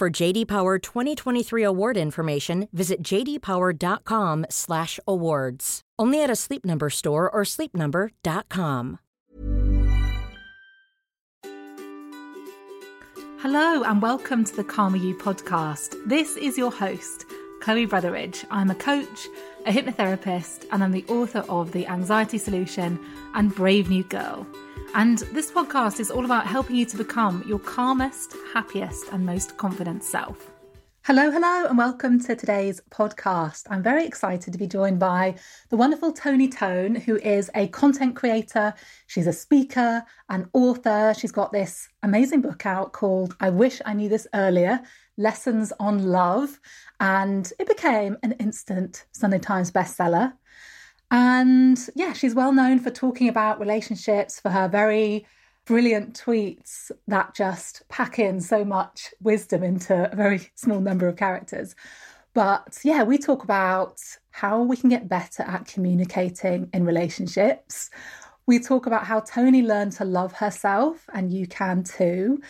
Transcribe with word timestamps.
For 0.00 0.08
JD 0.08 0.48
Power 0.48 0.78
2023 0.78 1.62
award 1.62 1.98
information, 1.98 2.68
visit 2.72 3.02
jdpower.com/awards. 3.02 5.80
Only 5.98 6.22
at 6.22 6.30
a 6.30 6.36
Sleep 6.36 6.64
Number 6.64 6.88
store 6.88 7.30
or 7.30 7.42
sleepnumber.com. 7.42 8.98
Hello 13.42 13.82
and 13.82 14.00
welcome 14.00 14.42
to 14.42 14.56
the 14.56 14.64
Calmer 14.64 14.96
You 14.96 15.14
podcast. 15.18 15.94
This 16.06 16.38
is 16.38 16.56
your 16.56 16.72
host, 16.72 17.26
Chloe 17.60 17.86
Brotheridge. 17.86 18.46
I'm 18.50 18.70
a 18.70 18.74
coach, 18.74 19.26
a 19.66 19.70
hypnotherapist, 19.70 20.64
and 20.72 20.82
I'm 20.82 20.92
the 20.92 21.04
author 21.08 21.44
of 21.50 21.72
The 21.72 21.86
Anxiety 21.86 22.38
Solution 22.38 22.98
and 23.34 23.54
Brave 23.54 23.90
New 23.90 24.04
Girl. 24.04 24.46
And 24.92 25.18
this 25.18 25.52
podcast 25.52 26.00
is 26.00 26.10
all 26.10 26.24
about 26.24 26.48
helping 26.48 26.74
you 26.74 26.84
to 26.86 26.96
become 26.96 27.44
your 27.46 27.60
calmest, 27.60 28.34
happiest, 28.52 29.06
and 29.12 29.24
most 29.24 29.56
confident 29.56 30.02
self. 30.02 30.50
Hello, 31.04 31.30
hello, 31.30 31.66
and 31.66 31.78
welcome 31.78 32.18
to 32.24 32.34
today's 32.34 32.80
podcast. 32.90 33.68
I'm 33.70 33.84
very 33.84 34.04
excited 34.04 34.52
to 34.52 34.58
be 34.58 34.66
joined 34.66 34.98
by 34.98 35.36
the 35.68 35.76
wonderful 35.76 36.12
Toni 36.12 36.48
Tone, 36.48 36.96
who 36.96 37.18
is 37.18 37.52
a 37.54 37.68
content 37.68 38.16
creator. 38.16 38.74
She's 39.06 39.28
a 39.28 39.32
speaker, 39.32 40.02
an 40.28 40.50
author. 40.54 41.14
She's 41.16 41.32
got 41.32 41.52
this 41.52 41.88
amazing 42.02 42.40
book 42.40 42.66
out 42.66 42.92
called 42.92 43.36
I 43.38 43.50
Wish 43.50 43.80
I 43.86 43.94
Knew 43.94 44.08
This 44.08 44.26
Earlier 44.34 44.80
Lessons 45.16 45.72
on 45.78 46.02
Love. 46.02 46.58
And 46.98 47.50
it 47.60 47.68
became 47.68 48.16
an 48.24 48.32
instant 48.32 49.06
Sunday 49.12 49.38
Times 49.38 49.70
bestseller. 49.70 50.32
And 51.10 51.78
yeah, 51.94 52.12
she's 52.12 52.34
well 52.34 52.52
known 52.52 52.78
for 52.78 52.90
talking 52.90 53.28
about 53.28 53.60
relationships, 53.60 54.38
for 54.38 54.50
her 54.50 54.68
very 54.68 55.26
brilliant 55.64 56.20
tweets 56.20 56.90
that 57.06 57.34
just 57.34 57.82
pack 57.88 58.18
in 58.18 58.40
so 58.40 58.64
much 58.64 59.12
wisdom 59.20 59.62
into 59.62 60.10
a 60.12 60.16
very 60.16 60.50
small 60.54 60.80
number 60.80 61.08
of 61.08 61.16
characters. 61.16 61.74
But 62.32 62.78
yeah, 62.84 63.02
we 63.02 63.18
talk 63.18 63.42
about 63.42 64.00
how 64.30 64.62
we 64.62 64.76
can 64.76 64.88
get 64.88 65.08
better 65.08 65.42
at 65.42 65.66
communicating 65.66 66.70
in 66.72 66.84
relationships. 66.84 67.90
We 68.46 68.60
talk 68.60 68.86
about 68.86 69.04
how 69.04 69.20
Toni 69.20 69.62
learned 69.62 69.92
to 69.92 70.04
love 70.04 70.32
herself, 70.32 71.04
and 71.12 71.32
you 71.32 71.46
can 71.46 71.82
too. 71.82 72.40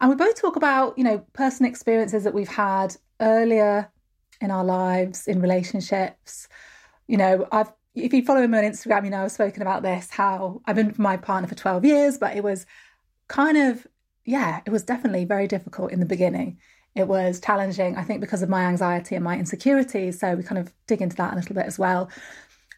And 0.00 0.10
we 0.10 0.16
both 0.16 0.40
talk 0.40 0.56
about, 0.56 0.96
you 0.98 1.04
know, 1.04 1.18
personal 1.32 1.70
experiences 1.70 2.24
that 2.24 2.34
we've 2.34 2.48
had 2.48 2.96
earlier 3.20 3.90
in 4.40 4.50
our 4.50 4.64
lives, 4.64 5.26
in 5.26 5.40
relationships. 5.40 6.48
You 7.06 7.16
know, 7.16 7.48
I've 7.50 7.72
if 8.04 8.12
you 8.12 8.24
follow 8.24 8.46
me 8.46 8.58
on 8.58 8.64
Instagram, 8.64 9.04
you 9.04 9.10
know 9.10 9.24
I've 9.24 9.32
spoken 9.32 9.62
about 9.62 9.82
this, 9.82 10.10
how 10.10 10.60
I've 10.66 10.76
been 10.76 10.88
with 10.88 10.98
my 10.98 11.16
partner 11.16 11.48
for 11.48 11.54
12 11.54 11.84
years, 11.84 12.18
but 12.18 12.36
it 12.36 12.42
was 12.42 12.66
kind 13.28 13.56
of, 13.56 13.86
yeah, 14.24 14.60
it 14.66 14.70
was 14.70 14.82
definitely 14.82 15.24
very 15.24 15.46
difficult 15.46 15.92
in 15.92 16.00
the 16.00 16.06
beginning. 16.06 16.58
It 16.94 17.06
was 17.06 17.40
challenging, 17.40 17.96
I 17.96 18.02
think, 18.02 18.20
because 18.20 18.42
of 18.42 18.48
my 18.48 18.64
anxiety 18.64 19.14
and 19.14 19.24
my 19.24 19.38
insecurities. 19.38 20.18
So 20.18 20.34
we 20.34 20.42
kind 20.42 20.58
of 20.58 20.72
dig 20.86 21.02
into 21.02 21.16
that 21.16 21.32
a 21.32 21.36
little 21.36 21.54
bit 21.54 21.66
as 21.66 21.78
well. 21.78 22.10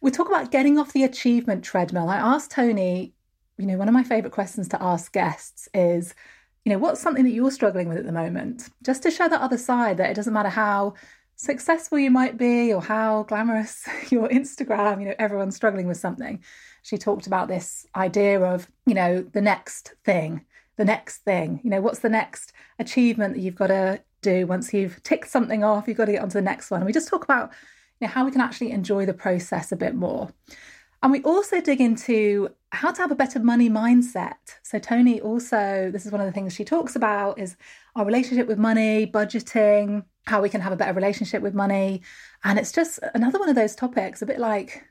We 0.02 0.10
talk 0.10 0.28
about 0.28 0.50
getting 0.50 0.78
off 0.78 0.92
the 0.92 1.04
achievement 1.04 1.64
treadmill. 1.64 2.08
I 2.08 2.16
asked 2.16 2.50
Toni, 2.50 3.14
you 3.58 3.66
know, 3.66 3.76
one 3.76 3.88
of 3.88 3.94
my 3.94 4.02
favorite 4.02 4.32
questions 4.32 4.68
to 4.68 4.82
ask 4.82 5.12
guests 5.12 5.68
is, 5.74 6.14
you 6.64 6.72
know, 6.72 6.78
what's 6.78 7.00
something 7.00 7.24
that 7.24 7.30
you're 7.30 7.50
struggling 7.50 7.88
with 7.88 7.98
at 7.98 8.04
the 8.06 8.12
moment? 8.12 8.68
Just 8.82 9.02
to 9.04 9.10
show 9.10 9.28
the 9.28 9.42
other 9.42 9.58
side 9.58 9.96
that 9.96 10.10
it 10.10 10.14
doesn't 10.14 10.32
matter 10.32 10.48
how 10.48 10.94
successful 11.40 11.98
you 11.98 12.10
might 12.10 12.36
be 12.36 12.72
or 12.72 12.82
how 12.82 13.22
glamorous 13.24 13.88
your 14.10 14.28
Instagram, 14.28 15.00
you 15.00 15.08
know, 15.08 15.14
everyone's 15.18 15.56
struggling 15.56 15.86
with 15.86 15.96
something. 15.96 16.42
She 16.82 16.98
talked 16.98 17.26
about 17.26 17.48
this 17.48 17.86
idea 17.96 18.40
of, 18.40 18.68
you 18.86 18.94
know, 18.94 19.22
the 19.22 19.40
next 19.40 19.94
thing, 20.04 20.44
the 20.76 20.84
next 20.84 21.18
thing, 21.18 21.60
you 21.64 21.70
know, 21.70 21.80
what's 21.80 22.00
the 22.00 22.08
next 22.08 22.52
achievement 22.78 23.34
that 23.34 23.40
you've 23.40 23.54
got 23.54 23.68
to 23.68 24.02
do 24.22 24.46
once 24.46 24.74
you've 24.74 25.02
ticked 25.02 25.28
something 25.28 25.64
off, 25.64 25.88
you've 25.88 25.96
got 25.96 26.06
to 26.06 26.12
get 26.12 26.22
onto 26.22 26.34
the 26.34 26.42
next 26.42 26.70
one. 26.70 26.80
And 26.80 26.86
we 26.86 26.92
just 26.92 27.08
talk 27.08 27.24
about, 27.24 27.52
you 28.00 28.06
know, 28.06 28.12
how 28.12 28.24
we 28.24 28.30
can 28.30 28.40
actually 28.40 28.70
enjoy 28.70 29.06
the 29.06 29.14
process 29.14 29.72
a 29.72 29.76
bit 29.76 29.94
more. 29.94 30.30
And 31.02 31.10
we 31.10 31.22
also 31.22 31.62
dig 31.62 31.80
into 31.80 32.50
how 32.72 32.92
to 32.92 33.00
have 33.00 33.10
a 33.10 33.14
better 33.14 33.40
money 33.40 33.70
mindset. 33.70 34.34
So 34.62 34.78
Toni 34.78 35.20
also, 35.22 35.90
this 35.90 36.04
is 36.04 36.12
one 36.12 36.20
of 36.20 36.26
the 36.26 36.32
things 36.32 36.54
she 36.54 36.64
talks 36.64 36.94
about 36.94 37.38
is 37.38 37.56
our 37.96 38.04
relationship 38.04 38.46
with 38.46 38.58
money, 38.58 39.06
budgeting, 39.06 40.04
how 40.26 40.42
we 40.42 40.48
can 40.48 40.60
have 40.60 40.72
a 40.72 40.76
better 40.76 40.92
relationship 40.92 41.42
with 41.42 41.54
money. 41.54 42.02
And 42.44 42.58
it's 42.58 42.72
just 42.72 42.98
another 43.14 43.38
one 43.38 43.48
of 43.48 43.56
those 43.56 43.74
topics, 43.74 44.22
a 44.22 44.26
bit 44.26 44.38
like 44.38 44.84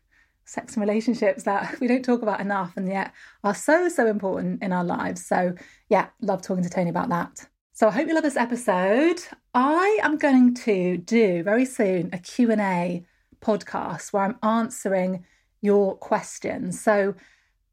sex 0.45 0.73
and 0.73 0.81
relationships 0.81 1.43
that 1.43 1.79
we 1.81 1.87
don't 1.87 2.03
talk 2.03 2.21
about 2.21 2.41
enough 2.41 2.73
and 2.75 2.87
yet 2.87 3.13
are 3.43 3.55
so, 3.55 3.89
so 3.89 4.07
important 4.07 4.63
in 4.63 4.73
our 4.73 4.83
lives. 4.83 5.25
So, 5.25 5.53
yeah, 5.89 6.07
love 6.21 6.41
talking 6.41 6.63
to 6.63 6.69
Toni 6.69 6.89
about 6.89 7.09
that. 7.09 7.47
So 7.73 7.87
I 7.87 7.91
hope 7.91 8.07
you 8.07 8.13
love 8.13 8.23
this 8.23 8.35
episode. 8.35 9.21
I 9.53 9.99
am 10.03 10.17
going 10.17 10.53
to 10.55 10.97
do 10.97 11.43
very 11.43 11.63
soon 11.65 12.09
a 12.11 12.17
Q&A 12.17 13.05
podcast 13.41 14.11
where 14.11 14.23
I'm 14.23 14.37
answering 14.43 15.23
your 15.61 15.95
questions. 15.95 16.81
So 16.81 17.15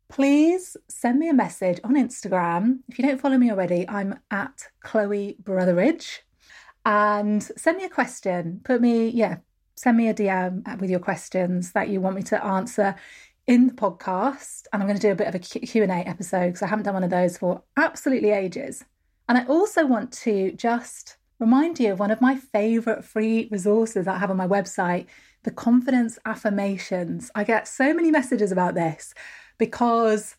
please 0.08 0.76
send 0.88 1.18
me 1.18 1.28
a 1.28 1.34
message 1.34 1.80
on 1.82 1.94
Instagram. 1.94 2.80
If 2.88 2.98
you 2.98 3.06
don't 3.06 3.20
follow 3.20 3.36
me 3.36 3.50
already, 3.50 3.88
I'm 3.88 4.20
at 4.30 4.68
Chloe 4.80 5.38
Brotheridge 5.42 6.20
and 6.86 7.42
send 7.42 7.78
me 7.78 7.84
a 7.84 7.90
question. 7.90 8.60
Put 8.62 8.80
me, 8.80 9.08
yeah, 9.08 9.38
send 9.74 9.96
me 9.96 10.08
a 10.08 10.14
DM 10.14 10.80
with 10.80 10.88
your 10.88 11.00
questions 11.00 11.72
that 11.72 11.88
you 11.88 12.00
want 12.00 12.14
me 12.14 12.22
to 12.22 12.42
answer 12.42 12.94
in 13.48 13.66
the 13.66 13.74
podcast. 13.74 14.66
And 14.72 14.80
I'm 14.80 14.88
going 14.88 14.98
to 14.98 15.06
do 15.06 15.10
a 15.10 15.16
bit 15.16 15.26
of 15.26 15.34
a 15.34 15.40
Q&A 15.40 15.86
episode 15.88 16.46
because 16.46 16.62
I 16.62 16.68
haven't 16.68 16.84
done 16.84 16.94
one 16.94 17.02
of 17.02 17.10
those 17.10 17.38
for 17.38 17.62
absolutely 17.76 18.30
ages. 18.30 18.84
And 19.28 19.36
I 19.36 19.44
also 19.46 19.84
want 19.84 20.12
to 20.12 20.52
just 20.52 21.16
remind 21.40 21.80
you 21.80 21.92
of 21.92 21.98
one 21.98 22.12
of 22.12 22.20
my 22.20 22.36
favorite 22.36 23.04
free 23.04 23.48
resources 23.50 24.04
that 24.04 24.14
I 24.14 24.18
have 24.18 24.30
on 24.30 24.36
my 24.36 24.46
website, 24.46 25.06
the 25.42 25.50
confidence 25.50 26.20
affirmations. 26.24 27.32
I 27.34 27.42
get 27.42 27.66
so 27.66 27.92
many 27.92 28.12
messages 28.12 28.52
about 28.52 28.76
this 28.76 29.12
because 29.58 30.36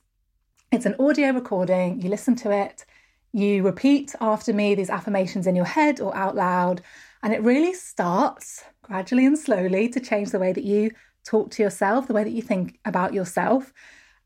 it's 0.72 0.86
an 0.86 0.96
audio 0.98 1.32
recording, 1.32 2.02
you 2.02 2.10
listen 2.10 2.38
to 2.38 2.52
it, 2.52 2.86
you 3.34 3.64
repeat 3.64 4.16
after 4.22 4.54
me 4.54 4.76
these 4.76 4.90
affirmations 4.90 5.48
in 5.48 5.56
your 5.56 5.66
head 5.66 6.00
or 6.00 6.16
out 6.16 6.36
loud, 6.36 6.82
and 7.24 7.34
it 7.34 7.42
really 7.42 7.74
starts 7.74 8.64
gradually 8.82 9.26
and 9.26 9.38
slowly 9.38 9.90
to 9.90 10.00
change 10.00 10.32
the 10.32 10.40
way 10.40 10.54
that 10.54 10.64
you 10.64 10.92
talk 11.26 11.52
to 11.52 11.64
yourself, 11.64 12.08
the 12.08 12.14
way 12.14 12.24
that 12.24 12.32
you 12.32 12.42
think 12.42 12.80
about 12.86 13.14
yourself. 13.14 13.74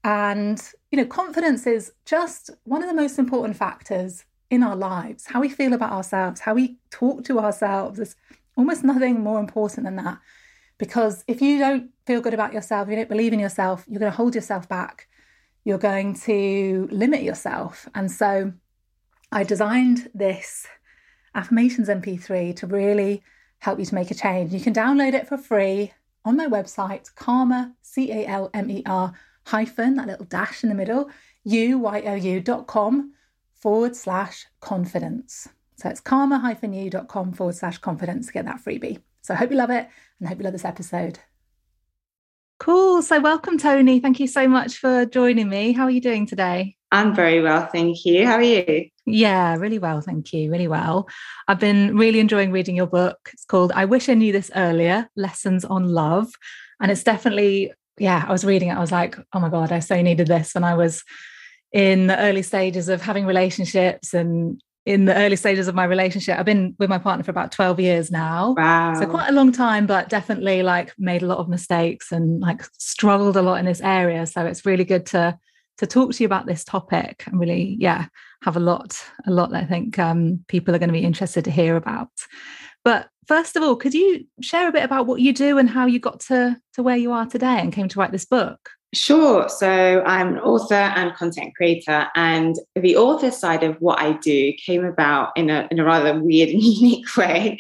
And, 0.03 0.61
you 0.91 0.97
know, 0.97 1.05
confidence 1.05 1.67
is 1.67 1.91
just 2.05 2.49
one 2.63 2.83
of 2.83 2.89
the 2.89 2.95
most 2.95 3.19
important 3.19 3.55
factors 3.55 4.25
in 4.49 4.63
our 4.63 4.75
lives. 4.75 5.25
How 5.25 5.39
we 5.41 5.49
feel 5.49 5.73
about 5.73 5.91
ourselves, 5.91 6.41
how 6.41 6.53
we 6.53 6.77
talk 6.89 7.23
to 7.25 7.39
ourselves. 7.39 7.97
There's 7.97 8.15
almost 8.55 8.83
nothing 8.83 9.21
more 9.21 9.39
important 9.39 9.85
than 9.85 9.95
that. 9.97 10.19
Because 10.77 11.23
if 11.27 11.41
you 11.41 11.59
don't 11.59 11.91
feel 12.07 12.21
good 12.21 12.33
about 12.33 12.53
yourself, 12.53 12.89
you 12.89 12.95
don't 12.95 13.09
believe 13.09 13.33
in 13.33 13.39
yourself, 13.39 13.85
you're 13.87 13.99
going 13.99 14.11
to 14.11 14.15
hold 14.15 14.33
yourself 14.33 14.67
back. 14.67 15.07
You're 15.63 15.77
going 15.77 16.15
to 16.21 16.89
limit 16.91 17.21
yourself. 17.21 17.87
And 17.93 18.11
so 18.11 18.51
I 19.31 19.43
designed 19.43 20.09
this 20.13 20.67
affirmations 21.33 21.87
MP3 21.87 22.55
to 22.57 22.67
really 22.67 23.23
help 23.59 23.79
you 23.79 23.85
to 23.85 23.95
make 23.95 24.11
a 24.11 24.15
change. 24.15 24.53
You 24.53 24.59
can 24.59 24.73
download 24.73 25.13
it 25.13 25.27
for 25.27 25.37
free 25.37 25.93
on 26.25 26.35
my 26.35 26.47
website, 26.47 27.13
calmer, 27.15 27.71
C 27.81 28.11
A 28.11 28.27
L 28.27 28.49
M 28.53 28.69
E 28.69 28.83
R 28.85 29.13
hyphen, 29.47 29.95
that 29.95 30.07
little 30.07 30.25
dash 30.25 30.63
in 30.63 30.69
the 30.69 30.75
middle, 30.75 31.09
U 31.45 31.79
Y 31.79 32.01
O 32.01 32.13
U 32.15 32.41
dot 32.41 32.67
com 32.67 33.13
forward 33.53 33.95
slash 33.95 34.45
confidence. 34.59 35.47
So 35.77 35.89
it's 35.89 36.01
calmer 36.01 36.37
hyphen 36.37 36.73
U 36.73 36.89
dot 36.89 37.07
com 37.07 37.31
forward 37.31 37.55
slash 37.55 37.77
confidence 37.77 38.27
to 38.27 38.33
get 38.33 38.45
that 38.45 38.63
freebie. 38.63 39.01
So 39.21 39.33
I 39.33 39.37
hope 39.37 39.51
you 39.51 39.57
love 39.57 39.69
it 39.69 39.87
and 40.19 40.27
I 40.27 40.29
hope 40.29 40.39
you 40.39 40.43
love 40.43 40.53
this 40.53 40.65
episode. 40.65 41.19
Cool. 42.59 43.01
So 43.01 43.19
welcome, 43.19 43.57
Toni. 43.57 43.99
Thank 43.99 44.19
you 44.19 44.27
so 44.27 44.47
much 44.47 44.77
for 44.77 45.05
joining 45.05 45.49
me. 45.49 45.71
How 45.71 45.85
are 45.85 45.91
you 45.91 46.01
doing 46.01 46.25
today? 46.27 46.75
I'm 46.91 47.15
very 47.15 47.41
well, 47.41 47.67
thank 47.67 48.03
you. 48.05 48.25
How 48.25 48.35
are 48.35 48.41
you? 48.41 48.89
Yeah, 49.05 49.55
really 49.55 49.79
well, 49.79 50.01
thank 50.01 50.33
you. 50.33 50.51
Really 50.51 50.67
well. 50.67 51.07
I've 51.47 51.59
been 51.59 51.97
really 51.97 52.19
enjoying 52.19 52.51
reading 52.51 52.75
your 52.75 52.87
book. 52.87 53.17
It's 53.33 53.45
called 53.45 53.71
I 53.73 53.85
Wish 53.85 54.09
I 54.09 54.13
Knew 54.13 54.33
This 54.33 54.51
Earlier 54.55 55.09
Lessons 55.15 55.63
on 55.63 55.85
Love. 55.87 56.31
And 56.81 56.91
it's 56.91 57.03
definitely, 57.03 57.71
yeah, 57.97 58.25
I 58.27 58.31
was 58.31 58.43
reading 58.43 58.69
it. 58.69 58.75
I 58.75 58.79
was 58.79 58.91
like, 58.91 59.17
oh 59.33 59.39
my 59.39 59.49
God, 59.49 59.71
I 59.71 59.79
so 59.79 60.01
needed 60.01 60.27
this 60.27 60.53
when 60.53 60.63
I 60.63 60.73
was 60.73 61.03
in 61.71 62.07
the 62.07 62.19
early 62.19 62.41
stages 62.41 62.89
of 62.89 63.01
having 63.01 63.25
relationships 63.25 64.13
and 64.13 64.61
in 64.85 65.05
the 65.05 65.15
early 65.15 65.35
stages 65.35 65.67
of 65.67 65.75
my 65.75 65.85
relationship. 65.85 66.37
I've 66.37 66.45
been 66.45 66.75
with 66.77 66.89
my 66.89 66.97
partner 66.97 67.23
for 67.23 67.31
about 67.31 67.51
12 67.51 67.79
years 67.79 68.11
now. 68.11 68.55
Wow. 68.57 68.95
So 68.99 69.05
quite 69.05 69.29
a 69.29 69.33
long 69.33 69.51
time, 69.51 69.85
but 69.85 70.09
definitely 70.09 70.63
like 70.63 70.93
made 70.97 71.21
a 71.21 71.27
lot 71.27 71.37
of 71.37 71.47
mistakes 71.47 72.11
and 72.11 72.41
like 72.41 72.63
struggled 72.77 73.37
a 73.37 73.41
lot 73.41 73.59
in 73.59 73.65
this 73.65 73.79
area. 73.81 74.25
So 74.25 74.45
it's 74.45 74.65
really 74.65 74.83
good 74.83 75.05
to 75.07 75.37
to 75.81 75.87
talk 75.87 76.13
to 76.13 76.23
you 76.23 76.27
about 76.27 76.45
this 76.45 76.63
topic 76.63 77.23
and 77.25 77.39
really, 77.39 77.75
yeah, 77.79 78.05
have 78.43 78.55
a 78.55 78.59
lot, 78.59 79.03
a 79.25 79.31
lot 79.31 79.49
that 79.49 79.63
I 79.63 79.65
think 79.65 79.97
um, 79.97 80.45
people 80.47 80.75
are 80.75 80.77
going 80.77 80.89
to 80.89 80.93
be 80.93 81.03
interested 81.03 81.43
to 81.45 81.51
hear 81.51 81.75
about. 81.75 82.11
But 82.85 83.09
first 83.25 83.55
of 83.55 83.63
all, 83.63 83.75
could 83.75 83.95
you 83.95 84.25
share 84.41 84.69
a 84.69 84.71
bit 84.71 84.83
about 84.83 85.07
what 85.07 85.21
you 85.21 85.33
do 85.33 85.57
and 85.57 85.67
how 85.67 85.87
you 85.87 85.99
got 85.99 86.19
to 86.21 86.55
to 86.75 86.83
where 86.83 86.97
you 86.97 87.11
are 87.11 87.25
today 87.25 87.59
and 87.59 87.73
came 87.73 87.87
to 87.87 87.99
write 87.99 88.11
this 88.11 88.25
book? 88.25 88.69
Sure. 88.93 89.47
So 89.47 90.03
I'm 90.05 90.35
an 90.35 90.39
author 90.39 90.73
and 90.73 91.15
content 91.15 91.55
creator, 91.55 92.07
and 92.13 92.57
the 92.75 92.97
author 92.97 93.31
side 93.31 93.63
of 93.63 93.77
what 93.77 93.99
I 93.99 94.13
do 94.13 94.51
came 94.53 94.83
about 94.83 95.29
in 95.37 95.49
a, 95.49 95.65
in 95.71 95.79
a 95.79 95.85
rather 95.85 96.19
weird 96.19 96.49
and 96.49 96.61
unique 96.61 97.15
way. 97.15 97.57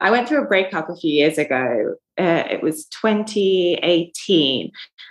I 0.00 0.10
went 0.10 0.28
through 0.28 0.42
a 0.42 0.46
breakup 0.46 0.90
a 0.90 0.96
few 0.96 1.10
years 1.10 1.38
ago. 1.38 1.94
Uh, 2.18 2.44
it 2.50 2.62
was 2.62 2.84
2018, 2.86 4.70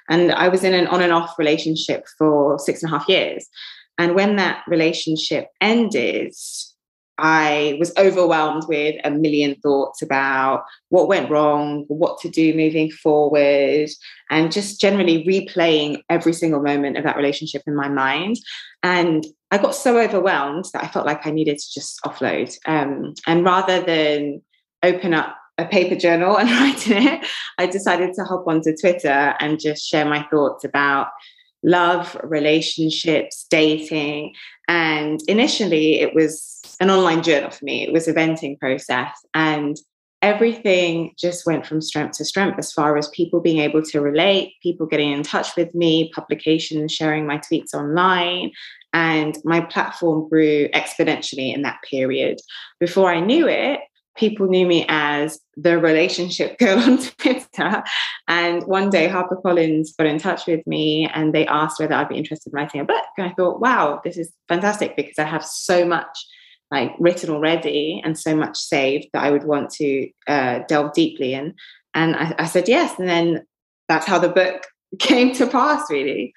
and 0.09 0.31
I 0.31 0.47
was 0.47 0.63
in 0.63 0.75
an 0.75 0.85
on 0.87 1.01
and 1.01 1.11
off 1.11 1.39
relationship 1.39 2.05
for 2.19 2.59
six 2.59 2.83
and 2.83 2.93
a 2.93 2.97
half 2.97 3.09
years. 3.09 3.47
And 3.97 4.13
when 4.13 4.35
that 4.35 4.63
relationship 4.67 5.47
ended, 5.59 6.33
I 7.17 7.77
was 7.79 7.93
overwhelmed 7.97 8.63
with 8.67 8.95
a 9.03 9.11
million 9.11 9.55
thoughts 9.61 10.01
about 10.01 10.65
what 10.89 11.07
went 11.07 11.29
wrong, 11.29 11.85
what 11.87 12.19
to 12.21 12.29
do 12.29 12.53
moving 12.55 12.89
forward, 12.89 13.89
and 14.29 14.51
just 14.51 14.81
generally 14.81 15.23
replaying 15.25 16.01
every 16.09 16.33
single 16.33 16.61
moment 16.61 16.97
of 16.97 17.03
that 17.03 17.17
relationship 17.17 17.61
in 17.67 17.75
my 17.75 17.87
mind. 17.87 18.37
And 18.81 19.25
I 19.51 19.59
got 19.59 19.75
so 19.75 19.99
overwhelmed 19.99 20.65
that 20.73 20.83
I 20.83 20.87
felt 20.87 21.05
like 21.05 21.27
I 21.27 21.31
needed 21.31 21.59
to 21.59 21.73
just 21.73 21.99
offload. 22.03 22.55
Um, 22.65 23.13
and 23.27 23.45
rather 23.45 23.81
than 23.81 24.41
open 24.81 25.13
up 25.13 25.37
a 25.59 25.65
paper 25.65 25.95
journal 25.95 26.37
and 26.39 26.49
write 26.49 26.87
it, 26.87 27.25
I 27.57 27.67
decided 27.67 28.13
to 28.15 28.23
hop 28.23 28.47
onto 28.47 28.75
Twitter 28.75 29.35
and 29.39 29.59
just 29.59 29.85
share 29.85 30.05
my 30.05 30.25
thoughts 30.31 30.63
about 30.63 31.09
love, 31.63 32.15
relationships, 32.23 33.45
dating. 33.49 34.33
And 34.67 35.21
initially, 35.27 35.99
it 35.99 36.13
was 36.13 36.61
an 36.79 36.89
online 36.89 37.23
journal 37.23 37.51
for 37.51 37.65
me, 37.65 37.83
it 37.83 37.93
was 37.93 38.07
a 38.07 38.13
venting 38.13 38.57
process. 38.57 39.11
And 39.33 39.77
everything 40.21 41.13
just 41.17 41.45
went 41.45 41.65
from 41.65 41.81
strength 41.81 42.17
to 42.17 42.25
strength 42.25 42.57
as 42.57 42.71
far 42.71 42.97
as 42.97 43.09
people 43.09 43.41
being 43.41 43.59
able 43.59 43.81
to 43.83 44.01
relate, 44.01 44.53
people 44.63 44.85
getting 44.85 45.11
in 45.11 45.21
touch 45.21 45.55
with 45.57 45.75
me, 45.75 46.11
publications, 46.15 46.93
sharing 46.93 47.27
my 47.27 47.37
tweets 47.37 47.73
online. 47.73 48.51
And 48.93 49.37
my 49.43 49.59
platform 49.59 50.29
grew 50.29 50.69
exponentially 50.69 51.53
in 51.53 51.63
that 51.63 51.79
period. 51.89 52.39
Before 52.79 53.11
I 53.11 53.19
knew 53.19 53.47
it, 53.47 53.81
people 54.15 54.47
knew 54.47 54.65
me 54.65 54.85
as 54.89 55.39
the 55.55 55.77
relationship 55.77 56.57
girl 56.59 56.79
on 56.79 56.97
Twitter. 56.97 57.83
And 58.27 58.63
one 58.63 58.89
day, 58.89 59.07
HarperCollins 59.07 59.89
got 59.97 60.07
in 60.07 60.19
touch 60.19 60.47
with 60.47 60.65
me 60.67 61.09
and 61.13 61.33
they 61.33 61.47
asked 61.47 61.79
whether 61.79 61.93
I'd 61.93 62.09
be 62.09 62.17
interested 62.17 62.51
in 62.51 62.57
writing 62.57 62.81
a 62.81 62.85
book. 62.85 63.03
And 63.17 63.27
I 63.27 63.33
thought, 63.33 63.59
wow, 63.59 64.01
this 64.03 64.17
is 64.17 64.31
fantastic 64.47 64.95
because 64.95 65.19
I 65.19 65.23
have 65.23 65.45
so 65.45 65.85
much 65.85 66.25
like 66.71 66.93
written 66.99 67.29
already 67.29 68.01
and 68.03 68.17
so 68.17 68.35
much 68.35 68.57
saved 68.57 69.07
that 69.13 69.23
I 69.23 69.29
would 69.29 69.43
want 69.43 69.69
to 69.71 70.09
uh, 70.27 70.59
delve 70.67 70.93
deeply 70.93 71.33
in. 71.33 71.53
And 71.93 72.15
I, 72.15 72.33
I 72.39 72.45
said 72.45 72.67
yes. 72.67 72.97
And 72.97 73.07
then 73.07 73.45
that's 73.87 74.07
how 74.07 74.17
the 74.17 74.29
book 74.29 74.65
came 74.99 75.33
to 75.35 75.47
pass, 75.47 75.89
really. 75.89 76.33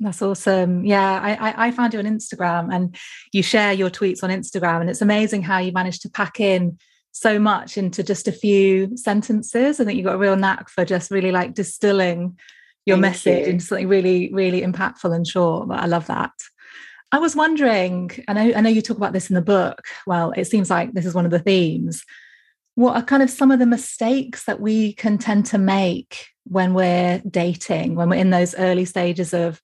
That's 0.00 0.22
awesome. 0.22 0.86
Yeah, 0.86 1.20
I, 1.22 1.66
I 1.66 1.70
found 1.72 1.92
you 1.92 1.98
on 1.98 2.06
Instagram 2.06 2.74
and 2.74 2.96
you 3.32 3.42
share 3.42 3.74
your 3.74 3.90
tweets 3.90 4.24
on 4.24 4.30
Instagram, 4.30 4.80
and 4.80 4.88
it's 4.88 5.02
amazing 5.02 5.42
how 5.42 5.58
you 5.58 5.72
manage 5.72 6.00
to 6.00 6.10
pack 6.10 6.40
in 6.40 6.78
so 7.12 7.38
much 7.38 7.76
into 7.76 8.02
just 8.02 8.26
a 8.26 8.32
few 8.32 8.96
sentences. 8.96 9.78
I 9.78 9.84
think 9.84 9.96
you've 9.98 10.06
got 10.06 10.14
a 10.14 10.18
real 10.18 10.36
knack 10.36 10.70
for 10.70 10.86
just 10.86 11.10
really 11.10 11.32
like 11.32 11.54
distilling 11.54 12.38
your 12.86 12.96
Thank 12.96 13.02
message 13.02 13.46
you. 13.46 13.52
into 13.52 13.64
something 13.64 13.88
really, 13.88 14.32
really 14.32 14.62
impactful 14.62 15.14
and 15.14 15.26
short. 15.26 15.68
But 15.68 15.80
I 15.80 15.86
love 15.86 16.06
that. 16.06 16.32
I 17.12 17.18
was 17.18 17.36
wondering, 17.36 18.10
I 18.26 18.54
I 18.54 18.60
know 18.62 18.70
you 18.70 18.80
talk 18.80 18.96
about 18.96 19.12
this 19.12 19.28
in 19.28 19.34
the 19.34 19.42
book. 19.42 19.82
Well, 20.06 20.32
it 20.34 20.46
seems 20.46 20.70
like 20.70 20.94
this 20.94 21.04
is 21.04 21.14
one 21.14 21.26
of 21.26 21.30
the 21.30 21.40
themes. 21.40 22.04
What 22.74 22.96
are 22.96 23.02
kind 23.02 23.22
of 23.22 23.28
some 23.28 23.50
of 23.50 23.58
the 23.58 23.66
mistakes 23.66 24.44
that 24.44 24.60
we 24.60 24.94
can 24.94 25.18
tend 25.18 25.44
to 25.46 25.58
make 25.58 26.28
when 26.44 26.72
we're 26.72 27.20
dating, 27.28 27.96
when 27.96 28.08
we're 28.08 28.16
in 28.16 28.30
those 28.30 28.54
early 28.54 28.86
stages 28.86 29.34
of 29.34 29.60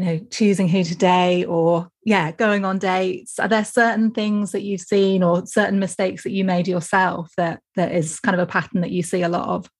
you 0.00 0.06
know 0.06 0.18
choosing 0.30 0.66
who 0.66 0.82
to 0.82 0.96
date 0.96 1.44
or 1.44 1.90
yeah 2.04 2.32
going 2.32 2.64
on 2.64 2.78
dates. 2.78 3.38
Are 3.38 3.48
there 3.48 3.64
certain 3.64 4.10
things 4.10 4.52
that 4.52 4.62
you've 4.62 4.80
seen 4.80 5.22
or 5.22 5.44
certain 5.46 5.78
mistakes 5.78 6.22
that 6.22 6.30
you 6.30 6.44
made 6.44 6.66
yourself 6.66 7.30
that 7.36 7.60
that 7.76 7.92
is 7.92 8.18
kind 8.20 8.34
of 8.34 8.40
a 8.40 8.50
pattern 8.50 8.80
that 8.80 8.90
you 8.90 9.02
see 9.02 9.22
a 9.22 9.28
lot 9.28 9.48
of? 9.48 9.70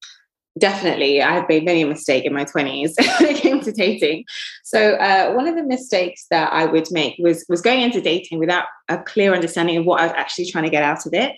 Definitely. 0.59 1.23
I 1.23 1.33
have 1.33 1.49
made 1.49 1.65
many 1.65 1.83
a 1.83 1.87
mistake 1.87 2.25
in 2.25 2.35
my 2.35 2.45
20s 2.45 2.93
when 3.21 3.31
it 3.31 3.37
came 3.37 3.61
to 3.61 3.73
dating. 3.73 4.25
So 4.65 4.95
uh, 4.97 5.33
one 5.33 5.47
of 5.47 5.55
the 5.55 5.63
mistakes 5.63 6.27
that 6.31 6.53
i 6.53 6.67
would 6.67 6.89
make 6.91 7.15
was 7.19 7.45
was 7.49 7.63
going 7.63 7.81
into 7.81 8.01
dating 8.01 8.39
without 8.39 8.65
a 8.89 8.99
clear 8.99 9.33
understanding 9.33 9.79
of 9.79 9.87
what 9.87 10.01
i 10.01 10.05
was 10.05 10.13
actually 10.17 10.51
trying 10.51 10.65
to 10.65 10.71
get 10.71 10.83
out 10.83 11.07
of 11.07 11.15
it. 11.15 11.33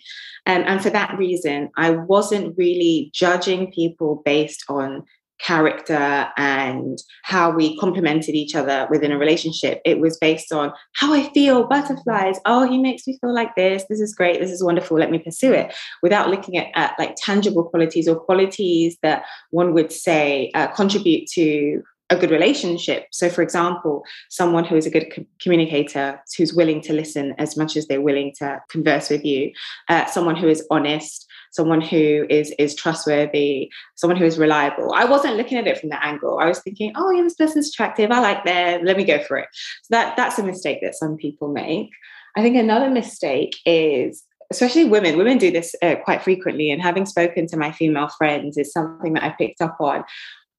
Um, 0.45 0.65
and 0.67 0.83
for 0.83 0.91
that 0.91 1.17
reason 1.19 1.71
i 1.77 1.91
wasn't 1.91 2.59
really 2.59 3.11
judging 3.15 3.71
people 3.71 4.23
based 4.25 4.65
on 4.69 5.05
character 5.43 6.29
and 6.37 6.99
how 7.25 7.51
we 7.51 7.77
complemented 7.79 8.35
each 8.35 8.55
other 8.55 8.87
within 8.91 9.13
a 9.13 9.19
relationship. 9.19 9.81
It 9.85 9.99
was 9.99 10.17
based 10.19 10.53
on 10.53 10.73
how 10.95 11.13
I 11.13 11.29
feel, 11.33 11.67
butterflies. 11.67 12.39
Oh, 12.45 12.69
he 12.69 12.79
makes 12.79 13.07
me 13.07 13.19
feel 13.21 13.35
like 13.35 13.55
this. 13.57 13.85
This 13.89 14.01
is 14.01 14.15
great. 14.15 14.41
This 14.41 14.51
is 14.51 14.63
wonderful. 14.63 14.99
Let 14.99 15.11
me 15.11 15.19
pursue 15.19 15.53
it 15.53 15.75
without 16.03 16.31
looking 16.31 16.57
at, 16.57 16.69
at 16.75 16.95
like 16.99 17.17
tangible 17.17 17.65
qualities 17.65 18.09
or 18.09 18.17
qualities 18.17 18.97
that 19.03 19.25
one 19.51 19.75
would 19.75 19.93
say 19.93 20.51
uh, 20.55 20.69
contribute 20.69 21.27
to 21.35 21.83
a 22.13 22.17
good 22.17 22.31
relationship. 22.31 23.07
So, 23.11 23.31
for 23.31 23.43
example, 23.43 24.05
someone 24.29 24.65
who 24.65 24.77
is 24.77 24.87
a 24.87 24.91
good 24.91 25.11
co- 25.15 25.25
communicator, 25.41 26.21
who's 26.37 26.53
willing 26.53 26.83
to 26.83 26.93
listen 26.93 27.35
as 27.39 27.57
much 27.57 27.77
as 27.77 27.87
they're 27.87 28.03
willing 28.03 28.35
to 28.39 28.61
converse 28.69 29.09
with 29.09 29.25
you, 29.25 29.51
uh, 29.89 30.05
someone 30.07 30.37
who 30.37 30.49
is 30.49 30.65
honest, 30.71 31.27
someone 31.53 31.81
who 31.81 32.27
is 32.29 32.53
is 32.59 32.75
trustworthy, 32.75 33.71
someone 33.95 34.17
who 34.17 34.25
is 34.25 34.39
reliable. 34.39 34.93
I 34.95 35.05
wasn't 35.05 35.37
looking 35.37 35.59
at 35.59 35.67
it 35.67 35.79
from 35.79 35.91
that 35.91 36.05
angle. 36.05 36.39
I 36.41 36.47
was 36.47 36.59
thinking, 36.61 36.93
oh, 36.97 37.11
yeah, 37.11 37.23
this 37.23 37.35
person's 37.35 37.69
attractive. 37.69 38.11
I 38.11 38.21
like 38.21 38.45
them. 38.45 38.85
Let 38.85 38.97
me 38.97 39.05
go 39.05 39.23
for 39.23 39.37
it. 39.37 39.49
So 39.53 39.89
that 39.91 40.17
that's 40.17 40.39
a 40.39 40.43
mistake 40.43 40.81
that 40.83 40.97
some 40.97 41.17
people 41.17 41.49
make. 41.49 41.91
I 42.37 42.43
think 42.43 42.57
another 42.57 42.91
mistake 42.91 43.55
is 43.65 44.25
especially 44.51 44.85
women 44.85 45.17
women 45.17 45.39
do 45.39 45.51
this 45.51 45.75
uh, 45.83 45.97
quite 46.05 46.23
frequently 46.23 46.71
and 46.71 46.83
having 46.83 47.07
spoken 47.07 47.47
to 47.47 47.57
my 47.57 47.73
female 47.73 48.09
friends 48.09 48.59
is 48.59 48.71
something 48.71 49.15
that 49.15 49.25
i 49.25 49.31
picked 49.31 49.63
up 49.63 49.77
on 49.81 50.05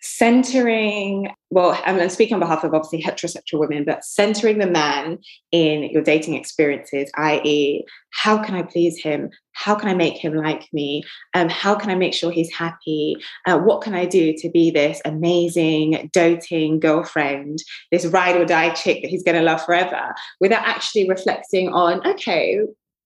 centering, 0.04 1.30
well, 1.50 1.82
I'm 1.86 2.10
speaking 2.10 2.34
on 2.34 2.42
behalf 2.42 2.66
of 2.66 2.74
obviously 2.74 3.02
heterosexual 3.02 3.60
women, 3.60 3.86
but 3.86 4.04
centering 4.04 4.58
the 4.58 4.68
man 4.68 5.18
in 5.54 5.84
your 5.84 6.04
dating 6.04 6.34
experiences, 6.36 7.10
i.e., 7.16 7.86
how 8.12 8.44
can 8.44 8.54
I 8.54 8.64
please 8.64 9.02
him? 9.02 9.30
How 9.54 9.76
can 9.76 9.88
I 9.88 9.96
make 9.96 10.18
him 10.18 10.36
like 10.36 10.68
me? 10.74 11.04
Um, 11.34 11.48
how 11.48 11.74
can 11.74 11.90
I 11.90 11.96
make 11.96 12.14
sure 12.14 12.32
he's 12.32 12.54
happy? 12.54 13.16
Uh, 13.48 13.60
what 13.60 13.82
can 13.82 13.96
I 13.96 14.06
do 14.06 14.34
to 14.38 14.50
be 14.50 14.72
this 14.72 15.02
amazing, 15.06 16.10
doting 16.12 16.82
girlfriend, 16.82 17.60
this 17.92 18.06
ride 18.06 18.36
or 18.36 18.46
die 18.46 18.72
chick 18.72 19.02
that 19.02 19.10
he's 19.10 19.24
going 19.24 19.38
to 19.38 19.44
love 19.44 19.64
forever, 19.64 20.14
without 20.42 20.68
actually 20.68 21.08
reflecting 21.08 21.70
on, 21.70 22.06
okay, 22.06 22.60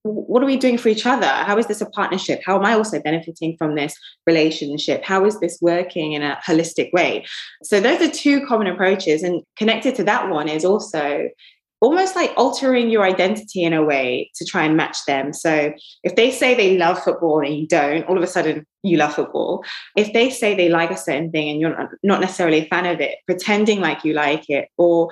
what 0.08 0.42
are 0.44 0.46
we 0.46 0.58
doing 0.58 0.78
for 0.78 0.90
each 0.90 1.06
other? 1.06 1.28
How 1.28 1.58
is 1.58 1.68
this 1.68 1.82
a 1.82 1.90
partnership? 1.90 2.42
How 2.46 2.58
am 2.58 2.66
I 2.66 2.74
also 2.74 3.02
benefiting 3.02 3.56
from 3.58 3.76
this 3.76 3.96
relationship? 4.26 5.04
How 5.04 5.26
is 5.26 5.40
this 5.40 5.58
working 5.62 6.14
in 6.14 6.24
a 6.24 6.40
holistic 6.46 6.92
way? 6.94 7.26
So, 7.64 7.80
those 7.80 8.02
are 8.02 8.12
two 8.12 8.46
common 8.46 8.68
approaches. 8.68 9.24
And 9.24 9.44
connected 9.58 9.96
to 9.96 10.04
that 10.06 10.30
one 10.30 10.50
is 10.50 10.66
also 10.66 11.30
almost 11.80 12.16
like 12.16 12.34
altering 12.38 12.90
your 12.90 13.04
identity 13.04 13.64
in 13.64 13.72
a 13.72 13.84
way 13.84 14.32
to 14.36 14.46
try 14.46 14.64
and 14.64 14.76
match 14.76 14.98
them. 15.06 15.34
So, 15.34 15.74
if 16.04 16.16
they 16.16 16.32
say 16.32 16.56
they 16.56 16.78
love 16.78 17.04
football 17.04 17.40
and 17.40 17.56
you 17.56 17.68
don't, 17.68 18.06
all 18.06 18.18
of 18.18 18.24
a 18.24 18.28
sudden 18.28 18.66
you 18.84 18.98
love 18.98 19.14
football. 19.14 19.64
If 19.96 20.14
they 20.14 20.30
say 20.30 20.56
they 20.56 20.70
like 20.70 20.92
a 20.92 20.98
certain 20.98 21.32
thing 21.32 21.50
and 21.50 21.60
you're 21.60 21.98
not 22.04 22.22
necessarily 22.22 22.60
a 22.60 22.68
fan 22.68 22.86
of 22.86 23.02
it, 23.02 23.16
pretending 23.26 23.82
like 23.82 24.04
you 24.04 24.14
like 24.14 24.50
it 24.50 24.70
or 24.78 25.10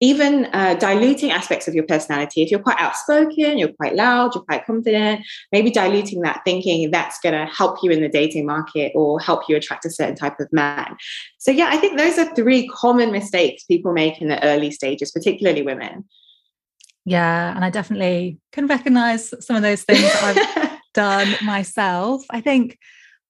even 0.00 0.46
uh, 0.52 0.74
diluting 0.74 1.30
aspects 1.30 1.66
of 1.66 1.74
your 1.74 1.84
personality. 1.84 2.42
If 2.42 2.50
you're 2.50 2.60
quite 2.60 2.78
outspoken, 2.78 3.58
you're 3.58 3.72
quite 3.72 3.94
loud, 3.94 4.34
you're 4.34 4.44
quite 4.44 4.64
confident, 4.64 5.24
maybe 5.50 5.70
diluting 5.70 6.20
that 6.22 6.42
thinking 6.44 6.90
that's 6.90 7.18
going 7.20 7.34
to 7.34 7.52
help 7.52 7.78
you 7.82 7.90
in 7.90 8.00
the 8.00 8.08
dating 8.08 8.46
market 8.46 8.92
or 8.94 9.18
help 9.18 9.48
you 9.48 9.56
attract 9.56 9.84
a 9.84 9.90
certain 9.90 10.14
type 10.14 10.38
of 10.38 10.48
man. 10.52 10.96
So, 11.38 11.50
yeah, 11.50 11.68
I 11.70 11.78
think 11.78 11.98
those 11.98 12.18
are 12.18 12.32
three 12.34 12.68
common 12.68 13.10
mistakes 13.10 13.64
people 13.64 13.92
make 13.92 14.20
in 14.20 14.28
the 14.28 14.42
early 14.44 14.70
stages, 14.70 15.10
particularly 15.10 15.62
women. 15.62 16.04
Yeah, 17.04 17.54
and 17.54 17.64
I 17.64 17.70
definitely 17.70 18.38
can 18.52 18.66
recognize 18.66 19.32
some 19.44 19.56
of 19.56 19.62
those 19.62 19.82
things 19.82 20.10
I've 20.22 20.78
done 20.94 21.34
myself. 21.42 22.24
I 22.30 22.40
think 22.40 22.78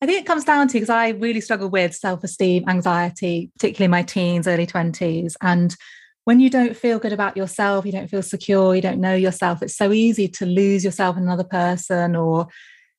I 0.00 0.06
think 0.06 0.20
it 0.20 0.26
comes 0.26 0.44
down 0.44 0.68
to 0.68 0.75
because 0.75 0.90
I 0.90 1.08
really 1.10 1.40
struggle 1.40 1.68
with 1.68 1.94
self-esteem, 1.94 2.68
anxiety, 2.68 3.50
particularly 3.56 3.87
in 3.87 3.90
my 3.90 4.02
teens, 4.02 4.46
early 4.46 4.66
20s. 4.66 5.34
And 5.40 5.75
when 6.28 6.40
you 6.40 6.50
don't 6.50 6.76
feel 6.76 6.99
good 6.99 7.14
about 7.14 7.38
yourself, 7.38 7.87
you 7.87 7.92
don't 7.92 8.11
feel 8.11 8.20
secure, 8.20 8.75
you 8.75 8.82
don't 8.82 9.00
know 9.00 9.14
yourself, 9.14 9.62
it's 9.62 9.75
so 9.75 9.94
easy 9.94 10.28
to 10.28 10.44
lose 10.44 10.85
yourself 10.85 11.16
in 11.16 11.23
another 11.23 11.42
person 11.42 12.14
or 12.14 12.49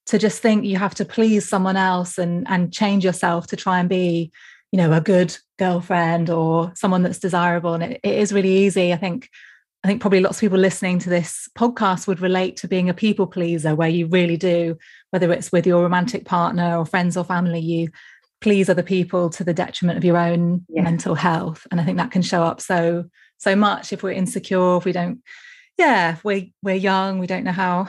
to 0.08 0.18
just 0.18 0.42
think 0.42 0.66
you 0.66 0.78
have 0.78 0.96
to 0.96 1.06
please 1.06 1.48
someone 1.48 1.78
else 1.78 2.18
and 2.18 2.48
and 2.50 2.74
change 2.74 3.06
yourself 3.06 3.46
to 3.46 3.56
try 3.56 3.80
and 3.80 3.88
be, 3.88 4.32
you 4.72 4.78
know, 4.78 4.92
a 4.92 5.00
good 5.00 5.38
girlfriend 5.60 6.32
or 6.32 6.72
someone 6.74 7.04
that's 7.04 7.20
desirable. 7.20 7.76
And 7.76 7.84
it, 7.84 8.00
it 8.04 8.16
is 8.18 8.34
really 8.34 8.66
easy. 8.66 8.92
I 8.94 8.98
think 8.98 9.30
I 9.84 9.88
think 9.88 10.02
probably 10.02 10.22
lots 10.22 10.38
of 10.38 10.42
people 10.42 10.58
listening 10.58 10.98
to 10.98 11.10
this 11.12 11.48
podcast 11.56 12.08
would 12.08 12.22
relate 12.22 12.58
to 12.58 12.68
being 12.68 12.90
a 12.90 12.96
people 12.96 13.28
pleaser, 13.28 13.76
where 13.76 13.90
you 13.90 14.08
really 14.08 14.38
do, 14.38 14.76
whether 15.12 15.32
it's 15.32 15.52
with 15.52 15.68
your 15.68 15.84
romantic 15.84 16.26
partner 16.26 16.78
or 16.78 16.84
friends 16.84 17.16
or 17.16 17.24
family, 17.24 17.60
you 17.60 17.90
please 18.42 18.70
other 18.70 18.84
people 18.84 19.30
to 19.30 19.44
the 19.44 19.54
detriment 19.54 19.98
of 19.98 20.06
your 20.06 20.18
own 20.18 20.66
yeah. 20.70 20.82
mental 20.82 21.16
health. 21.16 21.68
And 21.72 21.80
I 21.80 21.84
think 21.84 21.98
that 21.98 22.12
can 22.12 22.22
show 22.22 22.44
up 22.44 22.62
so, 22.62 23.06
so 23.38 23.56
much 23.56 23.92
if 23.92 24.04
we're 24.04 24.12
insecure, 24.12 24.78
if 24.78 24.86
we 24.86 24.92
don't, 24.92 25.22
yeah, 25.78 26.18
we 26.24 26.54
we're 26.62 26.76
young, 26.76 27.20
we 27.20 27.28
don't 27.28 27.44
know 27.44 27.52
how 27.52 27.88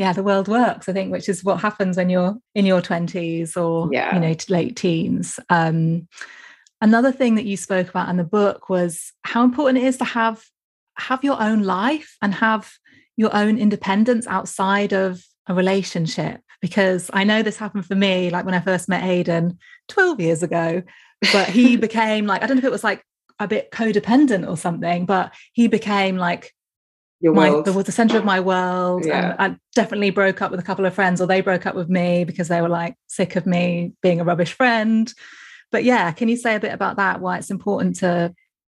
yeah 0.00 0.14
the 0.14 0.22
world 0.22 0.48
works 0.48 0.88
i 0.88 0.92
think 0.92 1.12
which 1.12 1.28
is 1.28 1.44
what 1.44 1.60
happens 1.60 1.96
when 1.98 2.08
you're 2.08 2.34
in 2.54 2.64
your 2.64 2.80
20s 2.80 3.54
or 3.54 3.88
yeah. 3.92 4.14
you 4.14 4.20
know 4.20 4.34
late 4.48 4.74
teens 4.74 5.38
um, 5.50 6.08
another 6.80 7.12
thing 7.12 7.34
that 7.34 7.44
you 7.44 7.56
spoke 7.56 7.88
about 7.90 8.08
in 8.08 8.16
the 8.16 8.24
book 8.24 8.70
was 8.70 9.12
how 9.24 9.44
important 9.44 9.76
it 9.76 9.86
is 9.86 9.98
to 9.98 10.04
have 10.04 10.42
have 10.96 11.22
your 11.22 11.40
own 11.40 11.62
life 11.62 12.16
and 12.22 12.34
have 12.34 12.72
your 13.16 13.34
own 13.36 13.58
independence 13.58 14.26
outside 14.26 14.92
of 14.94 15.22
a 15.46 15.54
relationship 15.54 16.40
because 16.60 17.10
I 17.12 17.24
know 17.24 17.42
this 17.42 17.56
happened 17.56 17.86
for 17.86 17.94
me 17.94 18.30
like 18.30 18.44
when 18.44 18.54
I 18.54 18.60
first 18.60 18.88
met 18.88 19.04
Aidan 19.04 19.58
12 19.88 20.20
years 20.20 20.42
ago 20.42 20.82
but 21.32 21.48
he 21.48 21.76
became 21.88 22.26
like 22.26 22.42
I 22.42 22.46
don't 22.46 22.56
know 22.56 22.60
if 22.60 22.64
it 22.64 22.72
was 22.72 22.84
like 22.84 23.04
a 23.38 23.48
bit 23.48 23.70
codependent 23.70 24.48
or 24.48 24.56
something 24.56 25.06
but 25.06 25.32
he 25.52 25.68
became 25.68 26.16
like 26.16 26.54
your 27.20 27.34
my, 27.34 27.50
world. 27.50 27.64
the, 27.66 27.72
the 27.82 27.92
center 27.92 28.16
of 28.16 28.24
my 28.24 28.40
world 28.40 29.04
yeah. 29.04 29.36
and 29.38 29.54
I 29.54 29.56
definitely 29.74 30.10
broke 30.10 30.40
up 30.40 30.50
with 30.50 30.60
a 30.60 30.64
couple 30.64 30.86
of 30.86 30.94
friends 30.94 31.20
or 31.20 31.26
they 31.26 31.40
broke 31.40 31.66
up 31.66 31.74
with 31.74 31.88
me 31.88 32.24
because 32.24 32.48
they 32.48 32.62
were 32.62 32.68
like 32.68 32.94
sick 33.08 33.36
of 33.36 33.46
me 33.46 33.92
being 34.02 34.20
a 34.20 34.24
rubbish 34.24 34.52
friend 34.52 35.12
but 35.70 35.84
yeah 35.84 36.10
can 36.12 36.28
you 36.28 36.36
say 36.36 36.54
a 36.54 36.60
bit 36.60 36.72
about 36.72 36.96
that 36.96 37.20
why 37.20 37.38
it's 37.38 37.50
important 37.50 37.96
to 37.96 38.34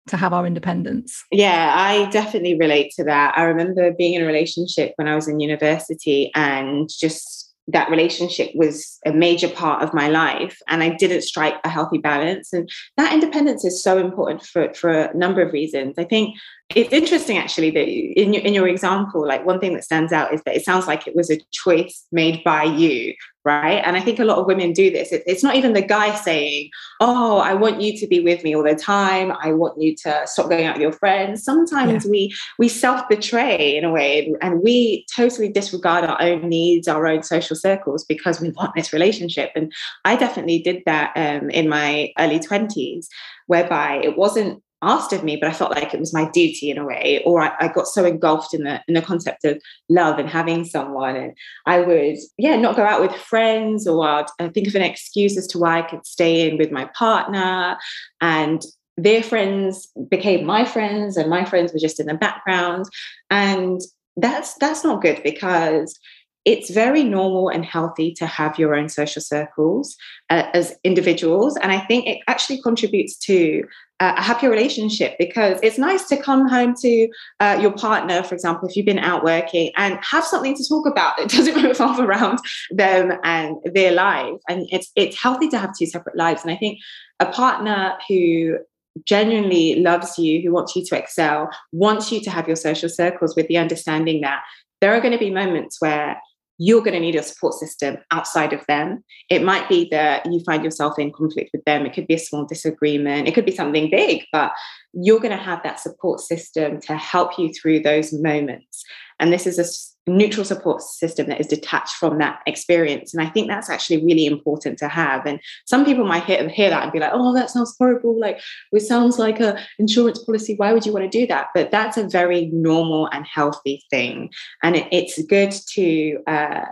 to 0.08 0.16
have 0.16 0.32
our 0.32 0.46
independence. 0.46 1.24
Yeah, 1.30 1.72
I 1.74 2.10
definitely 2.10 2.58
relate 2.58 2.92
to 2.96 3.04
that. 3.04 3.36
I 3.36 3.44
remember 3.44 3.90
being 3.92 4.14
in 4.14 4.22
a 4.22 4.26
relationship 4.26 4.92
when 4.96 5.08
I 5.08 5.14
was 5.14 5.28
in 5.28 5.40
university 5.40 6.30
and 6.34 6.88
just 6.90 7.33
that 7.68 7.90
relationship 7.90 8.50
was 8.54 8.98
a 9.06 9.12
major 9.12 9.48
part 9.48 9.82
of 9.82 9.94
my 9.94 10.08
life 10.08 10.58
and 10.68 10.82
I 10.82 10.90
didn't 10.90 11.22
strike 11.22 11.54
a 11.64 11.68
healthy 11.68 11.98
balance. 11.98 12.52
And 12.52 12.68
that 12.96 13.12
independence 13.12 13.64
is 13.64 13.82
so 13.82 13.98
important 13.98 14.42
for, 14.42 14.72
for 14.74 14.90
a 14.90 15.16
number 15.16 15.40
of 15.40 15.52
reasons. 15.52 15.94
I 15.98 16.04
think 16.04 16.36
it's 16.74 16.92
interesting 16.92 17.38
actually 17.38 17.70
that 17.70 17.88
in 17.88 18.34
your, 18.34 18.42
in 18.42 18.54
your 18.54 18.68
example, 18.68 19.26
like 19.26 19.46
one 19.46 19.60
thing 19.60 19.74
that 19.74 19.84
stands 19.84 20.12
out 20.12 20.34
is 20.34 20.42
that 20.44 20.56
it 20.56 20.64
sounds 20.64 20.86
like 20.86 21.06
it 21.06 21.16
was 21.16 21.30
a 21.30 21.40
choice 21.52 22.06
made 22.12 22.44
by 22.44 22.64
you 22.64 23.14
right? 23.44 23.82
And 23.84 23.96
I 23.96 24.00
think 24.00 24.18
a 24.18 24.24
lot 24.24 24.38
of 24.38 24.46
women 24.46 24.72
do 24.72 24.90
this. 24.90 25.12
It, 25.12 25.22
it's 25.26 25.42
not 25.42 25.54
even 25.54 25.74
the 25.74 25.82
guy 25.82 26.14
saying, 26.14 26.70
"Oh, 27.00 27.38
I 27.38 27.54
want 27.54 27.80
you 27.80 27.96
to 27.98 28.06
be 28.06 28.20
with 28.20 28.42
me 28.42 28.54
all 28.54 28.62
the 28.62 28.74
time. 28.74 29.32
I 29.40 29.52
want 29.52 29.80
you 29.80 29.94
to 29.96 30.22
stop 30.26 30.48
going 30.48 30.64
out 30.64 30.76
with 30.76 30.82
your 30.82 30.92
friends." 30.92 31.44
Sometimes 31.44 32.04
yeah. 32.04 32.10
we 32.10 32.34
we 32.58 32.68
self 32.68 33.08
betray 33.08 33.76
in 33.76 33.84
a 33.84 33.90
way, 33.90 34.34
and 34.40 34.62
we 34.62 35.06
totally 35.14 35.48
disregard 35.48 36.04
our 36.04 36.20
own 36.20 36.48
needs, 36.48 36.88
our 36.88 37.06
own 37.06 37.22
social 37.22 37.56
circles 37.56 38.04
because 38.04 38.40
we 38.40 38.50
want 38.50 38.74
this 38.74 38.92
relationship. 38.92 39.50
And 39.54 39.72
I 40.04 40.16
definitely 40.16 40.60
did 40.60 40.82
that 40.86 41.12
um, 41.16 41.50
in 41.50 41.68
my 41.68 42.12
early 42.18 42.40
twenties, 42.40 43.08
whereby 43.46 44.00
it 44.02 44.16
wasn't 44.16 44.62
asked 44.84 45.12
of 45.12 45.24
me, 45.24 45.36
but 45.36 45.48
I 45.48 45.52
felt 45.52 45.70
like 45.70 45.94
it 45.94 46.00
was 46.00 46.14
my 46.14 46.30
duty 46.30 46.70
in 46.70 46.78
a 46.78 46.84
way, 46.84 47.22
or 47.24 47.40
I, 47.40 47.52
I, 47.60 47.68
got 47.68 47.86
so 47.86 48.04
engulfed 48.04 48.54
in 48.54 48.64
the 48.64 48.80
in 48.88 48.94
the 48.94 49.02
concept 49.02 49.44
of 49.44 49.60
love 49.88 50.18
and 50.18 50.28
having 50.28 50.64
someone, 50.64 51.16
and 51.16 51.32
I 51.66 51.80
would 51.80 52.16
yeah 52.38 52.56
not 52.56 52.76
go 52.76 52.84
out 52.84 53.00
with 53.00 53.14
friends, 53.14 53.86
or 53.86 54.06
I'd, 54.06 54.26
I'd 54.38 54.54
think 54.54 54.68
of 54.68 54.74
an 54.74 54.82
excuse 54.82 55.36
as 55.36 55.46
to 55.48 55.58
why 55.58 55.78
I 55.78 55.82
could 55.82 56.06
stay 56.06 56.48
in 56.48 56.58
with 56.58 56.70
my 56.70 56.88
partner, 56.96 57.76
and 58.20 58.62
their 58.96 59.22
friends 59.22 59.88
became 60.08 60.44
my 60.46 60.64
friends, 60.64 61.16
and 61.16 61.28
my 61.28 61.44
friends 61.44 61.72
were 61.72 61.80
just 61.80 62.00
in 62.00 62.06
the 62.06 62.14
background, 62.14 62.86
and 63.30 63.80
that's 64.16 64.54
that's 64.54 64.84
not 64.84 65.02
good 65.02 65.22
because 65.22 65.98
it's 66.44 66.70
very 66.70 67.04
normal 67.04 67.48
and 67.48 67.64
healthy 67.64 68.12
to 68.12 68.26
have 68.26 68.58
your 68.58 68.74
own 68.74 68.88
social 68.88 69.22
circles 69.22 69.96
uh, 70.30 70.44
as 70.52 70.76
individuals. 70.84 71.56
And 71.56 71.72
I 71.72 71.80
think 71.80 72.06
it 72.06 72.18
actually 72.28 72.60
contributes 72.60 73.16
to 73.20 73.64
uh, 74.00 74.14
a 74.16 74.22
happier 74.22 74.50
relationship 74.50 75.14
because 75.18 75.58
it's 75.62 75.78
nice 75.78 76.06
to 76.08 76.16
come 76.16 76.48
home 76.48 76.74
to 76.82 77.08
uh, 77.40 77.58
your 77.60 77.72
partner, 77.72 78.22
for 78.22 78.34
example, 78.34 78.68
if 78.68 78.76
you've 78.76 78.84
been 78.84 78.98
out 78.98 79.24
working 79.24 79.70
and 79.76 79.98
have 80.02 80.24
something 80.24 80.54
to 80.56 80.68
talk 80.68 80.86
about 80.86 81.16
that 81.16 81.28
doesn't 81.30 81.62
revolve 81.62 81.98
around 81.98 82.38
them 82.70 83.18
and 83.24 83.56
their 83.72 83.92
life. 83.92 84.40
And 84.48 84.66
it's, 84.70 84.90
it's 84.96 85.20
healthy 85.20 85.48
to 85.48 85.58
have 85.58 85.76
two 85.76 85.86
separate 85.86 86.16
lives. 86.16 86.42
And 86.42 86.50
I 86.50 86.56
think 86.56 86.78
a 87.20 87.26
partner 87.26 87.94
who 88.08 88.58
genuinely 89.06 89.76
loves 89.76 90.18
you, 90.18 90.40
who 90.42 90.52
wants 90.52 90.76
you 90.76 90.84
to 90.84 90.98
excel, 90.98 91.48
wants 91.72 92.12
you 92.12 92.20
to 92.20 92.30
have 92.30 92.46
your 92.46 92.56
social 92.56 92.88
circles 92.88 93.34
with 93.34 93.48
the 93.48 93.56
understanding 93.56 94.20
that 94.20 94.42
there 94.80 94.94
are 94.94 95.00
going 95.00 95.12
to 95.12 95.18
be 95.18 95.30
moments 95.30 95.80
where 95.80 96.20
you're 96.58 96.82
going 96.82 96.94
to 96.94 97.00
need 97.00 97.16
a 97.16 97.22
support 97.22 97.54
system 97.54 97.96
outside 98.10 98.52
of 98.52 98.64
them. 98.66 99.02
It 99.28 99.42
might 99.42 99.68
be 99.68 99.88
that 99.90 100.24
you 100.30 100.40
find 100.44 100.62
yourself 100.62 100.98
in 100.98 101.12
conflict 101.12 101.50
with 101.52 101.64
them. 101.64 101.84
It 101.84 101.94
could 101.94 102.06
be 102.06 102.14
a 102.14 102.18
small 102.18 102.44
disagreement. 102.44 103.26
It 103.26 103.34
could 103.34 103.46
be 103.46 103.54
something 103.54 103.90
big, 103.90 104.24
but 104.32 104.52
you're 104.92 105.20
going 105.20 105.36
to 105.36 105.42
have 105.42 105.62
that 105.64 105.80
support 105.80 106.20
system 106.20 106.80
to 106.82 106.96
help 106.96 107.38
you 107.38 107.52
through 107.52 107.80
those 107.80 108.12
moments. 108.12 108.84
And 109.18 109.32
this 109.32 109.46
is 109.46 109.58
a 109.58 109.64
neutral 110.06 110.44
support 110.44 110.82
system 110.82 111.28
that 111.28 111.40
is 111.40 111.46
detached 111.46 111.94
from 111.94 112.18
that 112.18 112.40
experience. 112.46 113.14
And 113.14 113.22
I 113.22 113.30
think 113.30 113.48
that's 113.48 113.70
actually 113.70 114.04
really 114.04 114.26
important 114.26 114.78
to 114.78 114.88
have. 114.88 115.24
And 115.24 115.40
some 115.66 115.84
people 115.84 116.04
might 116.04 116.24
hear, 116.24 116.46
hear 116.48 116.70
that 116.70 116.82
and 116.82 116.92
be 116.92 116.98
like, 116.98 117.12
oh, 117.12 117.34
that 117.34 117.50
sounds 117.50 117.74
horrible. 117.78 118.18
Like 118.18 118.40
it 118.72 118.80
sounds 118.80 119.18
like 119.18 119.40
a 119.40 119.58
insurance 119.78 120.22
policy. 120.22 120.54
Why 120.56 120.72
would 120.72 120.84
you 120.84 120.92
want 120.92 121.10
to 121.10 121.18
do 121.18 121.26
that? 121.28 121.48
But 121.54 121.70
that's 121.70 121.96
a 121.96 122.06
very 122.06 122.46
normal 122.52 123.06
and 123.12 123.26
healthy 123.26 123.82
thing. 123.90 124.30
And 124.62 124.76
it, 124.76 124.88
it's 124.92 125.22
good 125.22 125.52
to, 125.52 126.18
uh, 126.26 126.64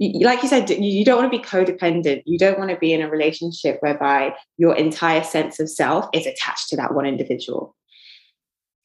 like 0.00 0.42
you 0.42 0.48
said, 0.48 0.70
you 0.70 1.04
don't 1.04 1.18
want 1.20 1.30
to 1.30 1.38
be 1.38 1.44
codependent. 1.44 2.22
You 2.24 2.38
don't 2.38 2.58
want 2.58 2.70
to 2.70 2.76
be 2.76 2.92
in 2.92 3.02
a 3.02 3.10
relationship 3.10 3.78
whereby 3.80 4.34
your 4.56 4.74
entire 4.76 5.24
sense 5.24 5.60
of 5.60 5.68
self 5.68 6.06
is 6.14 6.26
attached 6.26 6.68
to 6.70 6.76
that 6.76 6.94
one 6.94 7.04
individual. 7.04 7.74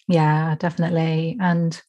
Yeah, 0.10 0.56
definitely. 0.60 1.38
And 1.40 1.82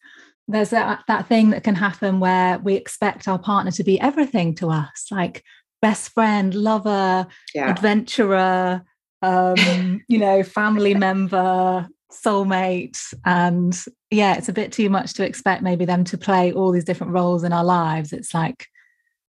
there's 0.49 0.71
that 0.71 1.03
that 1.09 1.27
thing 1.27 1.51
that 1.51 1.65
can 1.65 1.75
happen 1.75 2.21
where 2.21 2.59
we 2.59 2.75
expect 2.75 3.29
our 3.29 3.39
partner 3.39 3.71
to 3.71 3.85
be 3.85 4.01
everything 4.01 4.55
to 4.55 4.69
us 4.69 5.07
like 5.11 5.43
best 5.81 6.11
friend 6.13 6.55
lover 6.55 7.27
yeah. 7.55 7.71
adventurer 7.71 8.83
um 9.23 10.01
you 10.09 10.19
know 10.19 10.43
family 10.43 10.95
member 10.95 11.89
soulmate. 12.15 12.99
And 13.25 13.77
yeah 14.11 14.37
it's 14.37 14.49
a 14.49 14.53
bit 14.53 14.73
too 14.73 14.89
much 14.89 15.15
to 15.15 15.27
expect 15.27 15.63
maybe 15.63 15.85
them 15.85 16.05
to 16.05 16.19
play 16.19 16.53
all 16.53 16.71
these 16.71 16.85
different 16.85 17.13
roles 17.13 17.45
in 17.45 17.53
our 17.53 17.65
lives. 17.65 18.13
It's 18.13 18.35
like 18.35 18.67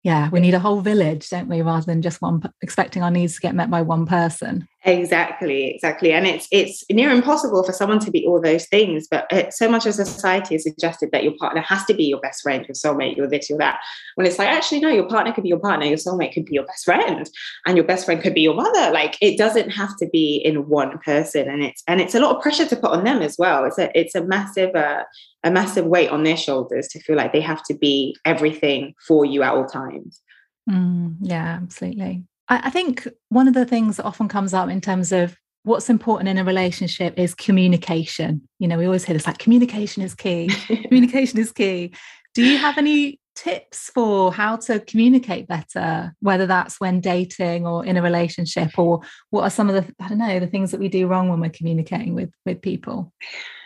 yeah 0.02 0.28
we 0.30 0.40
need 0.40 0.54
a 0.54 0.58
whole 0.58 0.80
village 0.80 1.28
don't 1.28 1.48
we 1.48 1.62
rather 1.62 1.86
than 1.86 2.02
just 2.02 2.20
one 2.20 2.42
expecting 2.60 3.04
our 3.04 3.10
needs 3.10 3.36
to 3.36 3.40
get 3.40 3.54
met 3.54 3.70
by 3.70 3.80
one 3.82 4.04
person 4.04 4.66
exactly 4.84 5.70
exactly 5.70 6.12
and 6.12 6.26
it's 6.26 6.48
it's 6.50 6.84
near 6.90 7.10
impossible 7.10 7.62
for 7.62 7.72
someone 7.72 8.00
to 8.00 8.10
be 8.10 8.26
all 8.26 8.40
those 8.40 8.66
things 8.66 9.06
but 9.08 9.26
it, 9.30 9.52
so 9.52 9.68
much 9.68 9.86
of 9.86 9.94
society 9.94 10.54
has 10.56 10.64
suggested 10.64 11.10
that 11.12 11.22
your 11.22 11.34
partner 11.38 11.60
has 11.60 11.84
to 11.84 11.94
be 11.94 12.04
your 12.04 12.20
best 12.20 12.42
friend 12.42 12.66
your 12.66 12.74
soulmate 12.74 13.16
your 13.16 13.28
this 13.28 13.48
your 13.48 13.58
that 13.58 13.78
when 14.16 14.26
it's 14.26 14.38
like 14.38 14.48
actually 14.48 14.80
no 14.80 14.88
your 14.88 15.08
partner 15.08 15.32
could 15.32 15.44
be 15.44 15.48
your 15.48 15.60
partner 15.60 15.86
your 15.86 15.96
soulmate 15.96 16.32
could 16.34 16.44
be 16.44 16.54
your 16.54 16.66
best 16.66 16.84
friend 16.84 17.30
and 17.66 17.76
your 17.76 17.86
best 17.86 18.04
friend 18.04 18.20
could 18.20 18.34
be 18.34 18.40
your 18.40 18.54
mother 18.54 18.90
like 18.92 19.16
it 19.20 19.38
doesn't 19.38 19.70
have 19.70 19.96
to 19.96 20.08
be 20.12 20.42
in 20.44 20.68
one 20.68 20.98
person 20.98 21.48
and 21.48 21.62
it's 21.62 21.82
and 21.86 22.00
it's 22.00 22.14
a 22.14 22.20
lot 22.20 22.34
of 22.34 22.42
pressure 22.42 22.66
to 22.66 22.76
put 22.76 22.90
on 22.90 23.04
them 23.04 23.22
as 23.22 23.36
well 23.38 23.64
it's 23.64 23.78
a 23.78 23.88
it's 23.98 24.16
a 24.16 24.24
massive 24.24 24.74
uh, 24.74 25.04
a 25.44 25.50
massive 25.50 25.86
weight 25.86 26.10
on 26.10 26.22
their 26.22 26.36
shoulders 26.36 26.88
to 26.88 27.00
feel 27.00 27.16
like 27.16 27.32
they 27.32 27.40
have 27.40 27.62
to 27.64 27.74
be 27.74 28.16
everything 28.24 28.94
for 29.06 29.24
you 29.24 29.42
at 29.42 29.52
all 29.52 29.66
times. 29.66 30.20
Mm, 30.70 31.16
yeah, 31.20 31.58
absolutely. 31.60 32.24
I, 32.48 32.62
I 32.64 32.70
think 32.70 33.06
one 33.28 33.48
of 33.48 33.54
the 33.54 33.66
things 33.66 33.96
that 33.96 34.04
often 34.04 34.28
comes 34.28 34.54
up 34.54 34.68
in 34.68 34.80
terms 34.80 35.12
of 35.12 35.36
what's 35.64 35.88
important 35.88 36.28
in 36.28 36.38
a 36.38 36.44
relationship 36.44 37.18
is 37.18 37.34
communication. 37.34 38.48
You 38.58 38.68
know, 38.68 38.78
we 38.78 38.86
always 38.86 39.04
hear 39.04 39.14
this 39.14 39.26
like 39.26 39.38
communication 39.38 40.02
is 40.02 40.14
key. 40.14 40.50
communication 40.66 41.38
is 41.38 41.52
key. 41.52 41.94
Do 42.34 42.44
you 42.44 42.58
have 42.58 42.78
any 42.78 43.20
tips 43.34 43.90
for 43.94 44.32
how 44.32 44.56
to 44.56 44.80
communicate 44.80 45.46
better, 45.48 46.14
whether 46.20 46.46
that's 46.46 46.80
when 46.80 47.00
dating 47.00 47.66
or 47.66 47.84
in 47.84 47.96
a 47.96 48.02
relationship, 48.02 48.78
or 48.78 49.00
what 49.30 49.42
are 49.42 49.50
some 49.50 49.68
of 49.68 49.74
the 49.74 49.94
I 50.00 50.08
don't 50.08 50.18
know 50.18 50.40
the 50.40 50.46
things 50.46 50.70
that 50.70 50.80
we 50.80 50.88
do 50.88 51.06
wrong 51.06 51.28
when 51.28 51.40
we're 51.40 51.50
communicating 51.50 52.14
with 52.14 52.30
with 52.44 52.62
people? 52.62 53.12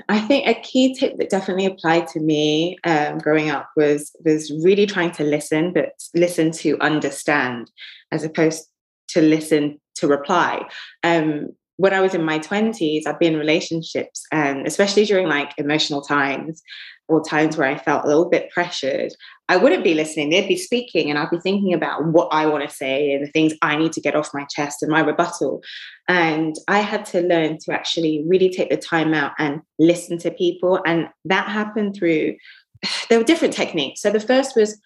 I 0.09 0.21
think 0.21 0.47
a 0.47 0.61
key 0.61 0.95
tip 0.95 1.17
that 1.19 1.31
definitely 1.31 1.67
applied 1.67 2.09
to 2.09 2.21
me 2.21 2.77
um, 2.85 3.19
growing 3.19 3.51
up 3.51 3.69
was 3.77 4.15
was 4.25 4.53
really 4.65 4.87
trying 4.87 5.13
to 5.13 5.25
listen, 5.25 5.73
but 5.73 5.91
listen 6.15 6.51
to 6.53 6.79
understand 6.81 7.71
as 8.13 8.25
opposed 8.25 8.67
to 9.09 9.21
listen 9.21 9.81
to 9.97 10.07
reply. 10.07 10.63
Um, 11.03 11.49
when 11.79 11.93
I 11.93 12.01
was 12.01 12.15
in 12.15 12.25
my 12.25 12.39
20s, 12.39 13.07
I'd 13.07 13.19
be 13.19 13.27
in 13.27 13.37
relationships, 13.37 14.25
and 14.33 14.67
especially 14.67 15.05
during 15.05 15.29
like 15.29 15.53
emotional 15.59 16.01
times 16.01 16.63
or 17.09 17.23
times 17.23 17.57
where 17.57 17.69
I 17.69 17.79
felt 17.79 18.05
a 18.05 18.09
little 18.09 18.29
bit 18.29 18.51
pressured, 18.51 19.13
I 19.49 19.57
wouldn't 19.57 19.85
be 19.85 19.95
listening. 19.95 20.31
They'd 20.31 20.49
be 20.49 20.57
speaking, 20.57 21.09
and 21.09 21.19
I'd 21.19 21.31
be 21.31 21.39
thinking 21.39 21.73
about 21.73 22.05
what 22.07 22.29
I 22.33 22.47
want 22.47 22.69
to 22.69 22.75
say 22.75 23.13
and 23.13 23.25
the 23.25 23.31
things 23.31 23.55
I 23.63 23.77
need 23.77 23.93
to 23.93 24.01
get 24.01 24.17
off 24.17 24.35
my 24.35 24.45
chest 24.51 24.83
and 24.83 24.91
my 24.91 25.01
rebuttal. 25.01 25.63
And 26.09 26.57
I 26.67 26.81
had 26.81 27.05
to 27.07 27.21
learn 27.21 27.59
to 27.59 27.73
actually 27.73 28.25
really 28.27 28.51
take 28.51 28.71
the 28.71 28.77
time 28.77 29.15
out 29.15 29.33
and 29.39 29.61
listen 29.79 30.19
to 30.19 30.31
people. 30.31 30.81
And 30.85 31.09
that 31.25 31.49
happened 31.49 31.95
through, 31.97 32.37
there 33.09 33.19
were 33.19 33.25
different 33.25 33.55
techniques. 33.55 34.03
So 34.03 34.11
the 34.11 34.21
first 34.21 34.57
was 34.57 34.81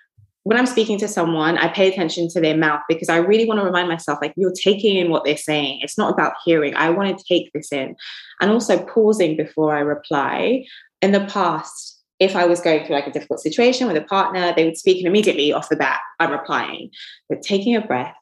when 0.44 0.58
I'm 0.58 0.66
speaking 0.66 0.98
to 0.98 1.08
someone, 1.08 1.58
I 1.58 1.68
pay 1.68 1.88
attention 1.88 2.28
to 2.30 2.40
their 2.40 2.56
mouth 2.56 2.80
because 2.88 3.08
I 3.08 3.18
really 3.18 3.46
want 3.46 3.60
to 3.60 3.64
remind 3.64 3.88
myself, 3.88 4.18
like, 4.22 4.32
you're 4.36 4.52
taking 4.52 4.96
in 4.96 5.10
what 5.10 5.24
they're 5.24 5.36
saying. 5.36 5.80
It's 5.82 5.98
not 5.98 6.12
about 6.12 6.32
hearing. 6.44 6.74
I 6.74 6.90
want 6.90 7.16
to 7.16 7.24
take 7.24 7.52
this 7.52 7.70
in. 7.72 7.94
And 8.40 8.50
also 8.50 8.82
pausing 8.84 9.36
before 9.36 9.76
I 9.76 9.80
reply. 9.80 10.64
In 11.02 11.12
the 11.12 11.26
past, 11.26 11.99
if 12.20 12.36
I 12.36 12.44
was 12.44 12.60
going 12.60 12.84
through 12.84 12.96
like 12.96 13.06
a 13.06 13.12
difficult 13.12 13.40
situation 13.40 13.86
with 13.86 13.96
a 13.96 14.02
partner, 14.02 14.52
they 14.54 14.64
would 14.64 14.76
speak 14.76 14.98
and 14.98 15.06
immediately 15.06 15.52
off 15.52 15.70
the 15.70 15.76
bat, 15.76 16.00
I'm 16.20 16.30
replying. 16.30 16.90
But 17.28 17.42
taking 17.42 17.74
a 17.74 17.80
breath, 17.80 18.14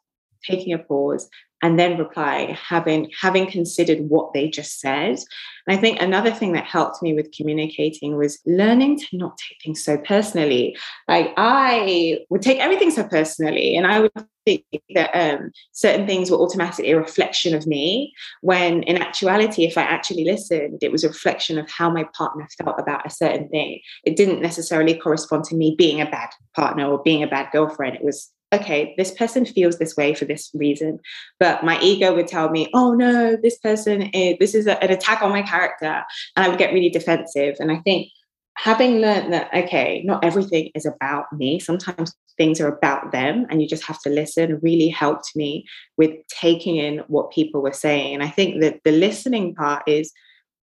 taking 0.45 0.73
a 0.73 0.79
pause, 0.79 1.29
and 1.63 1.79
then 1.79 1.99
replying, 1.99 2.55
having 2.55 3.11
having 3.21 3.51
considered 3.51 4.09
what 4.09 4.33
they 4.33 4.49
just 4.49 4.81
said. 4.81 5.19
And 5.67 5.77
I 5.77 5.77
think 5.77 6.01
another 6.01 6.31
thing 6.31 6.53
that 6.53 6.65
helped 6.65 7.03
me 7.03 7.15
with 7.15 7.33
communicating 7.33 8.17
was 8.17 8.39
learning 8.47 9.01
to 9.01 9.17
not 9.17 9.37
take 9.39 9.59
things 9.63 9.85
so 9.85 9.99
personally. 9.99 10.77
Like 11.09 11.33
I 11.37 12.21
would 12.31 12.43
take 12.43 12.59
everything 12.59 12.91
so 12.91 13.05
personally, 13.05 13.77
and 13.77 13.87
I 13.87 14.01
would 14.01 14.13
think 14.47 14.65
that 14.95 15.11
um, 15.15 15.51
certain 15.73 16.07
things 16.07 16.31
were 16.31 16.39
automatically 16.39 16.93
a 16.93 16.99
reflection 16.99 17.55
of 17.55 17.67
me. 17.67 18.13
When 18.41 18.85
in 18.85 18.97
actuality, 18.97 19.65
if 19.65 19.77
I 19.77 19.83
actually 19.83 20.25
listened, 20.25 20.79
it 20.81 20.93
was 20.93 21.03
a 21.03 21.09
reflection 21.09 21.59
of 21.59 21.69
how 21.69 21.91
my 21.91 22.05
partner 22.17 22.47
felt 22.63 22.79
about 22.79 23.05
a 23.05 23.11
certain 23.11 23.49
thing. 23.49 23.81
It 24.05 24.17
didn't 24.17 24.41
necessarily 24.41 24.95
correspond 24.95 25.45
to 25.45 25.57
me 25.57 25.75
being 25.77 26.01
a 26.01 26.11
bad 26.11 26.31
partner 26.55 26.87
or 26.87 27.03
being 27.03 27.23
a 27.23 27.29
bad 27.29 27.49
girlfriend. 27.53 27.97
It 27.97 28.05
was 28.05 28.31
okay, 28.53 28.95
this 28.97 29.11
person 29.13 29.45
feels 29.45 29.79
this 29.79 29.97
way 29.97 30.15
for 30.15 30.25
this 30.25 30.51
reason. 30.55 31.01
But 31.39 31.65
my 31.65 31.79
ego 31.81 32.15
would 32.15 32.29
tell 32.29 32.51
me, 32.51 32.71
oh 32.75 32.95
no, 32.95 33.37
this 33.37 33.59
person 33.59 34.03
is, 34.03 34.37
this 34.41 34.55
is 34.55 34.67
a, 34.67 34.83
an 34.83 34.91
attack 34.91 35.23
on 35.23 35.31
my 35.31 35.43
character. 35.43 36.03
And 36.37 36.47
I 36.47 36.49
would 36.49 36.59
get 36.59 36.73
really 36.73 36.91
defensive. 36.91 37.57
And 37.59 37.71
I 37.71 37.79
think 37.79 38.11
having 38.57 39.01
learned 39.01 39.33
that, 39.33 39.53
okay, 39.55 40.03
not 40.05 40.25
everything 40.25 40.71
is 40.75 40.87
about 40.87 41.27
me, 41.33 41.61
sometimes 41.61 42.15
things 42.39 42.61
are 42.61 42.69
about 42.69 43.13
them 43.13 43.47
and 43.51 43.61
you 43.61 43.69
just 43.69 43.85
have 43.85 44.01
to 44.01 44.11
listen 44.11 44.61
really 44.63 44.89
helped 44.89 45.33
me 45.37 45.67
with 45.97 46.13
taking 46.29 46.77
in 46.77 46.99
what 47.09 47.31
people 47.33 47.61
were 47.61 47.73
saying. 47.73 48.15
And 48.15 48.23
I 48.23 48.29
think 48.29 48.61
that 48.63 48.81
the 48.85 48.93
listening 48.93 49.55
part 49.55 49.83
is 49.87 50.13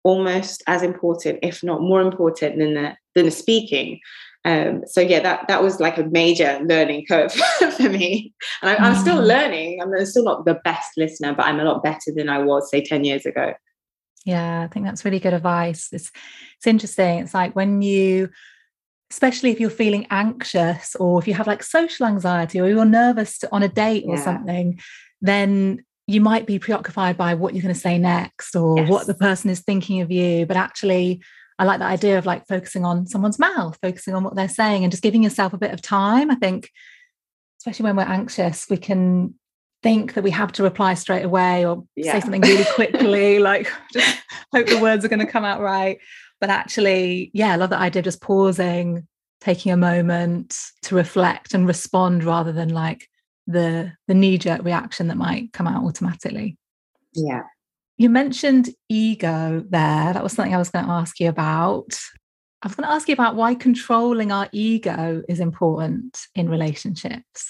almost 0.03 0.63
as 0.67 0.83
important, 0.83 1.39
if 1.43 1.63
not 1.63 1.81
more 1.81 2.01
important 2.01 2.57
than 2.57 2.73
the, 2.73 2.95
than 3.15 3.25
the 3.25 3.31
speaking 3.31 3.99
um, 4.45 4.83
so 4.87 5.01
yeah, 5.01 5.19
that 5.19 5.47
that 5.47 5.61
was 5.61 5.79
like 5.79 5.97
a 5.97 6.03
major 6.05 6.59
learning 6.63 7.05
curve 7.07 7.31
for 7.77 7.89
me, 7.89 8.33
and 8.61 8.71
I, 8.71 8.87
am 8.87 8.95
still 8.95 9.17
mm. 9.17 9.27
learning. 9.27 9.81
I'm 9.81 10.05
still 10.05 10.23
not 10.23 10.45
the 10.45 10.59
best 10.63 10.91
listener, 10.97 11.33
but 11.33 11.45
I'm 11.45 11.59
a 11.59 11.65
lot 11.65 11.83
better 11.83 12.11
than 12.15 12.29
I 12.29 12.39
was 12.39 12.69
say 12.69 12.81
ten 12.81 13.03
years 13.03 13.25
ago. 13.25 13.53
Yeah, 14.25 14.61
I 14.61 14.67
think 14.67 14.85
that's 14.85 15.03
really 15.03 15.19
good 15.19 15.33
advice. 15.33 15.89
It's 15.91 16.11
it's 16.57 16.67
interesting. 16.67 17.19
It's 17.19 17.33
like 17.33 17.53
when 17.55 17.81
you, 17.81 18.29
especially 19.11 19.51
if 19.51 19.59
you're 19.59 19.69
feeling 19.69 20.07
anxious 20.09 20.95
or 20.95 21.19
if 21.19 21.27
you 21.27 21.33
have 21.33 21.47
like 21.47 21.61
social 21.61 22.05
anxiety 22.05 22.61
or 22.61 22.69
you're 22.69 22.85
nervous 22.85 23.43
on 23.51 23.63
a 23.63 23.67
date 23.67 24.05
or 24.07 24.15
yeah. 24.15 24.23
something, 24.23 24.79
then 25.21 25.83
you 26.07 26.21
might 26.21 26.47
be 26.47 26.59
preoccupied 26.59 27.17
by 27.17 27.33
what 27.33 27.53
you're 27.53 27.61
going 27.61 27.73
to 27.73 27.79
say 27.79 27.97
next 27.97 28.55
or 28.55 28.79
yes. 28.79 28.89
what 28.89 29.05
the 29.05 29.13
person 29.13 29.49
is 29.49 29.59
thinking 29.59 30.01
of 30.01 30.09
you. 30.09 30.45
But 30.45 30.57
actually, 30.57 31.21
I 31.59 31.65
like 31.65 31.79
that 31.79 31.91
idea 31.91 32.17
of 32.17 32.25
like 32.25 32.47
focusing 32.47 32.85
on 32.85 33.05
someone's 33.05 33.37
mouth, 33.37 33.77
focusing 33.81 34.15
on 34.15 34.23
what 34.23 34.35
they're 34.35 34.47
saying, 34.47 34.83
and 34.83 34.91
just 34.91 35.03
giving 35.03 35.21
yourself 35.21 35.51
a 35.51 35.57
bit 35.57 35.71
of 35.71 35.81
time. 35.81 36.31
I 36.31 36.35
think, 36.35 36.71
especially 37.59 37.83
when 37.83 37.97
we're 37.97 38.03
anxious, 38.03 38.65
we 38.69 38.77
can 38.77 39.35
think 39.83 40.13
that 40.13 40.23
we 40.23 40.31
have 40.31 40.53
to 40.53 40.63
reply 40.63 40.93
straight 40.93 41.23
away 41.23 41.65
or 41.65 41.85
yeah. 41.95 42.13
say 42.13 42.21
something 42.21 42.41
really 42.41 42.65
quickly, 42.75 43.39
like 43.51 43.69
just 43.93 44.17
hope 44.53 44.67
the 44.67 44.79
words 44.79 45.03
are 45.03 45.09
going 45.09 45.19
to 45.19 45.31
come 45.31 45.43
out 45.43 45.59
right. 45.59 45.99
But 46.39 46.49
actually, 46.49 47.29
yeah, 47.33 47.51
I 47.51 47.57
love 47.57 47.71
that 47.71 47.81
idea 47.81 47.99
of 47.99 48.05
just 48.05 48.21
pausing, 48.21 49.05
taking 49.41 49.73
a 49.73 49.77
moment 49.77 50.57
to 50.83 50.95
reflect 50.95 51.53
and 51.53 51.67
respond 51.67 52.23
rather 52.23 52.53
than 52.53 52.69
like 52.69 53.09
the 53.47 53.91
the 54.07 54.13
knee-jerk 54.13 54.63
reaction 54.63 55.09
that 55.09 55.17
might 55.17 55.51
come 55.51 55.67
out 55.67 55.83
automatically. 55.83 56.57
Yeah, 57.13 57.43
you 57.99 58.09
mentioned 58.09 58.69
ego 58.87 59.63
there. 59.69 60.13
That 60.13 60.23
was 60.23 60.31
something 60.31 60.55
I 60.55 60.57
was 60.57 60.69
going 60.69 60.85
to 60.85 60.91
ask 60.91 61.19
you 61.19 61.27
about. 61.27 61.99
I 62.61 62.67
was 62.67 62.75
going 62.75 62.87
to 62.87 62.93
ask 62.93 63.09
you 63.09 63.13
about 63.13 63.35
why 63.35 63.55
controlling 63.55 64.31
our 64.31 64.47
ego 64.53 65.21
is 65.27 65.41
important 65.41 66.17
in 66.33 66.49
relationships. 66.49 67.49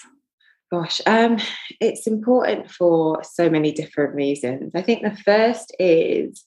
Gosh, 0.71 1.01
um, 1.05 1.37
it's 1.79 2.07
important 2.07 2.69
for 2.71 3.23
so 3.23 3.47
many 3.47 3.71
different 3.71 4.15
reasons. 4.15 4.71
I 4.73 4.81
think 4.81 5.03
the 5.03 5.15
first 5.23 5.75
is 5.79 6.43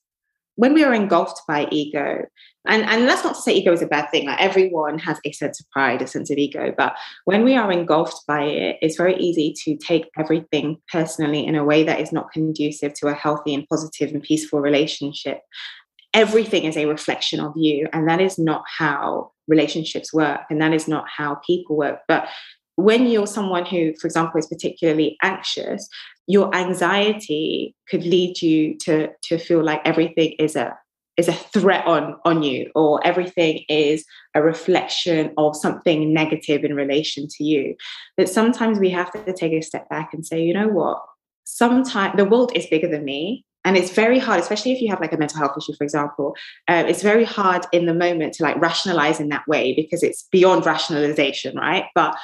when 0.56 0.74
we 0.74 0.82
are 0.82 0.94
engulfed 0.94 1.40
by 1.46 1.68
ego, 1.70 2.24
and, 2.66 2.84
and 2.84 3.08
that's 3.08 3.24
not 3.24 3.34
to 3.34 3.42
say 3.42 3.54
ego 3.54 3.72
is 3.72 3.82
a 3.82 3.86
bad 3.86 4.10
thing, 4.10 4.26
like 4.26 4.40
everyone 4.40 4.98
has 5.00 5.18
a 5.24 5.32
sense 5.32 5.58
of 5.58 5.68
pride, 5.70 6.00
a 6.00 6.06
sense 6.06 6.30
of 6.30 6.38
ego, 6.38 6.72
but 6.76 6.94
when 7.24 7.42
we 7.42 7.56
are 7.56 7.72
engulfed 7.72 8.24
by 8.26 8.44
it, 8.44 8.76
it's 8.80 8.96
very 8.96 9.16
easy 9.16 9.52
to 9.64 9.76
take 9.76 10.08
everything 10.16 10.78
personally 10.90 11.44
in 11.44 11.56
a 11.56 11.64
way 11.64 11.82
that 11.82 12.00
is 12.00 12.12
not 12.12 12.30
conducive 12.32 12.94
to 12.94 13.08
a 13.08 13.14
healthy 13.14 13.52
and 13.52 13.66
positive 13.68 14.12
and 14.12 14.22
peaceful 14.22 14.60
relationship. 14.60 15.40
Everything 16.14 16.64
is 16.64 16.76
a 16.76 16.86
reflection 16.86 17.40
of 17.40 17.52
you, 17.56 17.88
and 17.92 18.08
that 18.08 18.20
is 18.20 18.38
not 18.38 18.62
how 18.68 19.32
relationships 19.48 20.12
work, 20.12 20.42
and 20.48 20.60
that 20.60 20.72
is 20.72 20.86
not 20.86 21.04
how 21.08 21.40
people 21.46 21.76
work. 21.76 22.00
But 22.06 22.28
when 22.76 23.06
you're 23.06 23.26
someone 23.26 23.66
who, 23.66 23.92
for 24.00 24.06
example, 24.06 24.38
is 24.38 24.46
particularly 24.46 25.16
anxious, 25.22 25.88
your 26.26 26.54
anxiety 26.54 27.74
could 27.88 28.04
lead 28.04 28.40
you 28.40 28.76
to 28.78 29.08
to 29.22 29.38
feel 29.38 29.64
like 29.64 29.80
everything 29.84 30.32
is 30.38 30.54
a 30.54 30.78
is 31.16 31.28
a 31.28 31.32
threat 31.32 31.86
on 31.86 32.16
on 32.24 32.42
you 32.42 32.70
or 32.74 33.04
everything 33.06 33.64
is 33.68 34.04
a 34.34 34.42
reflection 34.42 35.32
of 35.36 35.56
something 35.56 36.12
negative 36.12 36.64
in 36.64 36.74
relation 36.74 37.26
to 37.28 37.44
you. 37.44 37.74
That 38.16 38.28
sometimes 38.28 38.78
we 38.78 38.90
have 38.90 39.12
to 39.12 39.32
take 39.32 39.52
a 39.52 39.60
step 39.60 39.88
back 39.88 40.14
and 40.14 40.24
say 40.26 40.42
you 40.42 40.54
know 40.54 40.68
what? 40.68 41.02
Sometimes 41.44 42.14
the 42.16 42.24
world 42.24 42.52
is 42.54 42.66
bigger 42.66 42.88
than 42.88 43.04
me 43.04 43.44
and 43.64 43.76
it's 43.76 43.90
very 43.90 44.18
hard 44.18 44.40
especially 44.40 44.72
if 44.72 44.80
you 44.80 44.88
have 44.88 45.00
like 45.00 45.12
a 45.12 45.16
mental 45.16 45.38
health 45.38 45.56
issue 45.56 45.74
for 45.76 45.84
example 45.84 46.34
uh, 46.68 46.84
it's 46.86 47.02
very 47.02 47.24
hard 47.24 47.64
in 47.72 47.86
the 47.86 47.94
moment 47.94 48.32
to 48.34 48.42
like 48.42 48.60
rationalize 48.60 49.20
in 49.20 49.28
that 49.28 49.46
way 49.46 49.74
because 49.74 50.02
it's 50.02 50.28
beyond 50.32 50.66
rationalization 50.66 51.56
right? 51.56 51.84
But 51.94 52.16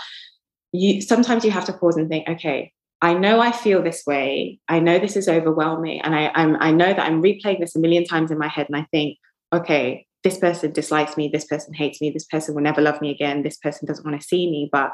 you 0.73 1.01
sometimes 1.01 1.45
you 1.45 1.51
have 1.51 1.65
to 1.67 1.73
pause 1.73 1.97
and 1.97 2.09
think 2.09 2.29
okay 2.29 2.73
I 3.01 3.15
know 3.15 3.41
I 3.41 3.53
feel 3.53 3.83
this 3.83 4.03
way. 4.07 4.59
I 4.69 4.81
know 4.81 4.99
this 4.99 5.17
is 5.17 5.29
overwhelming. 5.29 6.01
And 6.01 6.15
I, 6.15 6.31
I'm, 6.35 6.57
I 6.61 6.73
know 6.73 6.93
that 6.93 6.99
I'm 7.07 7.23
replaying 7.23 7.61
this 7.61 7.77
a 7.77 7.79
million 7.79 8.05
times 8.05 8.31
in 8.31 8.39
my 8.39 8.49
head. 8.49 8.67
And 8.69 8.77
I 8.77 8.87
think, 8.91 9.19
okay, 9.53 10.07
this 10.25 10.39
person 10.39 10.73
dislikes 10.73 11.17
me. 11.17 11.31
This 11.33 11.45
person 11.45 11.75
hates 11.75 12.01
me. 12.01 12.11
This 12.11 12.27
person 12.27 12.55
will 12.55 12.63
never 12.63 12.81
love 12.81 13.01
me 13.01 13.11
again. 13.11 13.43
This 13.43 13.57
person 13.57 13.87
doesn't 13.87 14.05
want 14.05 14.21
to 14.21 14.27
see 14.27 14.51
me. 14.51 14.69
But 14.71 14.91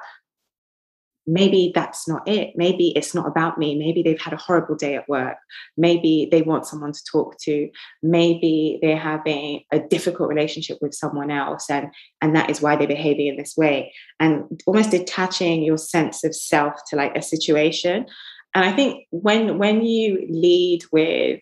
maybe 1.26 1.72
that's 1.74 2.06
not 2.06 2.26
it. 2.28 2.52
Maybe 2.56 2.92
it's 2.96 3.14
not 3.14 3.26
about 3.26 3.58
me. 3.58 3.74
Maybe 3.74 4.02
they've 4.02 4.20
had 4.20 4.32
a 4.32 4.38
horrible 4.38 4.74
day 4.74 4.94
at 4.94 5.08
work. 5.08 5.36
Maybe 5.76 6.28
they 6.30 6.42
want 6.42 6.66
someone 6.66 6.92
to 6.92 7.04
talk 7.10 7.38
to. 7.42 7.68
Maybe 8.02 8.78
they're 8.82 8.98
having 8.98 9.62
a 9.72 9.78
difficult 9.78 10.28
relationship 10.28 10.78
with 10.80 10.94
someone 10.94 11.30
else 11.30 11.70
and 11.70 11.88
and 12.20 12.36
that 12.36 12.50
is 12.50 12.60
why 12.60 12.76
they're 12.76 12.86
behaving 12.86 13.28
in 13.28 13.36
this 13.36 13.56
way. 13.56 13.92
And 14.20 14.60
almost 14.66 14.90
detaching 14.90 15.62
your 15.62 15.78
sense 15.78 16.24
of 16.24 16.34
self 16.34 16.74
to 16.90 16.96
like 16.96 17.16
a 17.16 17.22
situation. 17.22 18.06
And 18.54 18.64
I 18.64 18.72
think 18.72 19.06
when 19.10 19.58
when 19.58 19.84
you 19.84 20.26
lead 20.28 20.82
with 20.92 21.40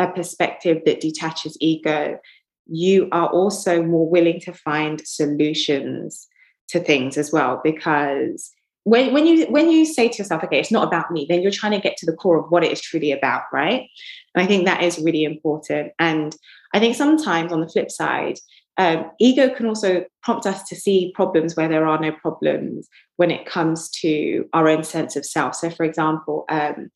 a 0.00 0.08
perspective 0.08 0.82
that 0.86 1.00
detaches 1.00 1.56
ego, 1.60 2.18
you 2.66 3.08
are 3.12 3.28
also 3.28 3.82
more 3.82 4.08
willing 4.08 4.40
to 4.40 4.52
find 4.52 5.06
solutions 5.06 6.28
to 6.68 6.80
things 6.80 7.18
as 7.18 7.30
well 7.30 7.60
because 7.62 8.50
when, 8.84 9.12
when 9.12 9.26
you 9.26 9.46
when 9.46 9.70
you 9.70 9.86
say 9.86 10.08
to 10.08 10.18
yourself, 10.18 10.42
okay, 10.44 10.58
it's 10.58 10.72
not 10.72 10.86
about 10.86 11.10
me, 11.10 11.26
then 11.28 11.42
you're 11.42 11.52
trying 11.52 11.72
to 11.72 11.80
get 11.80 11.96
to 11.98 12.06
the 12.06 12.16
core 12.16 12.38
of 12.38 12.50
what 12.50 12.64
it 12.64 12.72
is 12.72 12.80
truly 12.80 13.12
about, 13.12 13.42
right? 13.52 13.88
And 14.34 14.42
I 14.42 14.46
think 14.46 14.64
that 14.64 14.82
is 14.82 14.98
really 14.98 15.24
important. 15.24 15.92
And 15.98 16.34
I 16.74 16.80
think 16.80 16.96
sometimes 16.96 17.52
on 17.52 17.60
the 17.60 17.68
flip 17.68 17.90
side, 17.90 18.38
um, 18.78 19.10
ego 19.20 19.54
can 19.54 19.66
also 19.66 20.04
prompt 20.22 20.46
us 20.46 20.62
to 20.64 20.76
see 20.76 21.12
problems 21.14 21.54
where 21.54 21.68
there 21.68 21.86
are 21.86 22.00
no 22.00 22.10
problems 22.10 22.88
when 23.16 23.30
it 23.30 23.46
comes 23.46 23.90
to 24.00 24.48
our 24.52 24.68
own 24.68 24.82
sense 24.82 25.14
of 25.14 25.26
self. 25.26 25.54
So, 25.54 25.70
for 25.70 25.84
example, 25.84 26.44
um, 26.48 26.90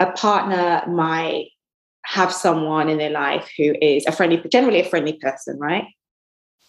a 0.00 0.10
partner 0.12 0.82
might 0.88 1.48
have 2.06 2.32
someone 2.32 2.88
in 2.88 2.98
their 2.98 3.10
life 3.10 3.50
who 3.56 3.74
is 3.80 4.04
a 4.06 4.12
friendly, 4.12 4.42
generally 4.50 4.80
a 4.80 4.88
friendly 4.88 5.14
person, 5.14 5.58
right? 5.58 5.84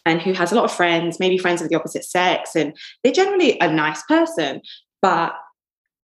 And 0.06 0.22
who 0.22 0.34
has 0.34 0.52
a 0.52 0.56
lot 0.56 0.66
of 0.66 0.72
friends, 0.72 1.20
maybe 1.20 1.38
friends 1.38 1.62
of 1.62 1.70
the 1.70 1.76
opposite 1.76 2.06
sex, 2.06 2.56
and 2.56 2.78
they're 3.04 3.12
generally 3.12 3.60
a 3.60 3.72
nice 3.72 4.04
person, 4.04 4.62
but 5.02 5.34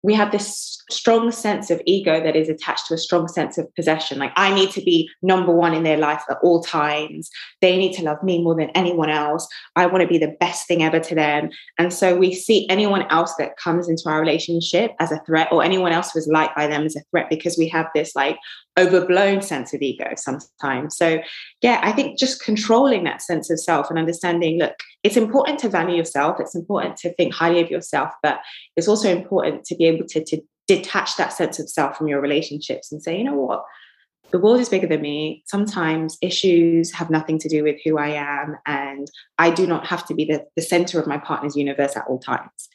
we 0.04 0.14
have 0.14 0.30
this 0.30 0.80
strong 0.90 1.32
sense 1.32 1.72
of 1.72 1.82
ego 1.84 2.22
that 2.22 2.36
is 2.36 2.48
attached 2.48 2.86
to 2.86 2.94
a 2.94 2.98
strong 2.98 3.26
sense 3.26 3.58
of 3.58 3.66
possession. 3.74 4.16
Like, 4.16 4.30
I 4.36 4.54
need 4.54 4.70
to 4.70 4.80
be 4.80 5.10
number 5.22 5.52
one 5.52 5.74
in 5.74 5.82
their 5.82 5.96
life 5.96 6.22
at 6.30 6.38
all 6.40 6.62
times. 6.62 7.28
They 7.60 7.76
need 7.76 7.94
to 7.94 8.04
love 8.04 8.22
me 8.22 8.40
more 8.40 8.54
than 8.54 8.70
anyone 8.70 9.10
else. 9.10 9.48
I 9.74 9.86
want 9.86 10.02
to 10.02 10.08
be 10.08 10.16
the 10.16 10.36
best 10.38 10.68
thing 10.68 10.84
ever 10.84 11.00
to 11.00 11.14
them. 11.16 11.50
And 11.78 11.92
so 11.92 12.16
we 12.16 12.32
see 12.32 12.68
anyone 12.70 13.02
else 13.10 13.34
that 13.40 13.56
comes 13.56 13.88
into 13.88 14.04
our 14.06 14.20
relationship 14.20 14.92
as 15.00 15.10
a 15.10 15.20
threat, 15.26 15.48
or 15.50 15.64
anyone 15.64 15.90
else 15.90 16.12
who's 16.12 16.28
liked 16.28 16.54
by 16.54 16.68
them 16.68 16.84
as 16.84 16.94
a 16.94 17.02
threat, 17.10 17.26
because 17.28 17.58
we 17.58 17.66
have 17.68 17.86
this 17.92 18.14
like 18.14 18.38
overblown 18.78 19.42
sense 19.42 19.74
of 19.74 19.82
ego 19.82 20.10
sometimes. 20.16 20.96
So, 20.96 21.20
yeah, 21.62 21.80
I 21.82 21.92
think 21.92 22.18
just 22.18 22.42
controlling 22.42 23.04
that 23.04 23.20
sense 23.20 23.50
of 23.50 23.60
self 23.60 23.90
and 23.90 23.98
understanding 23.98 24.58
look, 24.58 24.74
it's 25.02 25.16
important 25.16 25.58
to 25.60 25.68
value 25.68 25.96
yourself, 25.96 26.36
it's 26.38 26.54
important 26.54 26.96
to 26.98 27.12
think 27.14 27.34
highly 27.34 27.60
of 27.60 27.70
yourself, 27.70 28.10
but 28.22 28.38
it's 28.76 28.88
also 28.88 29.10
important 29.10 29.64
to 29.64 29.76
be 29.76 29.84
able 29.84 30.06
to, 30.06 30.24
to 30.24 30.40
detach 30.66 31.16
that 31.16 31.32
sense 31.32 31.58
of 31.58 31.68
self 31.68 31.96
from 31.96 32.08
your 32.08 32.20
relationships 32.20 32.92
and 32.92 33.02
say, 33.02 33.18
you 33.18 33.24
know 33.24 33.34
what? 33.34 33.64
The 34.30 34.38
world 34.38 34.60
is 34.60 34.68
bigger 34.68 34.86
than 34.86 35.00
me. 35.00 35.42
Sometimes 35.46 36.18
issues 36.20 36.92
have 36.92 37.08
nothing 37.08 37.38
to 37.38 37.48
do 37.48 37.64
with 37.64 37.76
who 37.82 37.98
I 37.98 38.08
am, 38.08 38.56
and 38.66 39.10
I 39.38 39.50
do 39.50 39.66
not 39.66 39.86
have 39.86 40.04
to 40.06 40.14
be 40.14 40.26
the, 40.26 40.44
the 40.54 40.62
center 40.62 41.00
of 41.00 41.06
my 41.06 41.16
partner's 41.16 41.56
universe 41.56 41.96
at 41.96 42.04
all 42.06 42.18
times. 42.18 42.68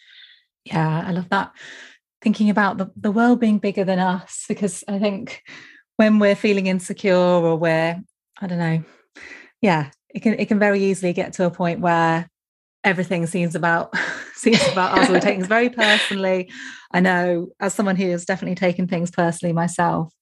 Yeah, 0.65 1.03
I 1.05 1.11
love 1.11 1.29
that. 1.29 1.51
Thinking 2.23 2.49
about 2.49 2.79
the, 2.79 2.89
the 2.95 3.11
world 3.11 3.39
being 3.39 3.59
bigger 3.59 3.83
than 3.83 3.99
us, 3.99 4.45
because 4.47 4.83
I 4.87 4.97
think 4.97 5.43
when 5.97 6.19
we're 6.19 6.35
feeling 6.35 6.67
insecure 6.67 7.15
or 7.15 7.55
we're, 7.55 8.01
I 8.41 8.47
don't 8.47 8.59
know, 8.59 8.83
yeah, 9.61 9.91
it 10.09 10.21
can 10.21 10.33
it 10.33 10.47
can 10.47 10.59
very 10.59 10.83
easily 10.83 11.13
get 11.13 11.33
to 11.33 11.45
a 11.45 11.51
point 11.51 11.79
where 11.79 12.29
everything 12.83 13.25
seems 13.25 13.55
about 13.55 13.93
seems 14.35 14.65
about 14.71 14.97
us. 14.97 15.09
We're 15.09 15.19
taking 15.19 15.39
things 15.39 15.47
very 15.47 15.69
personally. 15.69 16.51
I 16.91 16.99
know 16.99 17.49
as 17.59 17.73
someone 17.73 17.95
who 17.95 18.09
has 18.11 18.25
definitely 18.25 18.55
taken 18.55 18.87
things 18.87 19.11
personally 19.11 19.53
myself, 19.53 20.13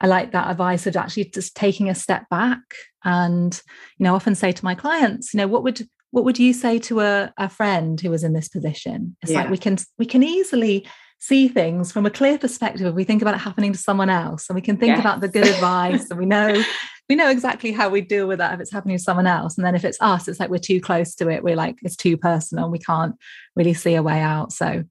I 0.00 0.06
like 0.06 0.32
that 0.32 0.50
advice 0.50 0.86
of 0.86 0.96
actually 0.96 1.26
just 1.26 1.56
taking 1.56 1.88
a 1.88 1.94
step 1.94 2.28
back 2.28 2.60
and, 3.04 3.60
you 3.98 4.04
know, 4.04 4.14
often 4.14 4.34
say 4.34 4.52
to 4.52 4.64
my 4.64 4.74
clients, 4.74 5.32
you 5.32 5.38
know, 5.38 5.48
what 5.48 5.62
would 5.62 5.86
what 6.10 6.24
would 6.24 6.38
you 6.38 6.52
say 6.52 6.78
to 6.78 7.00
a, 7.00 7.32
a 7.36 7.48
friend 7.48 8.00
who 8.00 8.10
was 8.10 8.24
in 8.24 8.32
this 8.32 8.48
position? 8.48 9.16
It's 9.22 9.32
yeah. 9.32 9.42
like 9.42 9.50
we 9.50 9.58
can 9.58 9.76
we 9.98 10.06
can 10.06 10.22
easily 10.22 10.86
see 11.18 11.48
things 11.48 11.90
from 11.92 12.06
a 12.06 12.10
clear 12.10 12.38
perspective 12.38 12.86
if 12.86 12.94
we 12.94 13.04
think 13.04 13.22
about 13.22 13.34
it 13.34 13.38
happening 13.38 13.72
to 13.72 13.78
someone 13.78 14.10
else 14.10 14.48
and 14.48 14.54
we 14.54 14.60
can 14.60 14.76
think 14.76 14.90
yes. 14.90 15.00
about 15.00 15.20
the 15.20 15.28
good 15.28 15.46
advice 15.54 16.10
and 16.10 16.18
we 16.18 16.26
know 16.26 16.62
we 17.08 17.14
know 17.14 17.30
exactly 17.30 17.72
how 17.72 17.88
we 17.88 18.00
deal 18.00 18.26
with 18.26 18.38
that 18.38 18.54
if 18.54 18.60
it's 18.60 18.72
happening 18.72 18.96
to 18.96 19.02
someone 19.02 19.28
else. 19.28 19.56
And 19.56 19.64
then 19.64 19.76
if 19.76 19.84
it's 19.84 19.98
us 20.00 20.28
it's 20.28 20.40
like 20.40 20.50
we're 20.50 20.58
too 20.58 20.80
close 20.80 21.14
to 21.16 21.28
it. 21.28 21.44
We're 21.44 21.56
like 21.56 21.78
it's 21.82 21.96
too 21.96 22.16
personal. 22.16 22.64
And 22.64 22.72
we 22.72 22.80
can't 22.80 23.14
really 23.54 23.74
see 23.74 23.94
a 23.94 24.02
way 24.02 24.20
out. 24.20 24.52
So 24.52 24.84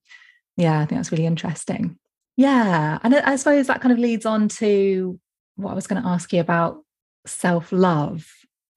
yeah 0.58 0.80
i 0.80 0.86
think 0.86 1.00
that's 1.00 1.12
really 1.12 1.26
interesting. 1.26 1.98
Yeah 2.38 3.00
and 3.04 3.16
i 3.16 3.36
suppose 3.36 3.68
that 3.68 3.82
kind 3.82 3.94
of 3.94 4.00
leads 4.00 4.26
on 4.26 4.50
to 4.50 5.20
what 5.56 5.72
i 5.72 5.74
was 5.74 5.88
going 5.88 6.02
to 6.02 6.08
ask 6.08 6.34
you 6.34 6.42
about 6.42 6.84
self-love 7.26 8.28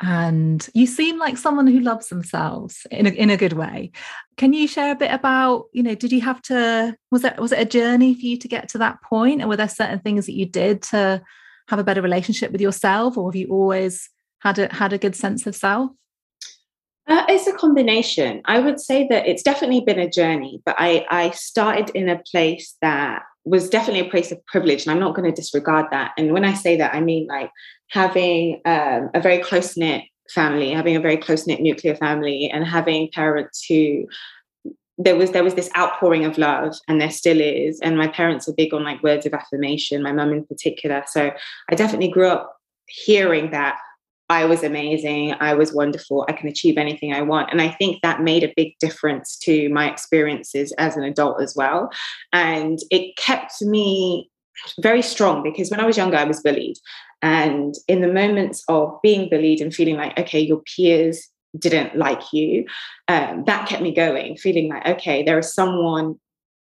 and 0.01 0.69
you 0.75 0.87
seem 0.87 1.19
like 1.19 1.37
someone 1.37 1.67
who 1.67 1.81
loves 1.81 2.09
themselves 2.09 2.87
in 2.91 3.07
a, 3.07 3.11
in 3.11 3.31
a 3.31 3.37
good 3.37 3.55
way. 3.55 3.91
Can 4.37 4.53
you 4.53 4.69
share 4.69 4.93
a 4.93 4.97
bit 4.97 5.13
about 5.13 5.67
you 5.73 5.83
know 5.83 5.95
did 5.95 6.13
you 6.13 6.21
have 6.21 6.41
to 6.43 6.97
was 7.11 7.25
it 7.25 7.37
was 7.39 7.53
it 7.53 7.59
a 7.59 7.65
journey 7.65 8.15
for 8.15 8.21
you 8.21 8.37
to 8.39 8.49
get 8.49 8.69
to 8.71 8.79
that 8.79 9.03
point? 9.03 9.41
and 9.41 9.49
were 9.49 9.57
there 9.57 9.69
certain 9.69 9.99
things 9.99 10.27
that 10.27 10.37
you 10.37 10.47
did 10.47 10.83
to 10.83 11.21
have 11.69 11.79
a 11.79 11.85
better 11.85 12.03
relationship 12.03 12.53
with 12.53 12.61
yourself 12.61 13.17
or 13.17 13.29
have 13.29 13.37
you 13.37 13.49
always 13.49 14.09
had 14.41 14.59
a 14.59 14.73
had 14.73 14.93
a 14.93 14.99
good 14.99 15.17
sense 15.17 15.47
of 15.47 15.57
self? 15.57 15.91
Uh, 17.09 17.25
it's 17.29 17.47
a 17.47 17.55
combination. 17.55 18.43
I 18.45 18.61
would 18.61 18.79
say 18.79 19.09
that 19.09 19.27
it's 19.27 19.43
definitely 19.43 19.81
been 19.81 19.99
a 19.99 20.11
journey 20.11 20.63
but 20.65 20.77
i 20.79 21.05
i 21.11 21.31
started 21.31 21.91
in 21.97 22.09
a 22.09 22.23
place 22.31 22.77
that 22.83 23.23
was 23.45 23.71
definitely 23.71 24.07
a 24.07 24.11
place 24.11 24.31
of 24.31 24.45
privilege 24.47 24.85
and 24.85 24.93
i'm 24.93 25.01
not 25.01 25.15
going 25.15 25.29
to 25.29 25.35
disregard 25.35 25.87
that. 25.91 26.13
And 26.17 26.33
when 26.33 26.45
i 26.45 26.55
say 26.55 26.77
that 26.77 26.95
i 26.95 27.01
mean 27.01 27.27
like 27.27 27.51
having 27.91 28.61
um, 28.65 29.11
a 29.15 29.21
very 29.21 29.39
close 29.39 29.77
knit 29.77 30.05
family, 30.31 30.71
having 30.71 30.97
a 30.97 31.01
very 31.01 31.17
close 31.17 31.47
knit 31.47 31.61
nuclear 31.61 31.95
family, 31.95 32.51
and 32.53 32.65
having 32.65 33.11
parents 33.15 33.65
who 33.69 34.07
there 34.99 35.17
was 35.17 35.31
there 35.31 35.45
was 35.45 35.55
this 35.55 35.71
outpouring 35.77 36.25
of 36.25 36.37
love 36.39 36.75
and 36.89 37.01
there 37.01 37.11
still 37.11 37.41
is. 37.41 37.81
And 37.81 37.97
my 37.97 38.09
parents 38.09 38.49
are 38.49 38.55
big 38.55 38.75
on 38.75 38.85
like 38.85 39.03
words 39.03 39.25
of 39.27 39.33
affirmation 39.33 40.03
my 40.03 40.13
mum 40.13 40.33
in 40.33 40.45
particular. 40.45 41.05
So 41.07 41.31
i 41.71 41.75
definitely 41.75 42.11
grew 42.11 42.29
up 42.29 42.57
hearing 42.87 43.51
that 43.53 43.79
i 44.31 44.45
was 44.45 44.63
amazing 44.63 45.35
i 45.41 45.55
was 45.55 45.75
wonderful 45.75 46.25
i 46.27 46.33
can 46.33 46.49
achieve 46.49 46.77
anything 46.77 47.13
i 47.13 47.23
want. 47.23 47.51
And 47.51 47.63
i 47.63 47.69
think 47.69 48.03
that 48.03 48.23
made 48.23 48.43
a 48.43 48.53
big 48.57 48.75
difference 48.81 49.39
to 49.45 49.69
my 49.69 49.89
experiences 49.89 50.73
as 50.79 50.97
an 50.97 51.05
adult 51.05 51.41
as 51.41 51.55
well. 51.57 51.91
And 52.33 52.79
it 52.91 53.17
kept 53.17 53.63
me 53.63 54.31
very 54.83 55.03
strong 55.03 55.45
because 55.45 55.71
when 55.71 55.79
i 55.79 55.87
was 55.87 55.97
younger 55.97 56.17
i 56.17 56.25
was 56.25 56.43
bullied 56.43 56.77
and 57.23 57.75
in 57.89 58.01
the 58.01 58.13
moments 58.13 58.63
of 58.69 59.01
being 59.03 59.29
bullied 59.29 59.61
and 59.61 59.75
feeling 59.75 59.97
like, 59.97 60.19
okay, 60.19 60.41
your 60.41 60.63
peers 60.77 61.29
didn't 61.59 61.97
like 61.97 62.33
you, 62.33 62.65
um, 63.09 63.45
that 63.47 63.69
kept 63.69 63.83
me 63.83 63.93
going, 63.93 64.37
feeling 64.37 64.69
like, 64.69 64.87
okay, 64.87 65.23
there 65.23 65.39
is 65.39 65.53
someone 65.53 66.19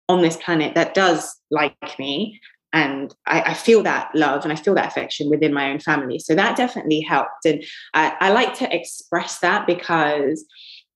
on 0.08 0.22
this 0.22 0.36
planet 0.36 0.74
that 0.74 0.94
does 0.94 1.36
like 1.50 1.98
me. 1.98 2.40
And 2.74 3.14
I, 3.26 3.42
I, 3.42 3.54
feel 3.54 3.82
that 3.82 4.10
love 4.14 4.44
and 4.44 4.52
I 4.52 4.56
feel 4.56 4.74
that 4.74 4.86
affection 4.88 5.28
within 5.28 5.52
my 5.52 5.70
own 5.70 5.78
family. 5.78 6.18
So 6.18 6.34
that 6.34 6.56
definitely 6.56 7.00
helped. 7.00 7.44
And 7.44 7.62
I, 7.92 8.14
I 8.18 8.32
like 8.32 8.54
to 8.58 8.74
express 8.74 9.40
that 9.40 9.66
because 9.66 10.44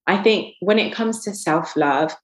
I 0.06 0.16
think 0.22 0.54
when 0.60 0.78
it 0.78 0.94
comes 0.94 1.22
to 1.24 1.34
self 1.34 1.76
love, 1.76 2.14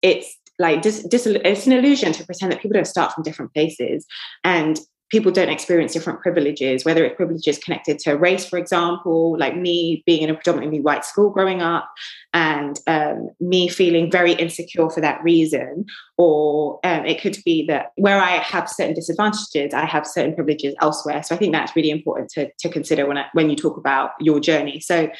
it's 0.00 0.36
like 0.60 0.82
dis, 0.82 1.02
dis, 1.04 1.26
it's 1.26 1.66
an 1.66 1.72
illusion 1.72 2.12
to 2.12 2.24
pretend 2.24 2.52
that 2.52 2.60
people 2.60 2.74
don't 2.74 2.86
start 2.86 3.12
from 3.12 3.24
different 3.24 3.52
places. 3.52 4.06
And 4.44 4.78
people 5.10 5.32
don't 5.32 5.48
experience 5.48 5.92
different 5.92 6.20
privileges, 6.20 6.84
whether 6.84 7.04
it's 7.04 7.16
privileges 7.16 7.58
connected 7.58 7.98
to 7.98 8.12
race, 8.12 8.44
for 8.48 8.58
example, 8.58 9.36
like 9.38 9.56
me 9.56 10.02
being 10.06 10.22
in 10.22 10.30
a 10.30 10.34
predominantly 10.34 10.80
white 10.80 11.04
school 11.04 11.30
growing 11.30 11.60
up 11.60 11.90
and 12.32 12.78
um, 12.86 13.28
me 13.40 13.68
feeling 13.68 14.10
very 14.10 14.32
insecure 14.32 14.88
for 14.88 15.00
that 15.00 15.22
reason. 15.22 15.84
Or 16.16 16.78
um, 16.84 17.04
it 17.06 17.20
could 17.20 17.38
be 17.44 17.66
that 17.66 17.86
where 17.96 18.20
I 18.20 18.36
have 18.38 18.68
certain 18.68 18.94
disadvantages, 18.94 19.74
I 19.74 19.84
have 19.84 20.06
certain 20.06 20.34
privileges 20.34 20.74
elsewhere. 20.80 21.22
So 21.22 21.34
I 21.34 21.38
think 21.38 21.52
that's 21.52 21.74
really 21.74 21.90
important 21.90 22.30
to, 22.30 22.48
to 22.60 22.68
consider 22.68 23.06
when, 23.06 23.18
I, 23.18 23.26
when 23.32 23.50
you 23.50 23.56
talk 23.56 23.76
about 23.76 24.12
your 24.20 24.38
journey. 24.38 24.80
So 24.80 25.10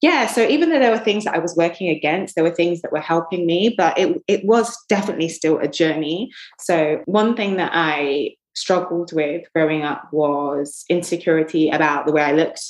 yeah, 0.00 0.26
so 0.26 0.46
even 0.46 0.70
though 0.70 0.78
there 0.78 0.92
were 0.92 0.98
things 0.98 1.24
that 1.24 1.34
I 1.34 1.40
was 1.40 1.54
working 1.56 1.90
against, 1.90 2.34
there 2.34 2.44
were 2.44 2.54
things 2.54 2.80
that 2.80 2.92
were 2.92 3.00
helping 3.00 3.44
me, 3.44 3.74
but 3.76 3.98
it, 3.98 4.16
it 4.28 4.44
was 4.46 4.74
definitely 4.88 5.28
still 5.28 5.58
a 5.58 5.68
journey. 5.68 6.30
So, 6.58 7.02
one 7.04 7.36
thing 7.36 7.58
that 7.58 7.72
I 7.74 8.30
struggled 8.54 9.12
with 9.12 9.46
growing 9.54 9.82
up 9.82 10.08
was 10.12 10.84
insecurity 10.88 11.70
about 11.70 12.06
the 12.06 12.12
way 12.12 12.22
I 12.22 12.32
looked. 12.32 12.62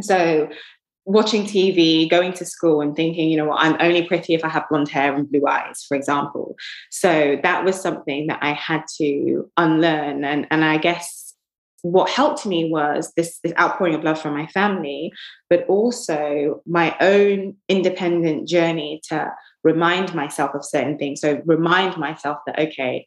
So, 0.00 0.48
watching 1.06 1.44
TV, 1.44 2.08
going 2.08 2.32
to 2.32 2.46
school, 2.46 2.80
and 2.80 2.96
thinking, 2.96 3.28
you 3.28 3.36
know 3.36 3.46
what, 3.46 3.60
I'm 3.60 3.76
only 3.80 4.06
pretty 4.06 4.34
if 4.34 4.44
I 4.44 4.48
have 4.48 4.68
blonde 4.70 4.88
hair 4.88 5.14
and 5.14 5.30
blue 5.30 5.46
eyes, 5.46 5.84
for 5.86 5.96
example. 5.96 6.56
So, 6.90 7.38
that 7.42 7.64
was 7.64 7.80
something 7.80 8.26
that 8.28 8.38
I 8.42 8.52
had 8.52 8.84
to 8.98 9.50
unlearn. 9.56 10.24
And, 10.24 10.46
and 10.50 10.64
I 10.64 10.78
guess 10.78 11.34
what 11.82 12.08
helped 12.08 12.46
me 12.46 12.70
was 12.70 13.12
this, 13.14 13.38
this 13.44 13.52
outpouring 13.58 13.94
of 13.94 14.02
love 14.02 14.20
from 14.20 14.32
my 14.32 14.46
family, 14.46 15.12
but 15.50 15.66
also 15.68 16.62
my 16.66 16.96
own 17.00 17.56
independent 17.68 18.48
journey 18.48 19.02
to 19.10 19.30
remind 19.62 20.14
myself 20.14 20.54
of 20.54 20.64
certain 20.64 20.96
things. 20.96 21.20
So, 21.20 21.42
remind 21.44 21.96
myself 21.98 22.38
that, 22.46 22.58
okay, 22.58 23.06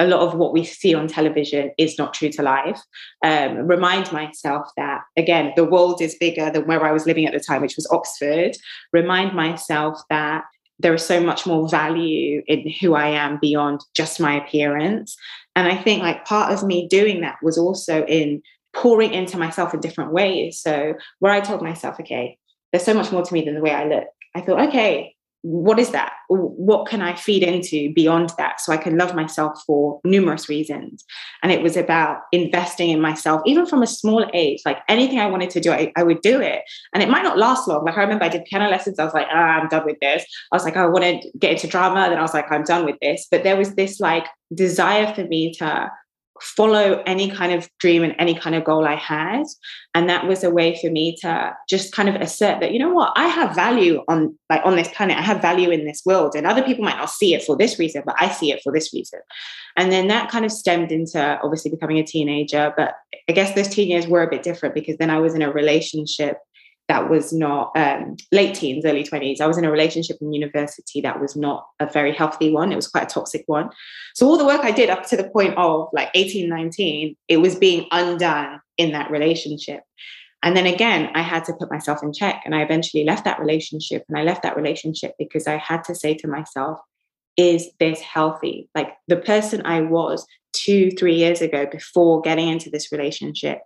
a 0.00 0.06
lot 0.06 0.20
of 0.20 0.34
what 0.34 0.52
we 0.52 0.64
see 0.64 0.94
on 0.94 1.06
television 1.06 1.70
is 1.76 1.98
not 1.98 2.14
true 2.14 2.30
to 2.30 2.42
life. 2.42 2.80
Um, 3.24 3.58
remind 3.68 4.10
myself 4.10 4.66
that, 4.78 5.02
again, 5.16 5.52
the 5.56 5.64
world 5.64 6.00
is 6.00 6.16
bigger 6.18 6.50
than 6.50 6.66
where 6.66 6.84
I 6.84 6.90
was 6.90 7.06
living 7.06 7.26
at 7.26 7.34
the 7.34 7.38
time, 7.38 7.60
which 7.60 7.76
was 7.76 7.86
Oxford. 7.92 8.56
Remind 8.94 9.34
myself 9.34 10.00
that 10.08 10.44
there 10.78 10.94
is 10.94 11.04
so 11.04 11.20
much 11.20 11.46
more 11.46 11.68
value 11.68 12.42
in 12.46 12.72
who 12.80 12.94
I 12.94 13.08
am 13.08 13.38
beyond 13.40 13.82
just 13.94 14.18
my 14.18 14.42
appearance. 14.42 15.14
And 15.54 15.68
I 15.68 15.76
think 15.76 16.02
like 16.02 16.24
part 16.24 16.50
of 16.50 16.66
me 16.66 16.88
doing 16.88 17.20
that 17.20 17.36
was 17.42 17.58
also 17.58 18.04
in 18.06 18.42
pouring 18.72 19.12
into 19.12 19.36
myself 19.36 19.74
in 19.74 19.80
different 19.80 20.12
ways. 20.12 20.58
So 20.60 20.94
where 21.18 21.32
I 21.32 21.40
told 21.40 21.60
myself, 21.60 22.00
okay, 22.00 22.38
there's 22.72 22.84
so 22.84 22.94
much 22.94 23.12
more 23.12 23.22
to 23.22 23.34
me 23.34 23.44
than 23.44 23.56
the 23.56 23.60
way 23.60 23.72
I 23.72 23.84
look. 23.84 24.06
I 24.34 24.40
thought, 24.40 24.68
okay, 24.68 25.14
what 25.42 25.78
is 25.78 25.90
that? 25.90 26.12
What 26.28 26.86
can 26.86 27.00
I 27.00 27.14
feed 27.14 27.42
into 27.42 27.92
beyond 27.94 28.32
that 28.36 28.60
so 28.60 28.72
I 28.72 28.76
can 28.76 28.98
love 28.98 29.14
myself 29.14 29.62
for 29.66 30.00
numerous 30.04 30.48
reasons? 30.48 31.04
And 31.42 31.50
it 31.50 31.62
was 31.62 31.76
about 31.76 32.18
investing 32.32 32.90
in 32.90 33.00
myself, 33.00 33.40
even 33.46 33.66
from 33.66 33.82
a 33.82 33.86
small 33.86 34.28
age. 34.34 34.60
Like 34.64 34.78
anything 34.88 35.18
I 35.18 35.26
wanted 35.26 35.50
to 35.50 35.60
do, 35.60 35.72
I, 35.72 35.92
I 35.96 36.02
would 36.02 36.20
do 36.20 36.40
it. 36.40 36.62
And 36.92 37.02
it 37.02 37.08
might 37.08 37.22
not 37.22 37.38
last 37.38 37.66
long. 37.66 37.84
Like 37.84 37.96
I 37.96 38.02
remember 38.02 38.24
I 38.24 38.28
did 38.28 38.44
piano 38.44 38.68
lessons. 38.68 38.98
I 38.98 39.04
was 39.04 39.14
like, 39.14 39.28
ah, 39.30 39.60
I'm 39.60 39.68
done 39.68 39.86
with 39.86 39.98
this. 40.00 40.24
I 40.52 40.56
was 40.56 40.64
like, 40.64 40.76
I 40.76 40.86
want 40.86 41.04
to 41.04 41.30
get 41.38 41.52
into 41.52 41.66
drama. 41.66 42.08
Then 42.08 42.18
I 42.18 42.22
was 42.22 42.34
like, 42.34 42.50
I'm 42.52 42.64
done 42.64 42.84
with 42.84 42.96
this. 43.00 43.26
But 43.30 43.42
there 43.42 43.56
was 43.56 43.74
this 43.74 43.98
like 43.98 44.26
desire 44.54 45.14
for 45.14 45.24
me 45.24 45.52
to 45.54 45.90
follow 46.40 47.02
any 47.06 47.30
kind 47.30 47.52
of 47.52 47.68
dream 47.78 48.02
and 48.02 48.14
any 48.18 48.34
kind 48.34 48.54
of 48.54 48.64
goal 48.64 48.86
I 48.86 48.96
had. 48.96 49.44
And 49.94 50.08
that 50.08 50.26
was 50.26 50.44
a 50.44 50.50
way 50.50 50.78
for 50.80 50.90
me 50.90 51.16
to 51.20 51.54
just 51.68 51.92
kind 51.92 52.08
of 52.08 52.14
assert 52.16 52.60
that, 52.60 52.72
you 52.72 52.78
know 52.78 52.92
what, 52.92 53.12
I 53.16 53.28
have 53.28 53.54
value 53.54 54.02
on 54.08 54.38
like 54.48 54.62
on 54.64 54.76
this 54.76 54.88
planet. 54.88 55.18
I 55.18 55.22
have 55.22 55.42
value 55.42 55.70
in 55.70 55.84
this 55.84 56.02
world. 56.04 56.34
And 56.34 56.46
other 56.46 56.62
people 56.62 56.84
might 56.84 56.96
not 56.96 57.10
see 57.10 57.34
it 57.34 57.42
for 57.42 57.56
this 57.56 57.78
reason, 57.78 58.02
but 58.06 58.16
I 58.18 58.30
see 58.30 58.52
it 58.52 58.60
for 58.62 58.72
this 58.72 58.92
reason. 58.92 59.20
And 59.76 59.92
then 59.92 60.08
that 60.08 60.30
kind 60.30 60.44
of 60.44 60.52
stemmed 60.52 60.92
into 60.92 61.38
obviously 61.42 61.70
becoming 61.70 61.98
a 61.98 62.04
teenager. 62.04 62.72
But 62.76 62.94
I 63.28 63.32
guess 63.32 63.54
those 63.54 63.68
teen 63.68 63.88
years 63.88 64.06
were 64.06 64.22
a 64.22 64.30
bit 64.30 64.42
different 64.42 64.74
because 64.74 64.96
then 64.96 65.10
I 65.10 65.18
was 65.18 65.34
in 65.34 65.42
a 65.42 65.52
relationship 65.52 66.38
that 66.90 67.08
was 67.08 67.32
not 67.32 67.70
um, 67.76 68.16
late 68.32 68.52
teens, 68.52 68.84
early 68.84 69.04
20s. 69.04 69.40
I 69.40 69.46
was 69.46 69.56
in 69.56 69.64
a 69.64 69.70
relationship 69.70 70.16
in 70.20 70.32
university 70.32 71.00
that 71.02 71.20
was 71.20 71.36
not 71.36 71.64
a 71.78 71.86
very 71.86 72.12
healthy 72.12 72.50
one. 72.50 72.72
It 72.72 72.76
was 72.76 72.88
quite 72.88 73.04
a 73.04 73.14
toxic 73.14 73.44
one. 73.46 73.70
So 74.16 74.26
all 74.26 74.36
the 74.36 74.44
work 74.44 74.62
I 74.62 74.72
did 74.72 74.90
up 74.90 75.06
to 75.06 75.16
the 75.16 75.30
point 75.30 75.54
of 75.56 75.88
like 75.92 76.10
18, 76.14 76.48
19, 76.48 77.14
it 77.28 77.36
was 77.36 77.54
being 77.54 77.86
undone 77.92 78.60
in 78.76 78.90
that 78.90 79.08
relationship. 79.08 79.84
And 80.42 80.56
then 80.56 80.66
again, 80.66 81.10
I 81.14 81.22
had 81.22 81.44
to 81.44 81.52
put 81.52 81.70
myself 81.70 82.02
in 82.02 82.12
check. 82.12 82.42
And 82.44 82.56
I 82.56 82.62
eventually 82.62 83.04
left 83.04 83.24
that 83.24 83.38
relationship. 83.38 84.02
And 84.08 84.18
I 84.18 84.24
left 84.24 84.42
that 84.42 84.56
relationship 84.56 85.14
because 85.16 85.46
I 85.46 85.58
had 85.58 85.84
to 85.84 85.94
say 85.94 86.14
to 86.14 86.26
myself, 86.26 86.80
is 87.36 87.70
this 87.78 88.00
healthy? 88.00 88.68
Like 88.74 88.94
the 89.06 89.18
person 89.18 89.62
I 89.64 89.82
was 89.82 90.26
two, 90.52 90.90
three 90.98 91.14
years 91.14 91.40
ago 91.40 91.66
before 91.70 92.20
getting 92.20 92.48
into 92.48 92.68
this 92.68 92.90
relationship, 92.90 93.60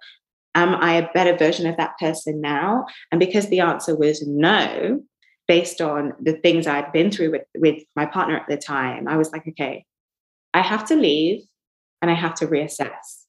am 0.54 0.74
I 0.74 0.94
a 0.94 1.12
better 1.12 1.36
version 1.36 1.66
of 1.66 1.76
that 1.76 1.98
person 1.98 2.40
now? 2.40 2.86
And 3.10 3.18
because 3.18 3.48
the 3.48 3.60
answer 3.60 3.96
was 3.96 4.26
no, 4.26 5.02
based 5.46 5.80
on 5.80 6.12
the 6.20 6.34
things 6.34 6.66
I'd 6.66 6.92
been 6.92 7.10
through 7.10 7.32
with, 7.32 7.42
with 7.56 7.82
my 7.96 8.06
partner 8.06 8.36
at 8.36 8.46
the 8.48 8.56
time, 8.56 9.08
I 9.08 9.16
was 9.16 9.32
like, 9.32 9.46
okay, 9.48 9.84
I 10.52 10.60
have 10.60 10.86
to 10.86 10.96
leave 10.96 11.42
and 12.00 12.10
I 12.10 12.14
have 12.14 12.34
to 12.36 12.46
reassess. 12.46 13.24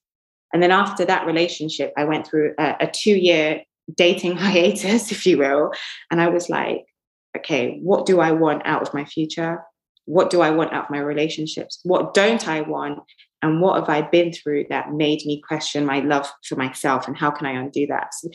And 0.54 0.62
then 0.62 0.72
after 0.72 1.04
that 1.06 1.26
relationship, 1.26 1.94
I 1.98 2.06
went 2.06 2.28
through 2.28 2.54
a, 2.58 2.76
a 2.82 2.88
two 2.88 3.16
year 3.16 3.62
dating 3.96 4.38
hiatus, 4.38 5.12
if 5.12 5.26
you 5.26 5.38
will. 5.38 5.72
And 6.12 6.22
I 6.22 6.30
was 6.30 6.50
like, 6.50 6.86
okay, 7.38 7.80
what 7.82 8.06
do 8.06 8.20
I 8.20 8.32
want 8.32 8.62
out 8.66 8.82
of 8.82 8.94
my 8.94 9.06
future? 9.06 9.64
What 10.06 10.30
do 10.30 10.42
I 10.42 10.52
want 10.52 10.72
out 10.72 10.86
of 10.86 10.92
my 10.92 11.00
relationships? 11.00 11.80
What 11.84 12.14
don't 12.14 12.48
I 12.48 12.62
want? 12.62 13.00
And 13.46 13.62
what 13.62 13.80
have 13.80 13.90
I 13.90 14.02
been 14.02 14.34
through 14.34 14.66
that 14.70 14.92
made 14.92 15.24
me 15.24 15.40
question 15.40 15.86
my 15.86 16.00
love 16.00 16.28
for 16.44 16.56
myself 16.56 17.08
and 17.08 17.16
how 17.16 17.30
can 17.30 17.46
I 17.46 17.52
undo 17.52 17.86
that? 17.88 18.12
So, 18.16 18.30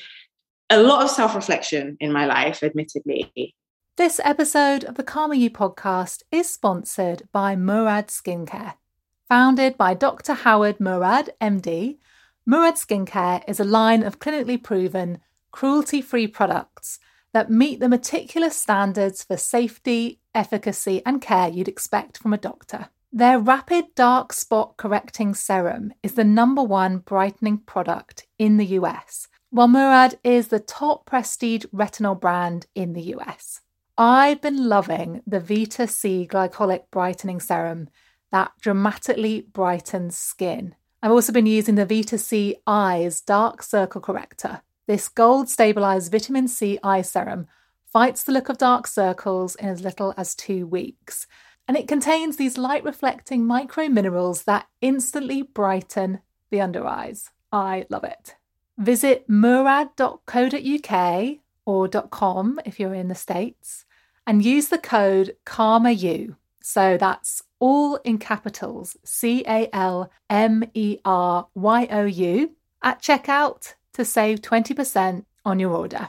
a 0.71 0.81
lot 0.81 1.03
of 1.03 1.11
self 1.11 1.35
reflection 1.35 1.97
in 1.99 2.13
my 2.13 2.27
life, 2.27 2.63
admittedly. 2.63 3.57
This 3.97 4.21
episode 4.23 4.85
of 4.85 4.95
the 4.95 5.03
Calmer 5.03 5.35
You 5.35 5.51
podcast 5.51 6.23
is 6.31 6.49
sponsored 6.49 7.25
by 7.33 7.57
Murad 7.57 8.07
Skincare. 8.07 8.75
Founded 9.29 9.77
by 9.77 9.95
Dr. 9.95 10.33
Howard 10.33 10.79
Murad, 10.79 11.31
MD, 11.41 11.99
Murad 12.47 12.75
Skincare 12.75 13.43
is 13.49 13.59
a 13.59 13.65
line 13.65 14.05
of 14.05 14.21
clinically 14.21 14.63
proven, 14.63 15.19
cruelty 15.51 16.01
free 16.01 16.29
products 16.29 17.01
that 17.35 17.51
meet 17.51 17.81
the 17.81 17.89
meticulous 17.89 18.57
standards 18.57 19.25
for 19.25 19.37
safety, 19.37 20.21
efficacy, 20.37 21.03
and 21.05 21.21
care 21.21 21.49
you'd 21.49 21.69
expect 21.69 22.17
from 22.17 22.33
a 22.33 22.39
doctor. 22.39 22.91
Their 23.13 23.41
rapid 23.41 23.87
dark 23.97 24.33
spot 24.33 24.77
correcting 24.77 25.35
serum 25.35 25.93
is 26.01 26.13
the 26.15 26.23
number 26.23 26.63
one 26.63 26.99
brightening 26.99 27.59
product 27.59 28.29
in 28.39 28.57
the 28.57 28.67
US, 28.79 29.27
while 29.51 29.67
Murad 29.67 30.21
is 30.23 30.49
the 30.49 30.61
top 30.61 31.07
prestige 31.07 31.65
retinol 31.75 32.21
brand 32.21 32.67
in 32.77 32.93
the 32.93 33.03
US. 33.17 33.63
I've 33.99 34.41
been 34.41 34.69
loving 34.69 35.23
the 35.27 35.41
Vita 35.41 35.89
C 35.89 36.25
glycolic 36.31 36.85
brightening 36.93 37.41
serum 37.41 37.89
that 38.31 38.53
dramatically 38.61 39.41
brightens 39.41 40.17
skin. 40.17 40.77
I've 41.03 41.11
also 41.11 41.33
been 41.33 41.47
using 41.47 41.75
the 41.75 41.87
Vita 41.87 42.17
C 42.17 42.59
Eyes 42.65 43.21
Dark 43.21 43.65
Circle 43.65 44.03
Corrector. 44.03 44.63
This 44.87 45.09
gold 45.09 45.49
stabilized 45.49 46.13
vitamin 46.13 46.47
C 46.47 46.79
eye 46.85 47.03
serum 47.03 47.49
fights 47.93 48.23
the 48.23 48.31
look 48.31 48.49
of 48.49 48.59
dark 48.59 48.87
circles 48.87 49.57
in 49.57 49.69
as 49.69 49.83
little 49.83 50.15
as 50.17 50.37
two 50.37 50.65
weeks 50.65 51.27
and 51.71 51.77
it 51.77 51.87
contains 51.87 52.37
these 52.37 52.59
light 52.59 52.83
reflecting 52.83 53.47
micro 53.47 53.89
minerals 53.89 54.43
that 54.43 54.67
instantly 54.81 55.43
brighten 55.43 56.19
the 56.51 56.61
under 56.61 56.85
eyes. 56.85 57.31
I 57.53 57.87
love 57.89 58.03
it. 58.03 58.35
Visit 58.77 59.27
murad.co.uk 59.29 60.09
or 61.67 61.89
.com 61.89 62.59
if 62.65 62.81
you're 62.81 62.93
in 62.93 63.07
the 63.07 63.15
States 63.15 63.85
and 64.27 64.45
use 64.45 64.67
the 64.67 64.79
code 64.79 65.37
CALMERYOU. 65.47 66.35
So 66.61 66.97
that's 66.97 67.41
all 67.61 67.95
in 67.99 68.19
capitals 68.19 68.97
C 69.05 69.45
A 69.47 69.69
L 69.73 70.11
M 70.29 70.65
E 70.75 70.99
R 71.05 71.47
Y 71.55 71.87
O 71.89 72.05
U 72.05 72.51
at 72.83 73.01
checkout 73.01 73.75
to 73.93 74.05
save 74.05 74.41
20% 74.41 75.25
on 75.45 75.61
your 75.61 75.71
order. 75.71 76.09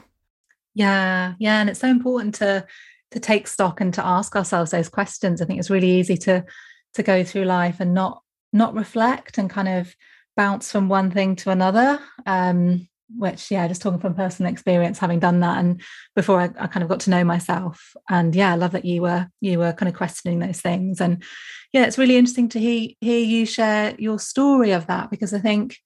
Yeah, 0.74 1.34
yeah. 1.38 1.60
And 1.60 1.70
it's 1.70 1.78
so 1.78 1.86
important 1.86 2.34
to 2.36 2.66
to 3.12 3.20
take 3.20 3.46
stock 3.46 3.80
and 3.80 3.92
to 3.94 4.04
ask 4.04 4.34
ourselves 4.36 4.70
those 4.70 4.88
questions. 4.88 5.40
I 5.40 5.44
think 5.44 5.58
it's 5.58 5.70
really 5.70 5.90
easy 5.90 6.16
to 6.18 6.44
to 6.94 7.02
go 7.02 7.24
through 7.24 7.44
life 7.44 7.80
and 7.80 7.94
not 7.94 8.22
not 8.52 8.74
reflect 8.74 9.38
and 9.38 9.48
kind 9.48 9.68
of 9.68 9.94
bounce 10.36 10.70
from 10.70 10.88
one 10.88 11.10
thing 11.10 11.36
to 11.36 11.50
another. 11.50 12.00
Um 12.26 12.88
which 13.18 13.50
yeah 13.50 13.68
just 13.68 13.82
talking 13.82 14.00
from 14.00 14.14
personal 14.14 14.50
experience 14.50 14.98
having 14.98 15.20
done 15.20 15.40
that 15.40 15.58
and 15.58 15.82
before 16.16 16.40
I, 16.40 16.44
I, 16.58 16.66
kind 16.66 16.82
of 16.82 16.88
got 16.88 17.00
to 17.00 17.10
know 17.10 17.24
myself. 17.24 17.94
And 18.08 18.34
yeah 18.34 18.52
i 18.52 18.56
love 18.56 18.72
that 18.72 18.86
you 18.86 19.02
were 19.02 19.28
you 19.40 19.58
were 19.58 19.74
kind 19.74 19.88
of 19.88 19.94
questioning 19.94 20.38
those 20.38 20.60
things. 20.60 21.00
And 21.00 21.22
yeah 21.72 21.84
it's 21.84 21.98
really 21.98 22.16
interesting 22.16 22.48
to 22.50 22.60
hear 22.60 22.90
hear 23.00 23.20
you 23.20 23.44
share 23.46 23.94
your 23.98 24.18
story 24.18 24.72
of 24.72 24.86
that 24.86 25.10
because 25.10 25.34
i 25.34 25.38
think 25.38 25.76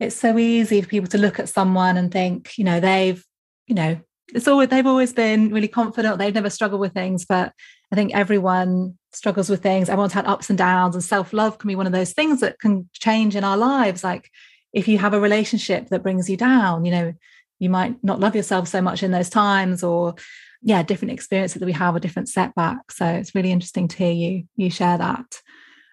it's 0.00 0.16
so 0.16 0.36
easy 0.38 0.80
for 0.80 0.88
people 0.88 1.08
to 1.08 1.18
look 1.18 1.38
at 1.38 1.48
someone 1.48 1.96
and 1.96 2.10
think 2.10 2.58
you 2.58 2.64
know 2.64 2.80
they've 2.80 3.24
you 3.66 3.74
know 3.74 4.00
it's 4.28 4.48
always 4.48 4.68
they've 4.68 4.86
always 4.86 5.12
been 5.12 5.50
really 5.52 5.68
confident. 5.68 6.18
They've 6.18 6.34
never 6.34 6.50
struggled 6.50 6.80
with 6.80 6.92
things 6.92 7.24
but 7.24 7.52
i 7.92 7.94
think 7.94 8.14
everyone 8.14 8.98
struggles 9.12 9.48
with 9.48 9.62
things. 9.62 9.88
Everyone's 9.88 10.12
had 10.12 10.26
ups 10.26 10.50
and 10.50 10.58
downs 10.58 10.94
and 10.96 11.04
self-love 11.04 11.58
can 11.58 11.68
be 11.68 11.76
one 11.76 11.86
of 11.86 11.92
those 11.92 12.12
things 12.12 12.40
that 12.40 12.58
can 12.58 12.88
change 12.92 13.36
in 13.36 13.44
our 13.44 13.56
lives. 13.56 14.02
Like 14.02 14.30
if 14.72 14.88
you 14.88 14.98
have 14.98 15.14
a 15.14 15.20
relationship 15.20 15.88
that 15.88 16.02
brings 16.02 16.28
you 16.28 16.36
down 16.36 16.84
you 16.84 16.90
know 16.90 17.12
you 17.60 17.70
might 17.70 18.02
not 18.02 18.20
love 18.20 18.34
yourself 18.34 18.66
so 18.68 18.82
much 18.82 19.02
in 19.02 19.12
those 19.12 19.30
times 19.30 19.82
or 19.84 20.14
yeah 20.62 20.82
different 20.82 21.12
experiences 21.12 21.60
that 21.60 21.66
we 21.66 21.72
have 21.72 21.94
or 21.94 22.00
different 22.00 22.28
setbacks. 22.28 22.96
So 22.96 23.06
it's 23.06 23.34
really 23.34 23.52
interesting 23.52 23.88
to 23.88 23.96
hear 23.96 24.12
you 24.12 24.44
you 24.56 24.70
share 24.70 24.98
that 24.98 25.40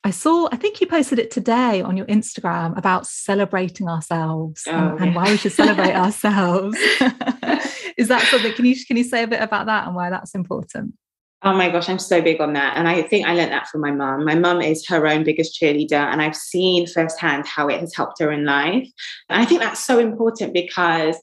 I 0.03 0.09
saw, 0.09 0.49
I 0.51 0.55
think 0.55 0.81
you 0.81 0.87
posted 0.87 1.19
it 1.19 1.29
today 1.29 1.81
on 1.81 1.95
your 1.95 2.07
Instagram 2.07 2.75
about 2.75 3.05
celebrating 3.05 3.87
ourselves 3.87 4.63
oh, 4.67 4.71
and, 4.71 4.99
yeah. 4.99 5.05
and, 5.05 5.15
why 5.15 5.29
we 5.29 5.37
should 5.37 5.51
celebrate 5.51 5.93
ourselves. 5.93 6.75
Is 7.97 8.07
that 8.07 8.27
something? 8.31 8.53
Can 8.53 8.65
you 8.65 8.75
can 8.85 8.97
you 8.97 9.03
say 9.03 9.23
a 9.23 9.27
bit 9.27 9.41
about 9.41 9.67
that 9.67 9.85
and 9.85 9.95
why 9.95 10.09
that's 10.09 10.33
important? 10.33 10.95
Oh 11.43 11.53
my 11.53 11.69
gosh, 11.69 11.89
I'm 11.89 11.99
so 11.99 12.21
big 12.21 12.41
on 12.41 12.53
that. 12.53 12.77
And 12.77 12.87
I 12.87 13.03
think 13.03 13.27
I 13.27 13.33
learned 13.33 13.51
that 13.51 13.67
from 13.67 13.81
my 13.81 13.91
mum. 13.91 14.25
My 14.25 14.35
mum 14.35 14.61
is 14.61 14.87
her 14.87 15.07
own 15.07 15.23
biggest 15.23 15.59
cheerleader, 15.59 15.93
and 15.93 16.21
I've 16.21 16.35
seen 16.35 16.87
firsthand 16.87 17.47
how 17.47 17.67
it 17.67 17.79
has 17.79 17.95
helped 17.95 18.19
her 18.19 18.31
in 18.31 18.45
life. 18.45 18.87
And 19.29 19.41
I 19.41 19.45
think 19.45 19.61
that's 19.61 19.83
so 19.83 19.99
important 19.99 20.53
because 20.53 21.15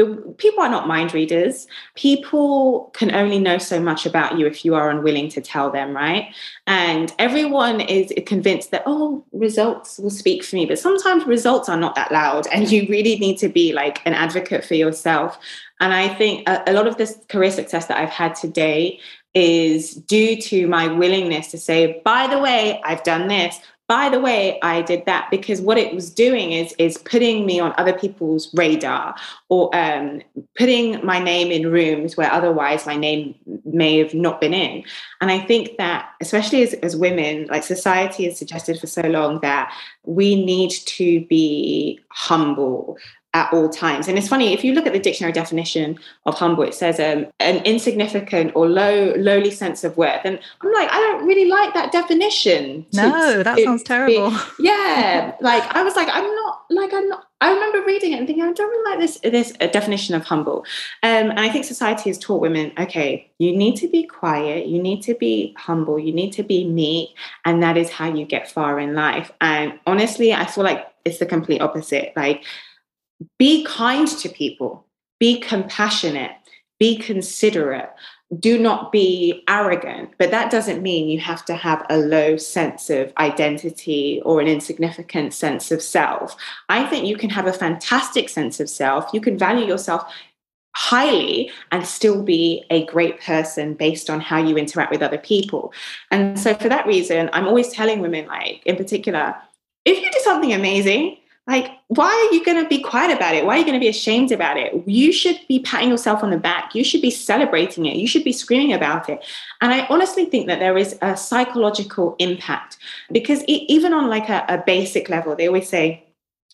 the, 0.00 0.34
people 0.38 0.62
are 0.62 0.70
not 0.70 0.88
mind 0.88 1.12
readers. 1.12 1.66
People 1.94 2.90
can 2.94 3.14
only 3.14 3.38
know 3.38 3.58
so 3.58 3.80
much 3.80 4.06
about 4.06 4.38
you 4.38 4.46
if 4.46 4.64
you 4.64 4.74
are 4.74 4.90
unwilling 4.90 5.28
to 5.30 5.40
tell 5.40 5.70
them, 5.70 5.94
right? 5.94 6.34
And 6.66 7.12
everyone 7.18 7.80
is 7.82 8.12
convinced 8.26 8.70
that, 8.70 8.82
oh, 8.86 9.24
results 9.32 9.98
will 9.98 10.10
speak 10.10 10.42
for 10.42 10.56
me. 10.56 10.64
But 10.64 10.78
sometimes 10.78 11.26
results 11.26 11.68
are 11.68 11.76
not 11.76 11.94
that 11.96 12.12
loud, 12.12 12.46
and 12.52 12.70
you 12.70 12.86
really 12.88 13.18
need 13.18 13.36
to 13.38 13.48
be 13.48 13.72
like 13.72 14.00
an 14.06 14.14
advocate 14.14 14.64
for 14.64 14.74
yourself. 14.74 15.38
And 15.80 15.92
I 15.92 16.08
think 16.08 16.48
a, 16.48 16.62
a 16.66 16.72
lot 16.72 16.86
of 16.86 16.96
this 16.96 17.18
career 17.28 17.50
success 17.50 17.86
that 17.86 17.98
I've 17.98 18.08
had 18.08 18.34
today 18.34 19.00
is 19.34 19.94
due 19.94 20.40
to 20.40 20.66
my 20.66 20.88
willingness 20.88 21.50
to 21.50 21.58
say, 21.58 22.00
by 22.04 22.26
the 22.26 22.38
way, 22.38 22.80
I've 22.84 23.04
done 23.04 23.28
this 23.28 23.60
by 23.90 24.08
the 24.08 24.20
way 24.20 24.56
i 24.62 24.80
did 24.82 25.04
that 25.04 25.28
because 25.32 25.60
what 25.60 25.76
it 25.76 25.92
was 25.92 26.10
doing 26.10 26.52
is 26.52 26.72
is 26.78 26.96
putting 26.98 27.44
me 27.44 27.58
on 27.58 27.74
other 27.76 27.92
people's 27.92 28.48
radar 28.54 29.16
or 29.48 29.68
um, 29.74 30.22
putting 30.56 31.04
my 31.04 31.18
name 31.18 31.50
in 31.50 31.72
rooms 31.72 32.16
where 32.16 32.32
otherwise 32.32 32.86
my 32.86 32.94
name 32.94 33.34
may 33.64 33.98
have 33.98 34.14
not 34.14 34.40
been 34.40 34.54
in. 34.54 34.84
And 35.20 35.28
i 35.28 35.40
think 35.40 35.76
that 35.78 36.08
especially 36.20 36.62
as, 36.62 36.74
as 36.74 36.94
women 36.96 37.48
like 37.50 37.64
society 37.64 38.26
has 38.26 38.38
suggested 38.38 38.78
for 38.78 38.86
so 38.86 39.02
long 39.02 39.40
that 39.40 39.74
we 40.04 40.44
need 40.44 40.70
to 40.70 41.26
be 41.26 41.98
humble 42.10 42.96
at 43.32 43.52
all 43.52 43.68
times. 43.68 44.08
And 44.08 44.18
it's 44.18 44.28
funny 44.28 44.52
if 44.52 44.64
you 44.64 44.72
look 44.72 44.86
at 44.86 44.92
the 44.92 44.98
dictionary 44.98 45.32
definition 45.32 45.98
of 46.26 46.34
humble, 46.34 46.64
it 46.64 46.74
says 46.74 46.98
um, 46.98 47.26
an 47.38 47.58
insignificant 47.64 48.52
or 48.56 48.68
low, 48.68 49.14
lowly 49.16 49.52
sense 49.52 49.84
of 49.84 49.96
worth. 49.96 50.22
And 50.24 50.40
I'm 50.60 50.72
like, 50.72 50.88
I 50.90 50.98
don't 50.98 51.26
really 51.26 51.48
like 51.48 51.72
that 51.74 51.92
definition. 51.92 52.86
To, 52.92 53.08
no, 53.08 53.42
that 53.44 53.58
sounds 53.58 53.84
terrible. 53.84 54.30
Be, 54.30 54.36
yeah, 54.58 55.36
like 55.40 55.62
I 55.76 55.84
was 55.84 55.94
like, 55.94 56.08
I'm 56.10 56.24
not 56.24 56.62
like 56.70 56.92
I'm 56.92 57.08
not. 57.08 57.26
I 57.42 57.52
remember 57.52 57.82
reading 57.86 58.12
it 58.12 58.18
and 58.18 58.26
thinking, 58.26 58.44
I 58.44 58.52
don't 58.52 58.68
really 58.68 58.90
like 58.90 59.00
this 59.00 59.18
this 59.22 59.54
uh, 59.60 59.68
definition 59.68 60.14
of 60.14 60.24
humble. 60.24 60.58
Um, 61.02 61.30
and 61.30 61.40
I 61.40 61.48
think 61.48 61.64
society 61.64 62.10
has 62.10 62.18
taught 62.18 62.40
women, 62.40 62.72
okay, 62.78 63.30
you 63.38 63.56
need 63.56 63.76
to 63.76 63.88
be 63.88 64.04
quiet, 64.04 64.66
you 64.66 64.82
need 64.82 65.02
to 65.02 65.14
be 65.14 65.54
humble, 65.56 65.98
you 65.98 66.12
need 66.12 66.32
to 66.32 66.42
be 66.42 66.64
meek, 66.64 67.10
and 67.44 67.62
that 67.62 67.76
is 67.76 67.90
how 67.90 68.12
you 68.12 68.24
get 68.24 68.50
far 68.50 68.80
in 68.80 68.94
life. 68.94 69.30
And 69.40 69.78
honestly, 69.86 70.34
I 70.34 70.46
feel 70.46 70.64
like 70.64 70.86
it's 71.04 71.18
the 71.18 71.26
complete 71.26 71.60
opposite. 71.62 72.12
Like 72.16 72.44
be 73.38 73.64
kind 73.64 74.08
to 74.08 74.28
people, 74.28 74.86
be 75.18 75.40
compassionate, 75.40 76.32
be 76.78 76.96
considerate. 76.96 77.90
Do 78.38 78.58
not 78.58 78.92
be 78.92 79.42
arrogant, 79.48 80.12
but 80.16 80.30
that 80.30 80.52
doesn't 80.52 80.82
mean 80.82 81.08
you 81.08 81.18
have 81.18 81.44
to 81.46 81.54
have 81.56 81.84
a 81.90 81.98
low 81.98 82.36
sense 82.36 82.88
of 82.88 83.12
identity 83.18 84.22
or 84.24 84.40
an 84.40 84.46
insignificant 84.46 85.34
sense 85.34 85.72
of 85.72 85.82
self. 85.82 86.36
I 86.68 86.86
think 86.86 87.06
you 87.06 87.16
can 87.16 87.30
have 87.30 87.46
a 87.46 87.52
fantastic 87.52 88.28
sense 88.28 88.60
of 88.60 88.70
self. 88.70 89.10
You 89.12 89.20
can 89.20 89.36
value 89.36 89.66
yourself 89.66 90.12
highly 90.76 91.50
and 91.72 91.84
still 91.84 92.22
be 92.22 92.64
a 92.70 92.86
great 92.86 93.20
person 93.20 93.74
based 93.74 94.08
on 94.08 94.20
how 94.20 94.38
you 94.38 94.56
interact 94.56 94.92
with 94.92 95.02
other 95.02 95.18
people. 95.18 95.72
And 96.12 96.38
so, 96.38 96.54
for 96.54 96.68
that 96.68 96.86
reason, 96.86 97.30
I'm 97.32 97.48
always 97.48 97.70
telling 97.72 97.98
women, 97.98 98.26
like 98.26 98.62
in 98.64 98.76
particular, 98.76 99.34
if 99.84 100.00
you 100.00 100.10
do 100.10 100.20
something 100.22 100.52
amazing, 100.52 101.16
like, 101.50 101.72
why 101.88 102.06
are 102.06 102.34
you 102.34 102.44
going 102.44 102.62
to 102.62 102.68
be 102.68 102.80
quiet 102.80 103.14
about 103.14 103.34
it? 103.34 103.44
Why 103.44 103.56
are 103.56 103.58
you 103.58 103.64
going 103.64 103.74
to 103.74 103.80
be 103.80 103.88
ashamed 103.88 104.30
about 104.30 104.56
it? 104.56 104.72
You 104.86 105.12
should 105.12 105.36
be 105.48 105.58
patting 105.58 105.90
yourself 105.90 106.22
on 106.22 106.30
the 106.30 106.38
back. 106.38 106.76
You 106.76 106.84
should 106.84 107.02
be 107.02 107.10
celebrating 107.10 107.86
it. 107.86 107.96
You 107.96 108.06
should 108.06 108.22
be 108.22 108.32
screaming 108.32 108.72
about 108.72 109.10
it. 109.10 109.24
And 109.60 109.72
I 109.72 109.84
honestly 109.86 110.26
think 110.26 110.46
that 110.46 110.60
there 110.60 110.78
is 110.78 110.96
a 111.02 111.16
psychological 111.16 112.14
impact 112.20 112.78
because 113.10 113.42
even 113.48 113.92
on 113.92 114.08
like 114.08 114.28
a, 114.28 114.44
a 114.48 114.62
basic 114.64 115.08
level, 115.08 115.34
they 115.34 115.48
always 115.48 115.68
say 115.68 116.04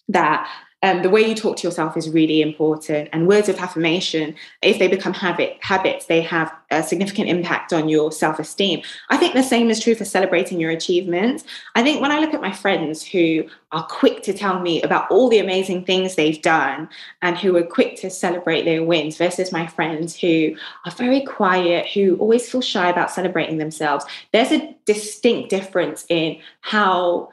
that 0.08 0.50
um, 0.82 1.02
the 1.02 1.08
way 1.08 1.22
you 1.22 1.34
talk 1.34 1.56
to 1.58 1.66
yourself 1.66 1.96
is 1.96 2.10
really 2.10 2.42
important. 2.42 3.08
And 3.12 3.26
words 3.26 3.48
of 3.48 3.58
affirmation, 3.58 4.34
if 4.60 4.78
they 4.78 4.88
become 4.88 5.14
habit 5.14 5.56
habits, 5.60 6.06
they 6.06 6.20
have 6.20 6.52
a 6.70 6.82
significant 6.82 7.30
impact 7.30 7.72
on 7.72 7.88
your 7.88 8.12
self 8.12 8.38
esteem. 8.38 8.82
I 9.08 9.16
think 9.16 9.34
the 9.34 9.42
same 9.42 9.70
is 9.70 9.80
true 9.80 9.94
for 9.94 10.04
celebrating 10.04 10.60
your 10.60 10.70
achievements. 10.70 11.44
I 11.74 11.82
think 11.82 12.02
when 12.02 12.12
I 12.12 12.18
look 12.18 12.34
at 12.34 12.42
my 12.42 12.52
friends 12.52 13.04
who 13.04 13.44
are 13.72 13.86
quick 13.86 14.22
to 14.24 14.34
tell 14.34 14.60
me 14.60 14.82
about 14.82 15.10
all 15.10 15.30
the 15.30 15.38
amazing 15.38 15.84
things 15.86 16.14
they've 16.14 16.40
done 16.42 16.88
and 17.22 17.38
who 17.38 17.56
are 17.56 17.62
quick 17.62 17.96
to 17.96 18.10
celebrate 18.10 18.64
their 18.64 18.84
wins 18.84 19.16
versus 19.16 19.52
my 19.52 19.66
friends 19.66 20.18
who 20.18 20.54
are 20.84 20.92
very 20.92 21.22
quiet, 21.22 21.86
who 21.88 22.16
always 22.16 22.50
feel 22.50 22.60
shy 22.60 22.90
about 22.90 23.10
celebrating 23.10 23.56
themselves, 23.56 24.04
there's 24.32 24.52
a 24.52 24.74
distinct 24.84 25.48
difference 25.48 26.04
in 26.10 26.38
how 26.60 27.30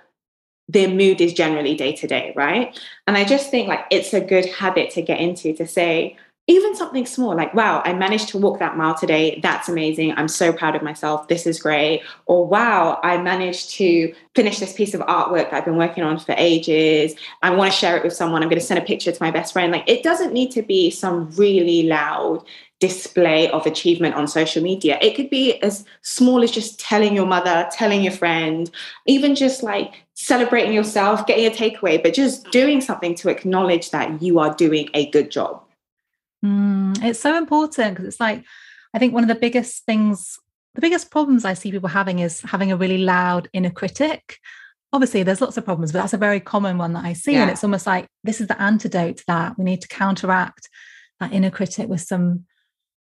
their 0.69 0.87
mood 0.87 1.21
is 1.21 1.33
generally 1.33 1.75
day 1.75 1.93
to 1.93 2.07
day, 2.07 2.33
right? 2.35 2.79
And 3.07 3.17
I 3.17 3.25
just 3.25 3.51
think 3.51 3.67
like 3.67 3.85
it's 3.91 4.13
a 4.13 4.21
good 4.21 4.45
habit 4.45 4.91
to 4.91 5.01
get 5.01 5.19
into 5.19 5.53
to 5.53 5.67
say, 5.67 6.17
even 6.47 6.75
something 6.75 7.05
small 7.05 7.35
like, 7.35 7.53
wow, 7.53 7.81
I 7.85 7.93
managed 7.93 8.27
to 8.29 8.37
walk 8.37 8.59
that 8.59 8.75
mile 8.75 8.95
today. 8.95 9.39
That's 9.41 9.69
amazing. 9.69 10.13
I'm 10.17 10.27
so 10.27 10.51
proud 10.51 10.75
of 10.75 10.81
myself. 10.81 11.29
This 11.29 11.47
is 11.47 11.61
great. 11.61 12.01
Or 12.25 12.45
wow, 12.45 12.99
I 13.01 13.17
managed 13.17 13.69
to 13.71 14.13
finish 14.35 14.59
this 14.59 14.73
piece 14.73 14.93
of 14.93 14.99
artwork 15.01 15.51
that 15.51 15.53
I've 15.53 15.65
been 15.65 15.77
working 15.77 16.03
on 16.03 16.19
for 16.19 16.35
ages. 16.37 17.15
I 17.43 17.51
want 17.51 17.71
to 17.71 17.77
share 17.77 17.95
it 17.95 18.03
with 18.03 18.11
someone. 18.11 18.43
I'm 18.43 18.49
going 18.49 18.59
to 18.59 18.65
send 18.65 18.77
a 18.77 18.85
picture 18.85 19.11
to 19.11 19.23
my 19.23 19.31
best 19.31 19.53
friend. 19.53 19.71
Like, 19.71 19.87
it 19.87 20.03
doesn't 20.03 20.33
need 20.33 20.51
to 20.51 20.61
be 20.61 20.89
some 20.89 21.31
really 21.31 21.83
loud 21.83 22.43
display 22.81 23.49
of 23.51 23.65
achievement 23.65 24.13
on 24.15 24.27
social 24.27 24.61
media. 24.61 24.97
It 25.01 25.15
could 25.15 25.29
be 25.29 25.61
as 25.61 25.85
small 26.01 26.43
as 26.43 26.51
just 26.51 26.77
telling 26.77 27.15
your 27.15 27.25
mother, 27.25 27.69
telling 27.71 28.03
your 28.03 28.11
friend, 28.11 28.69
even 29.05 29.35
just 29.35 29.63
like 29.63 30.02
celebrating 30.15 30.73
yourself, 30.73 31.25
getting 31.25 31.45
a 31.45 31.49
takeaway, 31.49 32.01
but 32.01 32.13
just 32.13 32.49
doing 32.51 32.81
something 32.81 33.15
to 33.15 33.29
acknowledge 33.29 33.89
that 33.91 34.21
you 34.21 34.39
are 34.39 34.53
doing 34.53 34.89
a 34.93 35.09
good 35.09 35.31
job. 35.31 35.63
Mm, 36.45 37.03
it's 37.03 37.19
so 37.19 37.37
important 37.37 37.95
because 37.95 38.07
it's 38.07 38.19
like, 38.19 38.43
I 38.93 38.99
think 38.99 39.13
one 39.13 39.23
of 39.23 39.29
the 39.29 39.35
biggest 39.35 39.85
things, 39.85 40.37
the 40.75 40.81
biggest 40.81 41.09
problems 41.09 41.45
I 41.45 41.53
see 41.53 41.71
people 41.71 41.89
having 41.89 42.19
is 42.19 42.41
having 42.41 42.71
a 42.71 42.77
really 42.77 42.99
loud 42.99 43.49
inner 43.53 43.71
critic. 43.71 44.37
Obviously, 44.91 45.23
there's 45.23 45.41
lots 45.41 45.57
of 45.57 45.65
problems, 45.65 45.91
but 45.91 45.99
that's 45.99 46.13
a 46.13 46.17
very 46.17 46.39
common 46.39 46.77
one 46.77 46.93
that 46.93 47.05
I 47.05 47.13
see. 47.13 47.33
Yeah. 47.33 47.43
And 47.43 47.51
it's 47.51 47.63
almost 47.63 47.87
like 47.87 48.07
this 48.23 48.39
is 48.39 48.47
the 48.47 48.61
antidote 48.61 49.17
to 49.17 49.23
that. 49.27 49.57
We 49.57 49.63
need 49.63 49.81
to 49.81 49.87
counteract 49.87 50.69
that 51.19 51.33
inner 51.33 51.49
critic 51.49 51.89
with 51.89 52.01
some 52.01 52.45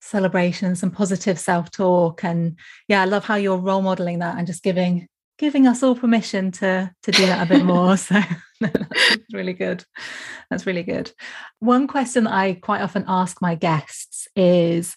celebration, 0.02 0.76
some 0.76 0.92
positive 0.92 1.40
self-talk. 1.40 2.24
And 2.24 2.58
yeah, 2.88 3.02
I 3.02 3.06
love 3.06 3.26
how 3.26 3.36
you're 3.36 3.58
role 3.58 3.82
modeling 3.82 4.20
that 4.20 4.38
and 4.38 4.46
just 4.46 4.64
giving 4.64 5.08
giving 5.40 5.66
us 5.66 5.82
all 5.82 5.96
permission 5.96 6.52
to 6.52 6.94
to 7.04 7.12
do 7.12 7.26
that 7.26 7.48
a 7.48 7.50
bit 7.50 7.66
more. 7.66 7.98
So 8.62 8.68
that's 8.68 9.34
really 9.34 9.54
good. 9.54 9.86
That's 10.50 10.66
really 10.66 10.84
good. 10.84 11.14
One 11.60 11.88
question 11.88 12.26
that 12.26 12.34
I 12.34 12.56
quite 12.56 12.82
often 12.82 13.06
ask 13.08 13.42
my 13.42 13.56
guests 13.56 14.28
is 14.36 14.96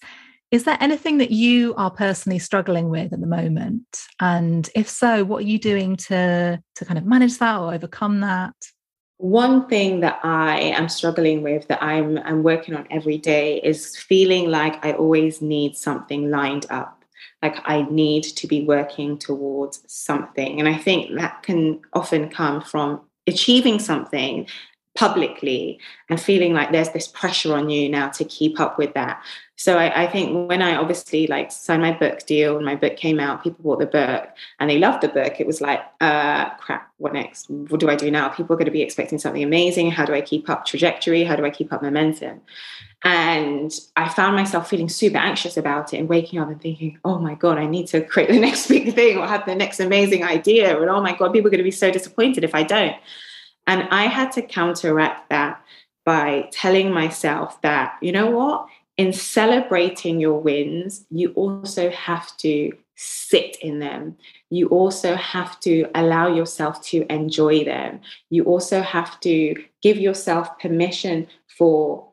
is 0.51 0.65
there 0.65 0.77
anything 0.81 1.17
that 1.19 1.31
you 1.31 1.73
are 1.75 1.89
personally 1.89 2.39
struggling 2.39 2.89
with 2.89 3.13
at 3.13 3.21
the 3.21 3.25
moment? 3.25 3.87
And 4.19 4.69
if 4.75 4.89
so, 4.89 5.23
what 5.23 5.43
are 5.43 5.47
you 5.47 5.59
doing 5.59 5.95
to 6.07 6.61
to 6.75 6.85
kind 6.85 6.97
of 6.97 7.05
manage 7.05 7.37
that 7.39 7.59
or 7.59 7.73
overcome 7.73 8.19
that? 8.19 8.53
one 9.23 9.67
thing 9.69 10.01
that 10.01 10.19
I 10.23 10.59
am 10.59 10.89
struggling 10.89 11.43
with 11.43 11.65
that 11.69 11.81
I'm, 11.81 12.17
I'm 12.19 12.43
working 12.43 12.75
on 12.75 12.85
every 12.91 13.17
day 13.17 13.61
is 13.61 13.95
feeling 13.95 14.51
like 14.51 14.85
I 14.85 14.91
always 14.91 15.41
need 15.41 15.77
something 15.77 16.29
lined 16.29 16.65
up. 16.69 17.02
Like 17.43 17.57
I 17.65 17.83
need 17.91 18.23
to 18.23 18.47
be 18.47 18.63
working 18.63 19.17
towards 19.17 19.83
something. 19.87 20.59
And 20.59 20.67
I 20.67 20.77
think 20.77 21.13
that 21.19 21.43
can 21.43 21.81
often 21.93 22.29
come 22.29 22.61
from 22.61 23.01
achieving 23.27 23.79
something 23.79 24.47
publicly 24.95 25.79
and 26.09 26.21
feeling 26.21 26.53
like 26.53 26.71
there's 26.71 26.89
this 26.89 27.07
pressure 27.07 27.55
on 27.55 27.69
you 27.69 27.89
now 27.89 28.09
to 28.09 28.23
keep 28.25 28.59
up 28.59 28.77
with 28.77 28.93
that. 28.93 29.23
So 29.55 29.77
I, 29.77 30.03
I, 30.03 30.07
think 30.07 30.49
when 30.49 30.61
I 30.61 30.75
obviously 30.75 31.25
like 31.27 31.51
signed 31.51 31.81
my 31.81 31.93
book 31.93 32.25
deal 32.25 32.57
and 32.57 32.65
my 32.65 32.75
book 32.75 32.97
came 32.97 33.19
out, 33.19 33.43
people 33.43 33.63
bought 33.63 33.79
the 33.79 33.85
book 33.85 34.29
and 34.59 34.69
they 34.69 34.77
loved 34.77 35.01
the 35.01 35.07
book. 35.07 35.39
It 35.39 35.47
was 35.47 35.61
like, 35.61 35.79
uh, 36.01 36.49
crap, 36.55 36.91
what 36.97 37.13
next? 37.13 37.49
What 37.49 37.79
do 37.79 37.89
I 37.89 37.95
do 37.95 38.11
now? 38.11 38.29
People 38.29 38.53
are 38.53 38.57
going 38.57 38.65
to 38.65 38.71
be 38.71 38.81
expecting 38.81 39.19
something 39.19 39.43
amazing. 39.43 39.91
How 39.91 40.05
do 40.05 40.13
I 40.13 40.21
keep 40.21 40.49
up 40.49 40.65
trajectory? 40.65 41.23
How 41.23 41.35
do 41.35 41.45
I 41.45 41.49
keep 41.49 41.71
up 41.71 41.81
momentum? 41.81 42.41
And 43.03 43.71
I 43.95 44.09
found 44.09 44.35
myself 44.35 44.69
feeling 44.69 44.89
super 44.89 45.17
anxious 45.17 45.57
about 45.57 45.93
it 45.93 45.97
and 45.97 46.09
waking 46.09 46.39
up 46.39 46.49
and 46.49 46.61
thinking, 46.61 46.99
oh 47.03 47.19
my 47.19 47.35
God, 47.35 47.57
I 47.57 47.65
need 47.65 47.87
to 47.87 48.01
create 48.01 48.29
the 48.29 48.39
next 48.47 48.67
big 48.67 48.93
thing 48.93 49.17
or 49.17 49.27
have 49.27 49.45
the 49.45 49.55
next 49.55 49.79
amazing 49.79 50.23
idea. 50.23 50.79
And 50.79 50.89
oh 50.89 51.01
my 51.01 51.15
God, 51.15 51.33
people 51.33 51.47
are 51.47 51.51
going 51.51 51.57
to 51.57 51.63
be 51.63 51.71
so 51.71 51.91
disappointed 51.91 52.43
if 52.43 52.53
I 52.53 52.63
don't. 52.63 52.95
And 53.67 53.87
I 53.89 54.05
had 54.05 54.31
to 54.33 54.41
counteract 54.41 55.29
that 55.29 55.63
by 56.05 56.49
telling 56.51 56.91
myself 56.91 57.61
that, 57.61 57.97
you 58.01 58.11
know 58.11 58.29
what? 58.29 58.67
In 58.97 59.13
celebrating 59.13 60.19
your 60.19 60.39
wins, 60.39 61.05
you 61.09 61.31
also 61.33 61.89
have 61.89 62.35
to 62.37 62.73
sit 62.95 63.57
in 63.61 63.79
them. 63.79 64.15
You 64.49 64.67
also 64.67 65.15
have 65.15 65.59
to 65.61 65.85
allow 65.95 66.27
yourself 66.27 66.81
to 66.83 67.05
enjoy 67.11 67.63
them. 67.63 68.01
You 68.29 68.43
also 68.43 68.81
have 68.81 69.19
to 69.21 69.55
give 69.81 69.97
yourself 69.97 70.59
permission 70.59 71.27
for 71.47 72.07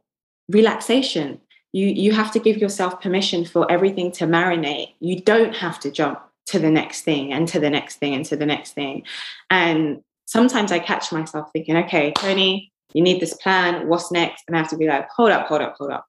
relaxation. 0.48 1.40
You, 1.72 1.86
you 1.88 2.12
have 2.12 2.32
to 2.32 2.38
give 2.38 2.56
yourself 2.56 3.00
permission 3.00 3.44
for 3.44 3.70
everything 3.70 4.10
to 4.12 4.26
marinate. 4.26 4.94
You 5.00 5.20
don't 5.20 5.54
have 5.56 5.78
to 5.80 5.90
jump 5.90 6.20
to 6.46 6.58
the 6.58 6.70
next 6.70 7.02
thing 7.02 7.32
and 7.32 7.46
to 7.48 7.60
the 7.60 7.70
next 7.70 7.96
thing 7.96 8.14
and 8.14 8.24
to 8.24 8.36
the 8.36 8.46
next 8.46 8.72
thing. 8.72 9.04
And 9.50 10.02
sometimes 10.30 10.70
I 10.70 10.78
catch 10.78 11.10
myself 11.10 11.48
thinking, 11.52 11.76
okay, 11.78 12.12
Toni, 12.12 12.70
you 12.94 13.02
need 13.02 13.20
this 13.20 13.34
plan. 13.34 13.88
What's 13.88 14.12
next? 14.12 14.44
And 14.46 14.56
I 14.56 14.60
have 14.60 14.70
to 14.70 14.76
be 14.76 14.86
like, 14.86 15.08
hold 15.10 15.30
up, 15.30 15.48
hold 15.48 15.60
up, 15.60 15.74
hold 15.76 15.90
up. 15.90 16.06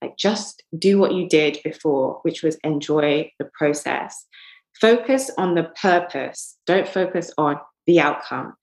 Like, 0.00 0.16
just 0.16 0.62
do 0.78 0.98
what 0.98 1.14
you 1.14 1.28
did 1.28 1.58
before, 1.64 2.20
which 2.22 2.44
was 2.44 2.56
enjoy 2.62 3.30
the 3.40 3.50
process. 3.58 4.26
Focus 4.80 5.30
on 5.36 5.56
the 5.56 5.64
purpose. 5.80 6.56
Don't 6.66 6.86
focus 6.86 7.32
on 7.38 7.58
the 7.88 7.98
outcome. 7.98 8.54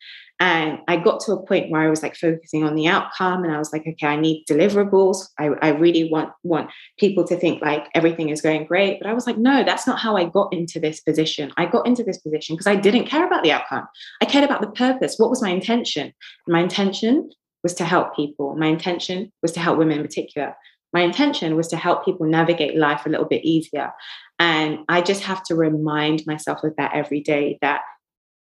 And 0.44 0.80
I 0.90 0.98
got 0.98 1.22
to 1.22 1.32
a 1.32 1.42
point 1.42 1.72
where 1.72 1.80
I 1.80 1.90
was 1.90 2.04
like 2.04 2.18
focusing 2.18 2.66
on 2.66 2.76
the 2.76 2.86
outcome 2.86 3.46
and 3.46 3.54
I 3.54 3.58
was 3.58 3.72
like, 3.72 3.88
okay, 3.88 4.08
I 4.08 4.18
need 4.18 4.44
deliverables. 4.46 5.30
I, 5.40 5.52
I 5.62 5.70
really 5.70 6.12
want, 6.12 6.34
want 6.44 6.70
people 7.00 7.26
to 7.28 7.38
think 7.38 7.62
like 7.62 7.88
everything 7.96 8.28
is 8.28 8.42
going 8.42 8.66
great. 8.66 9.00
But 9.00 9.10
I 9.10 9.14
was 9.14 9.26
like, 9.26 9.38
no, 9.38 9.64
that's 9.64 9.88
not 9.88 10.00
how 10.00 10.18
I 10.18 10.26
got 10.26 10.52
into 10.52 10.82
this 10.82 11.00
position. 11.00 11.54
I 11.56 11.66
got 11.66 11.88
into 11.88 12.04
this 12.04 12.18
position 12.18 12.58
because 12.58 12.68
I 12.68 12.76
didn't 12.76 13.06
care 13.06 13.26
about 13.26 13.44
the 13.44 13.54
outcome. 13.54 13.88
I 14.22 14.26
cared 14.26 14.44
about 14.44 14.60
the 14.60 14.72
purpose. 14.72 15.16
What 15.18 15.30
was 15.30 15.42
my 15.42 15.50
intention? 15.50 16.12
my 16.46 16.60
intention 16.60 17.30
was 17.64 17.74
to 17.76 17.86
help 17.86 18.14
people. 18.14 18.58
My 18.58 18.68
intention 18.68 19.32
was 19.42 19.54
to 19.54 19.62
help 19.62 19.78
women 19.78 20.00
in 20.00 20.04
particular. 20.04 20.54
My 20.92 21.04
intention 21.04 21.56
was 21.56 21.70
to 21.70 21.78
help 21.78 22.04
people 22.04 22.26
navigate 22.26 22.76
life 22.76 23.06
a 23.06 23.10
little 23.10 23.28
bit 23.28 23.46
easier. 23.46 23.94
And 24.40 24.80
I 24.90 25.00
just 25.04 25.24
have 25.24 25.42
to 25.44 25.56
remind 25.56 26.28
myself 26.28 26.66
of 26.66 26.76
that 26.76 26.92
every 26.94 27.22
day 27.22 27.60
that 27.62 27.80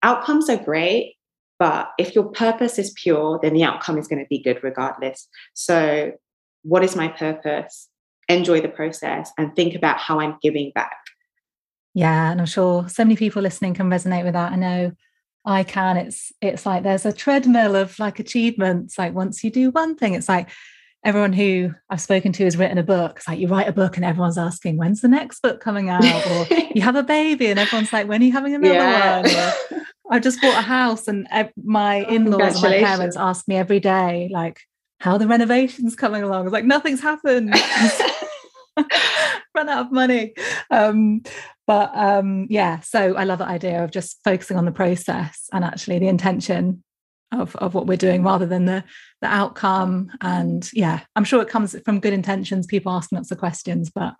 outcomes 0.03 0.49
are 0.49 0.57
great 0.57 1.15
But 1.57 1.91
if 1.97 2.15
your 2.15 2.25
purpose 2.25 2.77
is 2.77 2.91
pure, 2.91 3.39
then 3.41 3.53
the 3.53 3.63
outcome 3.63 3.97
is 3.97 4.07
going 4.07 4.19
to 4.19 4.27
be 4.29 4.41
good 4.41 4.63
regardless. 4.63 5.27
So, 5.53 6.11
what 6.63 6.83
is 6.83 6.95
my 6.95 7.07
purpose? 7.07 7.89
Enjoy 8.27 8.59
the 8.59 8.69
process 8.69 9.31
and 9.37 9.55
think 9.55 9.75
about 9.75 9.99
how 9.99 10.19
I'm 10.19 10.37
giving 10.41 10.71
back. 10.73 10.97
Yeah, 11.93 12.31
and 12.31 12.41
I'm 12.41 12.47
sure 12.47 12.89
so 12.89 13.05
many 13.05 13.15
people 13.15 13.41
listening 13.41 13.73
can 13.73 13.89
resonate 13.89 14.25
with 14.25 14.33
that. 14.33 14.51
I 14.51 14.55
know 14.55 14.91
I 15.45 15.63
can. 15.63 15.95
It's 15.97 16.31
it's 16.41 16.65
like 16.65 16.83
there's 16.83 17.05
a 17.05 17.13
treadmill 17.13 17.75
of 17.75 17.97
like 17.99 18.19
achievements. 18.19 18.97
Like 18.97 19.13
once 19.13 19.43
you 19.43 19.51
do 19.51 19.71
one 19.71 19.95
thing, 19.95 20.13
it's 20.13 20.27
like 20.27 20.49
everyone 21.05 21.33
who 21.33 21.73
I've 21.89 22.01
spoken 22.01 22.33
to 22.33 22.43
has 22.43 22.57
written 22.57 22.79
a 22.79 22.83
book. 22.83 23.17
It's 23.17 23.27
like 23.27 23.39
you 23.39 23.47
write 23.47 23.67
a 23.67 23.71
book 23.71 23.95
and 23.95 24.03
everyone's 24.03 24.39
asking, 24.39 24.77
when's 24.77 25.01
the 25.01 25.07
next 25.07 25.41
book 25.41 25.61
coming 25.61 25.89
out? 25.89 26.03
Or 26.25 26.47
you 26.73 26.81
have 26.81 26.95
a 26.95 27.03
baby 27.03 27.47
and 27.47 27.59
everyone's 27.59 27.93
like, 27.93 28.07
when 28.07 28.21
are 28.21 28.25
you 28.25 28.31
having 28.31 28.55
another 28.55 28.73
yeah. 28.73 29.21
one? 29.21 29.31
Or, 29.31 29.85
I 30.11 30.19
just 30.19 30.41
bought 30.41 30.57
a 30.57 30.61
house 30.61 31.07
and 31.07 31.27
my 31.63 32.03
oh, 32.03 32.13
in-laws 32.13 32.63
and 32.63 32.71
my 32.71 32.79
parents 32.79 33.15
ask 33.15 33.47
me 33.47 33.55
every 33.55 33.79
day, 33.79 34.29
like, 34.31 34.59
how 34.99 35.17
the 35.17 35.27
renovations 35.27 35.95
coming 35.95 36.23
along? 36.23 36.45
It's 36.45 36.53
like 36.53 36.65
nothing's 36.65 37.01
happened. 37.01 37.53
Run 39.55 39.69
out 39.69 39.85
of 39.85 39.91
money. 39.91 40.33
Um, 40.69 41.21
but 41.67 41.91
um, 41.95 42.47
yeah, 42.49 42.79
so 42.81 43.15
I 43.15 43.23
love 43.23 43.39
that 43.39 43.47
idea 43.47 43.83
of 43.83 43.91
just 43.91 44.19
focusing 44.23 44.57
on 44.57 44.65
the 44.65 44.71
process 44.71 45.49
and 45.53 45.63
actually 45.63 45.99
the 45.99 46.07
intention 46.07 46.83
of, 47.31 47.55
of 47.57 47.73
what 47.73 47.87
we're 47.87 47.97
doing 47.97 48.23
rather 48.23 48.45
than 48.45 48.65
the 48.65 48.83
the 49.21 49.27
outcome. 49.27 50.11
And 50.21 50.69
yeah, 50.73 51.01
I'm 51.15 51.23
sure 51.23 51.41
it 51.41 51.49
comes 51.49 51.79
from 51.83 51.99
good 51.99 52.13
intentions, 52.13 52.67
people 52.67 52.91
asking 52.91 53.17
lots 53.17 53.31
of 53.31 53.37
questions, 53.37 53.89
but 53.93 54.15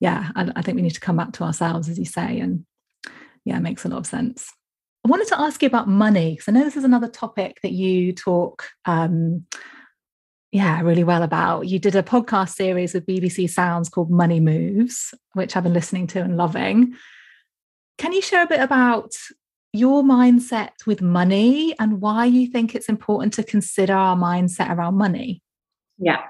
yeah, 0.00 0.30
I, 0.34 0.50
I 0.56 0.62
think 0.62 0.76
we 0.76 0.82
need 0.82 0.94
to 0.94 1.00
come 1.00 1.16
back 1.16 1.32
to 1.32 1.44
ourselves, 1.44 1.88
as 1.88 1.98
you 1.98 2.04
say, 2.04 2.40
and 2.40 2.64
yeah, 3.44 3.56
it 3.56 3.62
makes 3.62 3.84
a 3.84 3.88
lot 3.88 3.98
of 3.98 4.06
sense. 4.06 4.50
I 5.04 5.08
wanted 5.08 5.28
to 5.28 5.40
ask 5.40 5.62
you 5.62 5.66
about 5.66 5.88
money 5.88 6.32
because 6.32 6.48
I 6.48 6.52
know 6.52 6.64
this 6.64 6.76
is 6.76 6.84
another 6.84 7.08
topic 7.08 7.58
that 7.62 7.72
you 7.72 8.12
talk, 8.12 8.68
um, 8.84 9.46
yeah, 10.52 10.80
really 10.82 11.04
well 11.04 11.22
about. 11.22 11.66
You 11.66 11.78
did 11.78 11.94
a 11.94 12.02
podcast 12.02 12.50
series 12.50 12.94
with 12.94 13.06
BBC 13.06 13.48
Sounds 13.48 13.88
called 13.88 14.10
Money 14.10 14.40
Moves, 14.40 15.14
which 15.34 15.56
I've 15.56 15.62
been 15.62 15.72
listening 15.72 16.06
to 16.08 16.20
and 16.20 16.36
loving. 16.36 16.94
Can 17.96 18.12
you 18.12 18.22
share 18.22 18.42
a 18.42 18.48
bit 18.48 18.60
about 18.60 19.12
your 19.78 20.02
mindset 20.02 20.70
with 20.86 21.00
money 21.00 21.74
and 21.78 22.00
why 22.00 22.24
you 22.24 22.46
think 22.46 22.74
it's 22.74 22.88
important 22.88 23.32
to 23.34 23.42
consider 23.42 23.94
our 23.94 24.16
mindset 24.16 24.74
around 24.74 24.96
money? 24.96 25.42
Yeah. 25.98 26.22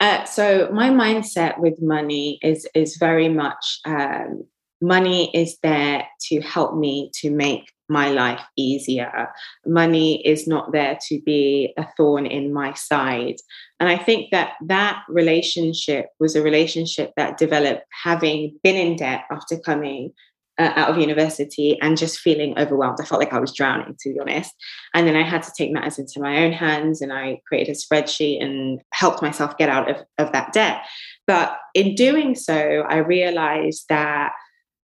Uh, 0.00 0.24
so 0.24 0.68
my 0.72 0.90
mindset 0.90 1.58
with 1.58 1.80
money 1.80 2.38
is 2.42 2.66
is 2.74 2.96
very 2.96 3.28
much 3.28 3.78
um, 3.84 4.44
money 4.80 5.30
is 5.32 5.58
there 5.62 6.06
to 6.20 6.40
help 6.40 6.76
me 6.76 7.10
to 7.14 7.30
make 7.30 7.72
my 7.88 8.10
life 8.10 8.40
easier. 8.56 9.28
Money 9.64 10.26
is 10.26 10.48
not 10.48 10.72
there 10.72 10.98
to 11.08 11.20
be 11.22 11.72
a 11.76 11.86
thorn 11.96 12.26
in 12.26 12.52
my 12.52 12.72
side. 12.74 13.36
And 13.78 13.88
I 13.88 13.96
think 13.96 14.30
that 14.32 14.54
that 14.66 15.02
relationship 15.08 16.06
was 16.18 16.34
a 16.34 16.42
relationship 16.42 17.12
that 17.16 17.38
developed 17.38 17.84
having 18.02 18.58
been 18.64 18.76
in 18.76 18.96
debt 18.96 19.24
after 19.30 19.58
coming 19.58 20.12
uh, 20.58 20.72
out 20.76 20.90
of 20.90 20.98
university 20.98 21.78
and 21.80 21.96
just 21.96 22.18
feeling 22.18 22.58
overwhelmed. 22.58 22.98
I 23.00 23.04
felt 23.04 23.20
like 23.20 23.32
I 23.32 23.40
was 23.40 23.52
drowning, 23.52 23.96
to 24.00 24.12
be 24.12 24.20
honest. 24.20 24.54
And 24.94 25.06
then 25.06 25.16
I 25.16 25.22
had 25.22 25.42
to 25.44 25.52
take 25.56 25.72
matters 25.72 25.98
into 25.98 26.20
my 26.20 26.44
own 26.44 26.52
hands 26.52 27.00
and 27.00 27.12
I 27.12 27.40
created 27.46 27.74
a 27.74 27.78
spreadsheet 27.78 28.42
and 28.42 28.80
helped 28.92 29.22
myself 29.22 29.56
get 29.56 29.68
out 29.68 29.90
of, 29.90 29.96
of 30.18 30.32
that 30.32 30.52
debt. 30.52 30.82
But 31.26 31.56
in 31.74 31.94
doing 31.94 32.34
so, 32.34 32.84
I 32.88 32.98
realized 32.98 33.86
that 33.88 34.32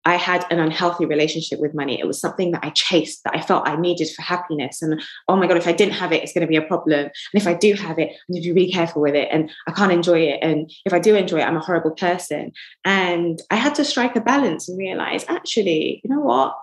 I 0.05 0.17
had 0.17 0.45
an 0.51 0.59
unhealthy 0.59 1.07
relationship 1.07 1.61
with 1.61 1.75
money. 1.75 1.99
It 1.99 2.07
was 2.07 2.21
something 2.21 2.51
that 2.53 2.65
I 2.65 2.71
chased, 2.71 3.25
that 3.25 3.35
I 3.35 3.41
felt 3.41 3.69
I 3.69 3.77
needed 3.77 4.09
for 4.11 4.23
happiness. 4.23 4.83
And 4.83 5.03
oh 5.29 5.37
my 5.37 5.47
God, 5.47 5.57
if 5.57 5.67
I 5.67 5.73
didn't 5.73 5.95
have 5.95 6.13
it, 6.13 6.23
it's 6.23 6.33
going 6.33 6.43
to 6.43 6.49
be 6.49 6.57
a 6.57 6.63
problem. 6.63 7.01
And 7.01 7.13
if 7.33 7.47
I 7.47 7.55
do 7.55 7.75
have 7.75 7.99
it, 7.99 8.11
I 8.11 8.17
need 8.29 8.43
to 8.43 8.53
be 8.53 8.61
really 8.61 8.73
careful 8.73 9.03
with 9.03 9.15
it. 9.15 9.29
And 9.31 9.51
I 9.67 9.73
can't 9.73 9.93
enjoy 9.93 10.21
it. 10.21 10.41
And 10.43 10.71
if 10.85 10.93
I 10.93 10.99
do 10.99 11.15
enjoy 11.17 11.39
it, 11.39 11.45
I'm 11.45 11.57
a 11.57 11.61
horrible 11.61 11.93
person. 11.93 12.53
And 12.85 13.41
I 13.51 13.57
had 13.57 13.75
to 13.77 13.85
strike 13.85 14.17
a 14.17 14.21
balance 14.21 14.69
and 14.69 14.79
realize 14.79 15.25
actually, 15.29 16.01
you 16.05 16.11
know 16.11 16.21
what? 16.21 16.55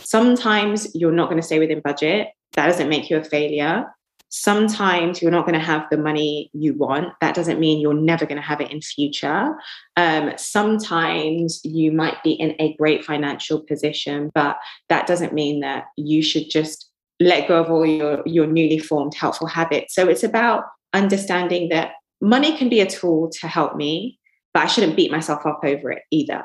Sometimes 0.00 0.94
you're 0.94 1.12
not 1.12 1.28
going 1.30 1.40
to 1.40 1.46
stay 1.46 1.58
within 1.58 1.80
budget. 1.80 2.28
That 2.54 2.66
doesn't 2.66 2.88
make 2.88 3.08
you 3.08 3.16
a 3.16 3.24
failure 3.24 3.86
sometimes 4.34 5.20
you're 5.20 5.30
not 5.30 5.44
going 5.44 5.58
to 5.58 5.64
have 5.64 5.84
the 5.90 5.98
money 5.98 6.50
you 6.54 6.72
want. 6.72 7.12
That 7.20 7.34
doesn't 7.34 7.60
mean 7.60 7.80
you're 7.80 7.92
never 7.92 8.24
going 8.24 8.40
to 8.40 8.46
have 8.46 8.62
it 8.62 8.70
in 8.70 8.80
future. 8.80 9.54
Um, 9.96 10.32
sometimes 10.36 11.60
you 11.64 11.92
might 11.92 12.22
be 12.24 12.32
in 12.32 12.56
a 12.58 12.74
great 12.76 13.04
financial 13.04 13.60
position 13.60 14.30
but 14.34 14.56
that 14.88 15.06
doesn't 15.06 15.34
mean 15.34 15.60
that 15.60 15.84
you 15.96 16.22
should 16.22 16.50
just 16.50 16.88
let 17.20 17.46
go 17.46 17.62
of 17.62 17.70
all 17.70 17.84
your 17.84 18.22
your 18.26 18.46
newly 18.46 18.78
formed 18.78 19.14
helpful 19.14 19.46
habits. 19.46 19.94
So 19.94 20.08
it's 20.08 20.24
about 20.24 20.64
understanding 20.94 21.68
that 21.68 21.92
money 22.22 22.56
can 22.56 22.68
be 22.68 22.80
a 22.80 22.86
tool 22.86 23.28
to 23.40 23.48
help 23.48 23.76
me 23.76 24.18
but 24.54 24.62
i 24.62 24.66
shouldn't 24.66 24.96
beat 24.96 25.10
myself 25.10 25.44
up 25.44 25.60
over 25.64 25.90
it 25.90 26.02
either 26.10 26.44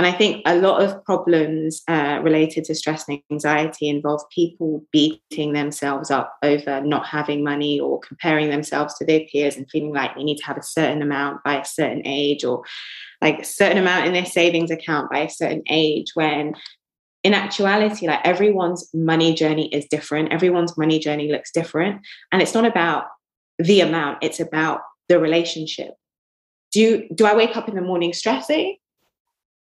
and 0.00 0.06
I 0.06 0.12
think 0.12 0.40
a 0.46 0.56
lot 0.56 0.82
of 0.82 1.04
problems 1.04 1.82
uh, 1.86 2.20
related 2.22 2.64
to 2.64 2.74
stress 2.74 3.06
and 3.06 3.20
anxiety 3.30 3.86
involve 3.86 4.22
people 4.34 4.82
beating 4.90 5.52
themselves 5.52 6.10
up 6.10 6.38
over 6.42 6.80
not 6.80 7.04
having 7.04 7.44
money 7.44 7.78
or 7.78 8.00
comparing 8.00 8.48
themselves 8.48 8.94
to 8.94 9.04
their 9.04 9.20
peers 9.30 9.56
and 9.56 9.68
feeling 9.70 9.92
like 9.92 10.14
they 10.16 10.24
need 10.24 10.38
to 10.38 10.46
have 10.46 10.56
a 10.56 10.62
certain 10.62 11.02
amount 11.02 11.44
by 11.44 11.60
a 11.60 11.66
certain 11.66 12.00
age 12.06 12.44
or 12.44 12.62
like 13.20 13.40
a 13.40 13.44
certain 13.44 13.76
amount 13.76 14.06
in 14.06 14.14
their 14.14 14.24
savings 14.24 14.70
account 14.70 15.10
by 15.10 15.18
a 15.18 15.28
certain 15.28 15.62
age 15.68 16.06
when 16.14 16.54
in 17.22 17.34
actuality 17.34 18.06
like 18.06 18.20
everyone's 18.24 18.88
money 18.94 19.34
journey 19.34 19.68
is 19.68 19.84
different. 19.90 20.32
Everyone's 20.32 20.78
money 20.78 20.98
journey 20.98 21.30
looks 21.30 21.52
different. 21.52 22.00
And 22.32 22.40
it's 22.40 22.54
not 22.54 22.64
about 22.64 23.04
the 23.58 23.82
amount 23.82 24.20
it's 24.22 24.40
about 24.40 24.80
the 25.10 25.20
relationship. 25.20 25.90
Do 26.72 27.06
do 27.14 27.26
i 27.26 27.34
wake 27.34 27.54
up 27.54 27.68
in 27.68 27.74
the 27.74 27.82
morning 27.82 28.14
stressing 28.14 28.78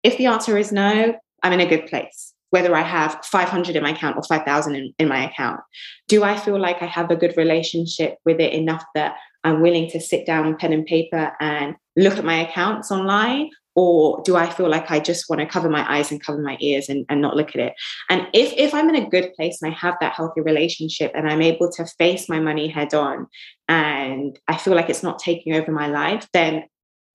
if 0.04 0.18
the 0.18 0.28
answer 0.28 0.58
is 0.58 0.72
no, 0.72 1.16
I'm 1.44 1.54
in 1.54 1.60
a 1.60 1.66
good 1.66 1.88
place. 1.88 2.34
Whether 2.50 2.76
I 2.76 2.82
have 2.82 3.24
500 3.24 3.76
in 3.76 3.84
my 3.84 3.92
account 3.92 4.18
or 4.18 4.24
5,000 4.24 4.76
in, 4.76 4.94
in 5.00 5.08
my 5.08 5.30
account, 5.30 5.62
do 6.08 6.24
I 6.24 6.38
feel 6.38 6.60
like 6.60 6.82
I 6.82 6.86
have 6.86 7.10
a 7.10 7.16
good 7.16 7.36
relationship 7.38 8.18
with 8.26 8.42
it 8.42 8.54
enough 8.54 8.84
that 8.94 9.16
I'm 9.44 9.62
willing 9.62 9.90
to 9.92 10.02
sit 10.02 10.26
down 10.26 10.48
with 10.48 10.60
pen 10.60 10.74
and 10.74 10.86
paper 10.86 11.32
and 11.40 11.76
look 11.96 12.18
at 12.18 12.26
my 12.26 12.42
accounts 12.48 12.92
online? 12.92 13.50
Or 13.74 14.22
do 14.26 14.36
I 14.36 14.50
feel 14.50 14.68
like 14.68 14.92
I 14.92 15.00
just 15.00 15.30
want 15.30 15.40
to 15.40 15.46
cover 15.46 15.70
my 15.70 15.90
eyes 15.90 16.12
and 16.12 16.22
cover 16.22 16.42
my 16.42 16.58
ears 16.60 16.90
and, 16.90 17.06
and 17.08 17.22
not 17.22 17.38
look 17.38 17.50
at 17.50 17.62
it? 17.62 17.74
And 18.10 18.28
if, 18.34 18.52
if 18.58 18.74
I'm 18.74 18.90
in 18.90 18.98
a 18.98 19.10
good 19.10 19.34
place 19.34 19.62
and 19.62 19.72
I 19.72 19.76
have 19.76 19.96
that 20.02 20.14
healthy 20.14 20.42
relationship 20.42 21.14
and 21.16 21.30
I'm 21.30 21.42
able 21.42 21.72
to 21.72 21.86
face 21.98 22.28
my 22.28 22.42
money 22.42 22.68
head 22.68 22.94
on 22.94 23.28
and 23.70 24.38
I 24.50 24.58
feel 24.58 24.76
like 24.76 24.90
it's 24.90 25.04
not 25.04 25.20
taking 25.20 25.54
over 25.56 25.72
my 25.72 25.88
life, 25.88 26.28
then 26.34 26.66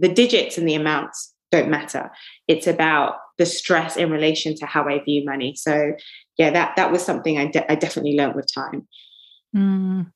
the 0.00 0.08
digits 0.08 0.56
and 0.56 0.66
the 0.66 0.74
amounts 0.74 1.34
don't 1.50 1.68
matter. 1.68 2.10
It's 2.48 2.66
about 2.66 3.16
the 3.38 3.46
stress 3.46 3.96
in 3.96 4.10
relation 4.10 4.54
to 4.56 4.66
how 4.66 4.88
I 4.88 5.02
view 5.02 5.24
money. 5.24 5.54
So, 5.56 5.92
yeah, 6.38 6.50
that 6.50 6.76
that 6.76 6.92
was 6.92 7.04
something 7.04 7.38
I, 7.38 7.46
de- 7.46 7.70
I 7.70 7.74
definitely 7.74 8.16
learned 8.16 8.34
with 8.34 8.52
time. 8.52 8.88
Mm. 9.54 10.12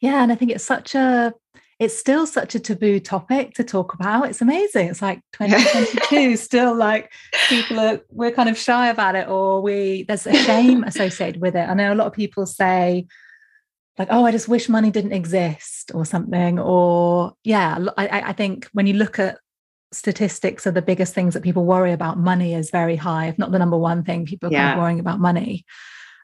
Yeah, 0.00 0.22
and 0.22 0.32
I 0.32 0.34
think 0.34 0.50
it's 0.50 0.64
such 0.64 0.94
a 0.94 1.32
it's 1.78 1.96
still 1.96 2.26
such 2.26 2.56
a 2.56 2.60
taboo 2.60 2.98
topic 2.98 3.54
to 3.54 3.62
talk 3.62 3.94
about. 3.94 4.28
It's 4.28 4.40
amazing. 4.40 4.88
It's 4.88 5.02
like 5.02 5.20
2022, 5.32 6.36
still 6.36 6.74
like 6.74 7.12
people 7.48 7.78
are 7.78 8.00
we're 8.10 8.32
kind 8.32 8.48
of 8.48 8.58
shy 8.58 8.88
about 8.88 9.14
it, 9.14 9.28
or 9.28 9.60
we 9.62 10.04
there's 10.04 10.26
a 10.26 10.34
shame 10.34 10.84
associated 10.84 11.40
with 11.40 11.54
it. 11.54 11.68
I 11.68 11.74
know 11.74 11.92
a 11.92 11.96
lot 11.96 12.06
of 12.06 12.12
people 12.12 12.46
say, 12.46 13.06
like, 13.98 14.08
oh, 14.10 14.24
I 14.24 14.32
just 14.32 14.48
wish 14.48 14.68
money 14.68 14.90
didn't 14.90 15.12
exist 15.12 15.90
or 15.94 16.04
something. 16.04 16.58
Or 16.58 17.32
yeah, 17.44 17.78
I, 17.96 18.22
I 18.28 18.32
think 18.32 18.68
when 18.72 18.86
you 18.86 18.94
look 18.94 19.18
at 19.18 19.38
statistics 19.92 20.66
are 20.66 20.70
the 20.70 20.82
biggest 20.82 21.14
things 21.14 21.34
that 21.34 21.42
people 21.42 21.64
worry 21.64 21.92
about. 21.92 22.18
Money 22.18 22.54
is 22.54 22.70
very 22.70 22.96
high, 22.96 23.26
if 23.26 23.38
not 23.38 23.52
the 23.52 23.58
number 23.58 23.78
one 23.78 24.04
thing 24.04 24.26
people 24.26 24.48
are 24.48 24.52
yeah. 24.52 24.68
kind 24.68 24.78
of 24.78 24.82
worrying 24.82 25.00
about 25.00 25.20
money. 25.20 25.64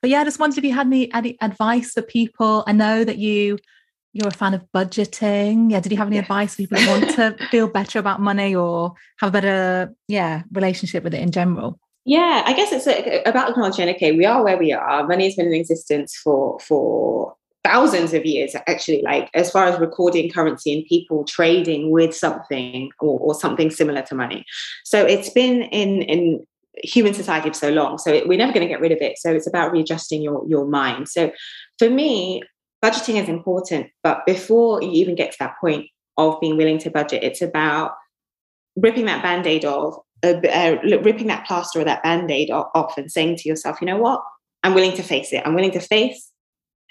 But 0.03 0.11
yeah, 0.11 0.21
I 0.21 0.25
just 0.25 0.39
wondered 0.39 0.59
if 0.59 0.65
you 0.65 0.75
had 0.75 0.87
any, 0.87 1.13
any 1.15 1.37
advice 1.41 1.93
for 1.93 2.03
people. 2.03 2.65
I 2.67 2.73
know 2.73 3.05
that 3.05 3.19
you 3.19 3.59
you're 4.13 4.29
a 4.29 4.33
fan 4.33 4.55
of 4.55 4.65
budgeting. 4.73 5.73
Yeah, 5.73 5.81
did 5.81 5.91
you 5.91 5.99
have 5.99 6.07
any 6.07 6.19
advice 6.19 6.55
for 6.55 6.59
people 6.59 6.79
who 6.79 6.89
want 6.89 7.11
to 7.17 7.37
feel 7.51 7.69
better 7.69 7.99
about 7.99 8.21
money 8.21 8.55
or 8.55 8.95
have 9.19 9.31
a 9.31 9.33
better 9.33 9.95
yeah 10.07 10.43
relationship 10.53 11.03
with 11.03 11.15
it 11.15 11.21
in 11.21 11.33
general? 11.33 11.81
Yeah, 12.05 12.43
I 12.45 12.53
guess 12.53 12.71
it's 12.71 12.87
about 13.27 13.51
acknowledging. 13.51 13.89
Okay, 13.95 14.13
we 14.13 14.27
are 14.27 14.45
where 14.45 14.59
we 14.59 14.73
are. 14.73 15.07
Money 15.07 15.25
has 15.25 15.37
been 15.37 15.47
in 15.47 15.55
existence 15.55 16.15
for 16.15 16.61
for 16.61 17.35
thousands 17.65 18.13
of 18.13 18.25
years 18.27 18.55
actually 18.67 19.03
like 19.03 19.31
as 19.35 19.51
far 19.51 19.65
as 19.65 19.81
recording 19.81 20.31
currency 20.31 20.73
and 20.73 20.85
people 20.87 21.25
trading 21.25 21.91
with 21.91 22.15
something 22.15 22.91
or, 23.01 23.19
or 23.19 23.35
something 23.35 23.71
similar 23.71 24.03
to 24.03 24.15
money. 24.15 24.45
So 24.85 25.05
it's 25.05 25.31
been 25.31 25.63
in 25.63 26.03
in 26.03 26.47
human 26.83 27.15
society 27.15 27.49
for 27.51 27.55
so 27.55 27.71
long 27.71 27.99
so 27.99 28.13
it, 28.13 28.27
we're 28.29 28.37
never 28.37 28.53
going 28.53 28.67
to 28.67 28.73
get 28.73 28.81
rid 28.81 28.93
of 28.93 28.99
it. 29.01 29.19
So 29.19 29.33
it's 29.33 29.47
about 29.47 29.73
readjusting 29.73 30.23
your 30.23 30.45
your 30.47 30.67
mind. 30.67 31.09
So 31.09 31.33
for 31.79 31.89
me 31.91 32.43
budgeting 32.85 33.21
is 33.21 33.29
important 33.29 33.87
but 34.03 34.27
before 34.27 34.83
you 34.83 34.91
even 34.91 35.15
get 35.15 35.33
to 35.33 35.39
that 35.41 35.55
point 35.59 35.87
of 36.19 36.39
being 36.41 36.59
willing 36.59 36.79
to 36.79 36.91
budget 36.91 37.23
it's 37.23 37.41
about 37.41 37.93
ripping 38.77 39.07
that 39.07 39.23
band-aid 39.23 39.65
off 39.65 39.97
uh, 40.23 40.35
uh, 40.49 40.77
ripping 41.03 41.29
that 41.29 41.47
plaster 41.47 41.81
or 41.81 41.85
that 41.85 42.03
band-aid 42.03 42.51
off 42.51 42.99
and 42.99 43.11
saying 43.11 43.37
to 43.37 43.49
yourself 43.49 43.81
you 43.81 43.87
know 43.87 43.97
what? 43.97 44.23
I'm 44.63 44.75
willing 44.75 44.97
to 44.97 45.03
face 45.03 45.33
it. 45.33 45.43
I'm 45.45 45.55
willing 45.55 45.73
to 45.73 45.81
face 45.81 46.31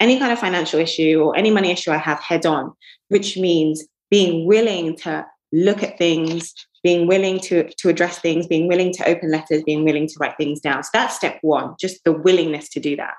any 0.04 0.18
kind 0.18 0.32
of 0.32 0.38
financial 0.38 0.78
issue 0.78 1.22
or 1.22 1.34
any 1.34 1.50
money 1.50 1.70
issue 1.70 1.90
I 1.90 1.96
have 1.96 2.20
head 2.20 2.44
on, 2.44 2.72
which 3.08 3.38
means 3.38 3.82
being 4.10 4.46
willing 4.46 4.96
to 4.98 5.26
look 5.50 5.82
at 5.82 5.96
things, 5.96 6.52
being 6.82 7.06
willing 7.06 7.40
to, 7.40 7.72
to 7.80 7.88
address 7.88 8.18
things, 8.18 8.46
being 8.46 8.68
willing 8.68 8.92
to 8.92 9.08
open 9.08 9.30
letters, 9.30 9.62
being 9.64 9.82
willing 9.82 10.06
to 10.08 10.14
write 10.20 10.36
things 10.36 10.60
down. 10.60 10.84
So 10.84 10.90
that's 10.92 11.16
step 11.16 11.38
one, 11.40 11.74
just 11.80 12.04
the 12.04 12.12
willingness 12.12 12.68
to 12.70 12.80
do 12.80 12.96
that. 12.96 13.14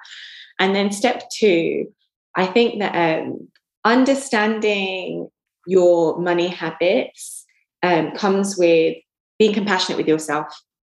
And 0.60 0.76
then 0.76 0.92
step 0.92 1.24
two, 1.36 1.92
I 2.36 2.46
think 2.46 2.80
that 2.80 2.94
um, 2.96 3.48
understanding 3.84 5.28
your 5.66 6.20
money 6.20 6.50
habits 6.50 7.46
um, 7.82 8.12
comes 8.12 8.56
with 8.58 8.96
being 9.40 9.56
compassionate 9.56 9.98
with 9.98 10.08
yourself 10.08 10.48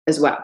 as 0.07 0.21
well. 0.21 0.39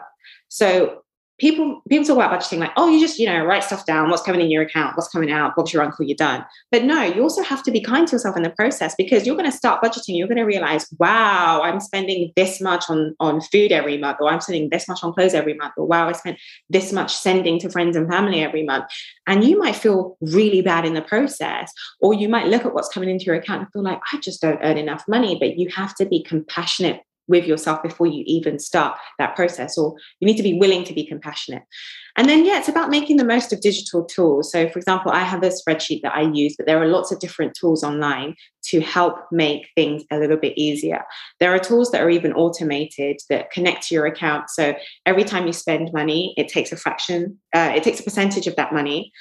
So 0.48 1.02
people 1.38 1.82
people 1.88 2.04
talk 2.04 2.16
about 2.16 2.40
budgeting 2.40 2.58
like, 2.58 2.72
oh, 2.76 2.88
you 2.88 3.00
just 3.00 3.18
you 3.18 3.26
know 3.26 3.44
write 3.44 3.64
stuff 3.64 3.86
down, 3.86 4.10
what's 4.10 4.22
coming 4.22 4.40
in 4.40 4.50
your 4.50 4.62
account, 4.62 4.96
what's 4.96 5.08
coming 5.08 5.30
out, 5.30 5.56
Bob's 5.56 5.72
your 5.72 5.82
uncle, 5.82 6.04
you're 6.04 6.16
done. 6.16 6.44
But 6.70 6.84
no, 6.84 7.02
you 7.02 7.22
also 7.22 7.42
have 7.42 7.62
to 7.64 7.70
be 7.70 7.80
kind 7.80 8.06
to 8.08 8.16
yourself 8.16 8.36
in 8.36 8.42
the 8.42 8.50
process 8.50 8.94
because 8.96 9.26
you're 9.26 9.36
going 9.36 9.50
to 9.50 9.56
start 9.56 9.82
budgeting. 9.82 10.16
You're 10.16 10.28
going 10.28 10.38
to 10.38 10.44
realize, 10.44 10.86
wow, 10.98 11.62
I'm 11.62 11.80
spending 11.80 12.32
this 12.36 12.60
much 12.60 12.84
on 12.88 13.14
on 13.20 13.40
food 13.40 13.72
every 13.72 13.98
month, 13.98 14.18
or 14.20 14.30
I'm 14.30 14.40
spending 14.40 14.68
this 14.70 14.88
much 14.88 15.02
on 15.02 15.12
clothes 15.12 15.34
every 15.34 15.54
month, 15.54 15.74
or 15.76 15.86
wow, 15.86 16.08
I 16.08 16.12
spent 16.12 16.38
this 16.68 16.92
much 16.92 17.14
sending 17.14 17.58
to 17.60 17.70
friends 17.70 17.96
and 17.96 18.08
family 18.08 18.42
every 18.42 18.64
month. 18.64 18.86
And 19.26 19.44
you 19.44 19.58
might 19.58 19.76
feel 19.76 20.16
really 20.20 20.62
bad 20.62 20.84
in 20.84 20.94
the 20.94 21.02
process, 21.02 21.72
or 22.00 22.14
you 22.14 22.28
might 22.28 22.46
look 22.46 22.64
at 22.64 22.74
what's 22.74 22.88
coming 22.88 23.08
into 23.08 23.24
your 23.24 23.36
account 23.36 23.62
and 23.62 23.72
feel 23.72 23.82
like 23.82 24.00
I 24.12 24.18
just 24.18 24.40
don't 24.40 24.60
earn 24.62 24.78
enough 24.78 25.04
money. 25.08 25.36
But 25.38 25.58
you 25.58 25.68
have 25.70 25.94
to 25.96 26.06
be 26.06 26.22
compassionate 26.22 27.02
with 27.28 27.46
yourself 27.46 27.82
before 27.82 28.06
you 28.06 28.24
even 28.26 28.58
start 28.58 28.98
that 29.18 29.36
process 29.36 29.78
or 29.78 29.94
you 30.20 30.26
need 30.26 30.36
to 30.36 30.42
be 30.42 30.58
willing 30.58 30.84
to 30.84 30.94
be 30.94 31.06
compassionate. 31.06 31.62
And 32.16 32.28
then 32.28 32.44
yeah 32.44 32.58
it's 32.58 32.68
about 32.68 32.90
making 32.90 33.16
the 33.16 33.24
most 33.24 33.52
of 33.52 33.60
digital 33.60 34.04
tools. 34.04 34.50
So 34.50 34.68
for 34.68 34.78
example 34.78 35.12
i 35.12 35.20
have 35.20 35.42
a 35.42 35.50
spreadsheet 35.50 36.02
that 36.02 36.14
i 36.14 36.22
use 36.22 36.54
but 36.56 36.66
there 36.66 36.82
are 36.82 36.88
lots 36.88 37.12
of 37.12 37.20
different 37.20 37.54
tools 37.54 37.84
online 37.84 38.34
to 38.64 38.80
help 38.80 39.16
make 39.30 39.68
things 39.74 40.02
a 40.10 40.18
little 40.18 40.36
bit 40.36 40.52
easier. 40.58 41.04
There 41.40 41.54
are 41.54 41.58
tools 41.58 41.90
that 41.92 42.02
are 42.02 42.10
even 42.10 42.32
automated 42.32 43.18
that 43.30 43.50
connect 43.50 43.86
to 43.88 43.94
your 43.94 44.06
account. 44.06 44.50
So 44.50 44.74
every 45.06 45.24
time 45.24 45.46
you 45.46 45.52
spend 45.52 45.90
money 45.92 46.34
it 46.36 46.48
takes 46.48 46.72
a 46.72 46.76
fraction 46.76 47.38
uh, 47.54 47.72
it 47.74 47.82
takes 47.82 48.00
a 48.00 48.02
percentage 48.02 48.46
of 48.46 48.56
that 48.56 48.72
money 48.72 49.12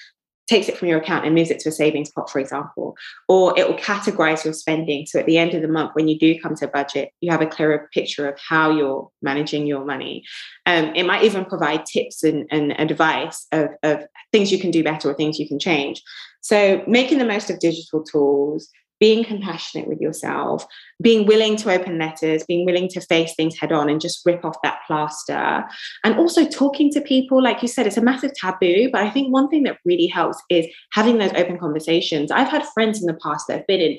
takes 0.48 0.70
it 0.70 0.78
from 0.78 0.88
your 0.88 1.00
account 1.00 1.26
and 1.26 1.36
moves 1.36 1.52
it 1.52 1.60
to 1.60 1.70
a 1.70 1.72
savings 1.72 2.10
pot, 2.10 2.30
for 2.30 2.39
example, 2.39 2.95
or 3.28 3.58
it 3.58 3.68
will 3.68 3.78
categorize 3.78 4.43
your 4.43 4.54
spending. 4.54 5.06
So 5.06 5.20
at 5.20 5.26
the 5.26 5.38
end 5.38 5.54
of 5.54 5.62
the 5.62 5.68
month, 5.68 5.91
when 5.93 6.08
you 6.08 6.18
do 6.18 6.39
come 6.39 6.56
to 6.56 6.68
budget, 6.68 7.12
you 7.22 7.32
have 7.32 7.41
a 7.41 7.48
clearer 7.48 7.89
picture 7.93 8.28
of 8.28 8.39
how 8.39 8.72
you're 8.72 9.10
managing 9.22 9.68
your 9.68 9.84
money. 9.86 10.24
Um, 10.66 10.95
it 10.95 11.04
might 11.04 11.24
even 11.24 11.45
provide 11.45 11.86
tips 11.86 12.24
and, 12.24 12.48
and 12.50 12.72
advice 12.80 13.45
of, 13.52 13.70
of 13.84 14.04
things 14.32 14.52
you 14.52 14.60
can 14.60 14.72
do 14.72 14.84
better 14.84 15.10
or 15.10 15.14
things 15.14 15.39
you 15.39 15.48
can 15.48 15.60
change. 15.60 16.02
So 16.41 16.84
making 16.88 17.18
the 17.18 17.26
most 17.26 17.50
of 17.50 17.60
digital 17.60 18.04
tools, 18.04 18.70
being 19.00 19.24
compassionate 19.24 19.88
with 19.88 20.00
yourself, 20.00 20.66
being 21.02 21.26
willing 21.26 21.56
to 21.58 21.72
open 21.72 21.98
letters, 21.98 22.43
being 22.48 22.66
willing 22.66 22.88
to 22.89 23.02
face 23.02 23.34
things 23.36 23.58
head 23.58 23.72
on 23.72 23.89
and 23.89 24.02
just 24.02 24.22
rip 24.26 24.43
off 24.43 24.58
that 24.64 24.80
plaster. 24.88 25.64
And 26.04 26.18
also 26.18 26.45
talking 26.48 26.91
to 26.91 27.02
people, 27.02 27.41
like 27.41 27.62
you 27.62 27.68
said, 27.68 27.88
it's 27.88 27.98
a 27.98 28.02
massive 28.02 28.34
taboo. 28.34 28.89
But 28.91 29.02
I 29.02 29.10
think 29.10 29.32
one 29.32 29.50
thing 29.50 29.64
that 29.64 29.78
really 29.86 30.08
helps 30.08 30.41
is 30.50 30.66
having 30.93 31.18
those 31.18 31.34
open 31.34 31.60
conversations. 31.60 32.32
I've 32.32 32.50
had 32.50 32.66
friends 32.74 33.00
in 33.00 33.08
the 33.08 33.20
past 33.22 33.45
that 33.48 33.58
have 33.58 33.68
been 33.68 33.82
in 33.82 33.98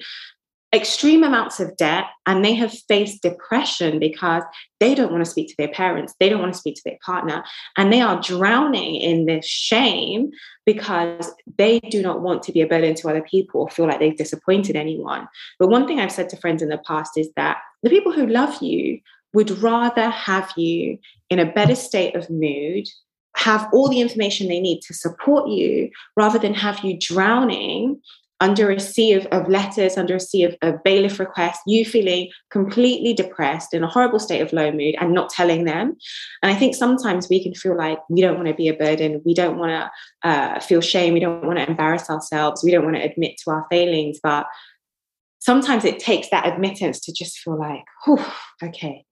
extreme 0.74 1.24
amounts 1.24 1.60
of 1.60 1.74
debt 1.78 2.04
and 2.26 2.44
they 2.44 2.52
have 2.52 2.72
faced 2.88 3.22
depression 3.22 3.98
because 3.98 4.42
they 4.80 4.94
don't 4.94 5.10
want 5.10 5.24
to 5.24 5.30
speak 5.30 5.48
to 5.48 5.54
their 5.56 5.68
parents 5.68 6.14
they 6.20 6.28
don't 6.28 6.40
want 6.40 6.52
to 6.52 6.58
speak 6.58 6.74
to 6.74 6.82
their 6.84 6.98
partner 7.04 7.42
and 7.78 7.90
they 7.90 8.02
are 8.02 8.20
drowning 8.20 8.96
in 8.96 9.24
this 9.24 9.46
shame 9.46 10.30
because 10.66 11.32
they 11.56 11.80
do 11.80 12.02
not 12.02 12.20
want 12.20 12.42
to 12.42 12.52
be 12.52 12.60
a 12.60 12.66
burden 12.66 12.94
to 12.94 13.08
other 13.08 13.22
people 13.22 13.62
or 13.62 13.70
feel 13.70 13.86
like 13.86 13.98
they've 13.98 14.18
disappointed 14.18 14.76
anyone. 14.76 15.26
But 15.58 15.70
one 15.70 15.86
thing 15.86 16.00
i've 16.00 16.12
said 16.12 16.28
to 16.30 16.36
friends 16.36 16.60
in 16.60 16.68
the 16.68 16.78
past 16.86 17.16
is 17.16 17.30
that 17.36 17.58
the 17.82 17.88
people 17.88 18.12
who 18.12 18.26
love 18.26 18.62
you 18.62 19.00
would 19.32 19.50
rather 19.62 20.10
have 20.10 20.52
you 20.56 20.98
in 21.30 21.38
a 21.38 21.50
better 21.52 21.74
state 21.74 22.14
of 22.14 22.28
mood 22.28 22.86
have 23.36 23.68
all 23.72 23.88
the 23.88 24.00
information 24.00 24.48
they 24.48 24.60
need 24.60 24.80
to 24.80 24.92
support 24.92 25.48
you 25.48 25.88
rather 26.16 26.38
than 26.38 26.54
have 26.54 26.84
you 26.84 26.98
drowning 26.98 28.00
under 28.40 28.70
a 28.70 28.78
sea 28.78 29.12
of, 29.14 29.26
of 29.26 29.48
letters, 29.48 29.96
under 29.96 30.16
a 30.16 30.20
sea 30.20 30.44
of, 30.44 30.56
of 30.62 30.82
bailiff 30.84 31.18
requests, 31.18 31.60
you 31.66 31.84
feeling 31.84 32.30
completely 32.50 33.12
depressed 33.12 33.74
in 33.74 33.82
a 33.82 33.88
horrible 33.88 34.20
state 34.20 34.40
of 34.40 34.52
low 34.52 34.70
mood 34.70 34.94
and 35.00 35.12
not 35.12 35.30
telling 35.30 35.64
them. 35.64 35.96
And 36.42 36.52
I 36.52 36.54
think 36.54 36.76
sometimes 36.76 37.28
we 37.28 37.42
can 37.42 37.54
feel 37.54 37.76
like 37.76 37.98
we 38.08 38.20
don't 38.20 38.36
want 38.36 38.46
to 38.46 38.54
be 38.54 38.68
a 38.68 38.74
burden. 38.74 39.22
We 39.24 39.34
don't 39.34 39.58
want 39.58 39.72
to 39.72 40.28
uh, 40.28 40.60
feel 40.60 40.80
shame. 40.80 41.14
We 41.14 41.20
don't 41.20 41.44
want 41.44 41.58
to 41.58 41.68
embarrass 41.68 42.08
ourselves. 42.08 42.62
We 42.62 42.70
don't 42.70 42.84
want 42.84 42.96
to 42.96 43.02
admit 43.02 43.38
to 43.44 43.50
our 43.50 43.66
failings. 43.70 44.20
But 44.22 44.46
sometimes 45.40 45.84
it 45.84 45.98
takes 45.98 46.30
that 46.30 46.46
admittance 46.46 47.00
to 47.00 47.12
just 47.12 47.38
feel 47.38 47.58
like, 47.58 47.84
okay, 48.62 49.04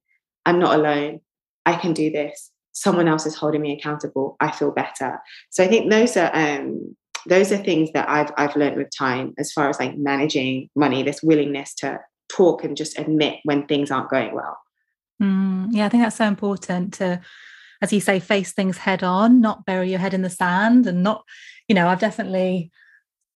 I'm 0.45 0.61
not 0.61 0.79
alone. 0.79 1.21
I 1.65 1.75
can 1.75 1.93
do 1.93 2.13
this. 2.13 2.53
Someone 2.71 3.09
else 3.09 3.27
is 3.27 3.35
holding 3.35 3.63
me 3.63 3.73
accountable. 3.73 4.37
I 4.39 4.53
feel 4.53 4.71
better. 4.71 5.19
So 5.51 5.65
I 5.65 5.67
think 5.67 5.91
those 5.91 6.17
are 6.17 6.31
um, 6.33 6.95
those 7.29 7.53
are 7.53 7.57
things 7.57 7.91
that 7.93 8.09
I've 8.09 8.33
I've 8.37 8.57
learned 8.57 8.77
with 8.77 8.91
time 8.97 9.35
as 9.39 9.53
far 9.53 9.69
as 9.69 9.79
like 9.79 9.97
managing 9.97 10.71
money, 10.75 11.03
this 11.03 11.23
willingness 11.23 11.75
to 11.77 12.01
talk 12.29 12.65
and 12.65 12.77
just 12.77 12.99
admit 12.99 13.41
when 13.45 13.67
things 13.67 13.91
aren't 13.91 14.11
going 14.11 14.35
well. 14.35 14.59
Mm, 15.23 15.69
yeah, 15.71 15.87
I 15.87 15.89
think 15.89 16.03
that's 16.03 16.17
so 16.17 16.27
important 16.27 16.95
to, 16.95 17.21
as 17.83 17.93
you 17.93 18.01
say, 18.01 18.21
face 18.21 18.53
things 18.53 18.79
head 18.79 19.03
on, 19.03 19.41
not 19.41 19.65
bury 19.65 19.91
your 19.91 19.99
head 19.99 20.15
in 20.15 20.23
the 20.23 20.31
sand, 20.31 20.87
and 20.87 21.03
not, 21.03 21.25
you 21.69 21.75
know, 21.75 21.89
I've 21.89 22.01
definitely, 22.01 22.71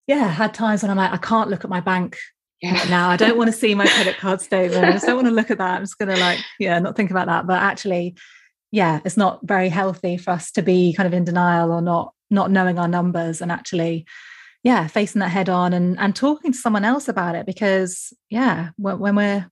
yeah, 0.06 0.28
had 0.28 0.54
times 0.54 0.82
when 0.82 0.90
I'm 0.90 0.96
like, 0.96 1.12
I 1.12 1.18
can't 1.18 1.50
look 1.50 1.64
at 1.64 1.70
my 1.70 1.80
bank 1.80 2.16
yeah. 2.60 2.84
now. 2.88 3.08
I 3.10 3.16
don't 3.16 3.36
want 3.36 3.48
to 3.48 3.56
see 3.56 3.74
my 3.74 3.86
credit 3.86 4.16
card 4.18 4.40
statement. 4.40 4.84
I 4.84 4.92
just 4.92 5.06
don't 5.06 5.16
want 5.16 5.28
to 5.28 5.34
look 5.34 5.50
at 5.50 5.58
that. 5.58 5.76
I'm 5.76 5.82
just 5.82 5.98
going 5.98 6.14
to 6.14 6.20
like, 6.20 6.40
yeah, 6.58 6.78
not 6.78 6.96
think 6.96 7.10
about 7.10 7.26
that. 7.26 7.46
But 7.46 7.62
actually, 7.62 8.16
yeah, 8.72 9.00
it's 9.04 9.16
not 9.16 9.40
very 9.44 9.68
healthy 9.68 10.16
for 10.16 10.32
us 10.32 10.50
to 10.52 10.62
be 10.62 10.92
kind 10.92 11.06
of 11.06 11.14
in 11.14 11.24
denial 11.24 11.70
or 11.70 11.80
not 11.80 12.12
not 12.30 12.50
knowing 12.50 12.78
our 12.78 12.88
numbers 12.88 13.40
and 13.40 13.50
actually 13.50 14.06
yeah 14.62 14.86
facing 14.86 15.20
that 15.20 15.30
head 15.30 15.48
on 15.48 15.72
and 15.72 15.98
and 15.98 16.14
talking 16.14 16.52
to 16.52 16.58
someone 16.58 16.84
else 16.84 17.08
about 17.08 17.34
it 17.34 17.46
because 17.46 18.12
yeah 18.30 18.70
when, 18.76 18.98
when 18.98 19.16
we're 19.16 19.50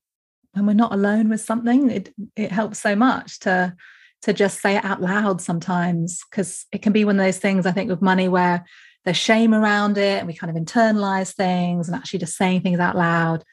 when 0.52 0.66
we're 0.66 0.74
not 0.74 0.92
alone 0.92 1.28
with 1.28 1.40
something 1.40 1.90
it 1.90 2.12
it 2.34 2.50
helps 2.50 2.78
so 2.78 2.96
much 2.96 3.38
to 3.40 3.74
to 4.22 4.32
just 4.32 4.60
say 4.60 4.76
it 4.76 4.84
out 4.84 5.00
loud 5.00 5.40
sometimes 5.40 6.20
because 6.30 6.66
it 6.72 6.82
can 6.82 6.92
be 6.92 7.04
one 7.04 7.18
of 7.18 7.24
those 7.24 7.38
things 7.38 7.66
i 7.66 7.72
think 7.72 7.88
with 7.88 8.02
money 8.02 8.28
where 8.28 8.64
there's 9.04 9.16
shame 9.16 9.54
around 9.54 9.96
it 9.96 10.18
and 10.18 10.26
we 10.26 10.34
kind 10.34 10.54
of 10.54 10.62
internalize 10.62 11.32
things 11.32 11.88
and 11.88 11.96
actually 11.96 12.18
just 12.18 12.36
saying 12.36 12.60
things 12.60 12.80
out 12.80 12.96
loud 12.96 13.44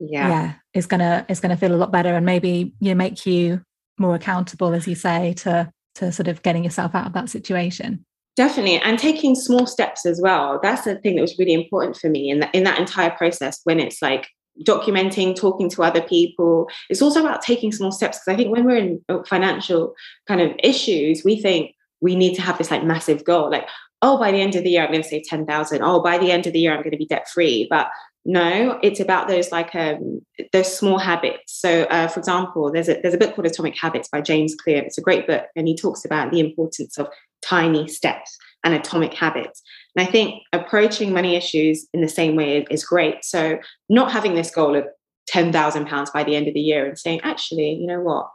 yeah. 0.00 0.28
yeah 0.28 0.52
is 0.74 0.86
gonna 0.86 1.24
is 1.28 1.40
gonna 1.40 1.56
feel 1.56 1.74
a 1.74 1.76
lot 1.76 1.92
better 1.92 2.14
and 2.14 2.24
maybe 2.24 2.74
you 2.80 2.88
know 2.88 2.94
make 2.94 3.26
you 3.26 3.60
more 3.98 4.14
accountable 4.14 4.72
as 4.72 4.88
you 4.88 4.94
say 4.94 5.34
to 5.34 5.70
to 5.94 6.10
sort 6.10 6.28
of 6.28 6.42
getting 6.42 6.64
yourself 6.64 6.94
out 6.94 7.06
of 7.06 7.12
that 7.12 7.28
situation 7.28 8.04
Definitely, 8.36 8.78
and 8.78 8.98
taking 8.98 9.34
small 9.34 9.66
steps 9.66 10.06
as 10.06 10.20
well. 10.20 10.58
That's 10.62 10.84
the 10.84 10.96
thing 10.96 11.16
that 11.16 11.22
was 11.22 11.38
really 11.38 11.52
important 11.52 11.96
for 11.96 12.08
me 12.08 12.30
in 12.30 12.40
that 12.40 12.54
in 12.54 12.64
that 12.64 12.78
entire 12.78 13.10
process. 13.10 13.60
When 13.64 13.78
it's 13.78 14.00
like 14.00 14.26
documenting, 14.66 15.36
talking 15.36 15.68
to 15.70 15.82
other 15.82 16.00
people, 16.02 16.68
it's 16.88 17.02
also 17.02 17.20
about 17.20 17.42
taking 17.42 17.72
small 17.72 17.92
steps. 17.92 18.18
Because 18.18 18.32
I 18.32 18.36
think 18.36 18.50
when 18.50 18.64
we're 18.64 18.76
in 18.76 19.04
uh, 19.08 19.22
financial 19.28 19.94
kind 20.26 20.40
of 20.40 20.52
issues, 20.62 21.22
we 21.24 21.40
think 21.40 21.74
we 22.00 22.16
need 22.16 22.34
to 22.34 22.42
have 22.42 22.56
this 22.56 22.70
like 22.70 22.84
massive 22.84 23.22
goal, 23.24 23.50
like 23.50 23.68
oh, 24.02 24.18
by 24.18 24.32
the 24.32 24.40
end 24.40 24.56
of 24.56 24.64
the 24.64 24.70
year, 24.70 24.82
I'm 24.82 24.90
going 24.90 25.02
to 25.02 25.08
save 25.08 25.22
ten 25.24 25.46
thousand. 25.46 25.82
Oh, 25.82 26.02
by 26.02 26.18
the 26.18 26.30
end 26.30 26.46
of 26.46 26.52
the 26.52 26.58
year, 26.58 26.72
I'm 26.72 26.82
going 26.82 26.90
to 26.90 26.96
be 26.98 27.06
debt 27.06 27.28
free. 27.28 27.66
But 27.70 27.88
no, 28.24 28.78
it's 28.82 29.00
about 29.00 29.28
those 29.28 29.50
like 29.50 29.74
um, 29.74 30.20
those 30.52 30.76
small 30.76 30.98
habits. 30.98 31.54
So, 31.60 31.84
uh, 31.84 32.08
for 32.08 32.20
example, 32.20 32.70
there's 32.70 32.88
a 32.88 33.00
there's 33.00 33.14
a 33.14 33.18
book 33.18 33.34
called 33.34 33.46
Atomic 33.46 33.78
Habits 33.78 34.08
by 34.08 34.20
James 34.20 34.54
Clear. 34.54 34.82
It's 34.82 34.98
a 34.98 35.02
great 35.02 35.26
book, 35.26 35.46
and 35.56 35.66
he 35.66 35.76
talks 35.76 36.04
about 36.04 36.30
the 36.30 36.40
importance 36.40 36.98
of 36.98 37.08
tiny 37.44 37.88
steps 37.88 38.36
and 38.64 38.74
atomic 38.74 39.14
habits. 39.14 39.62
And 39.96 40.06
I 40.06 40.10
think 40.10 40.42
approaching 40.52 41.12
money 41.12 41.36
issues 41.36 41.86
in 41.92 42.00
the 42.00 42.08
same 42.08 42.36
way 42.36 42.64
is 42.70 42.84
great. 42.84 43.24
So 43.24 43.58
not 43.88 44.12
having 44.12 44.34
this 44.34 44.50
goal 44.50 44.76
of 44.76 44.84
£10,000 45.30 46.12
by 46.12 46.24
the 46.24 46.36
end 46.36 46.48
of 46.48 46.54
the 46.54 46.60
year 46.60 46.86
and 46.86 46.98
saying, 46.98 47.20
actually, 47.22 47.72
you 47.72 47.86
know 47.86 48.00
what? 48.00 48.28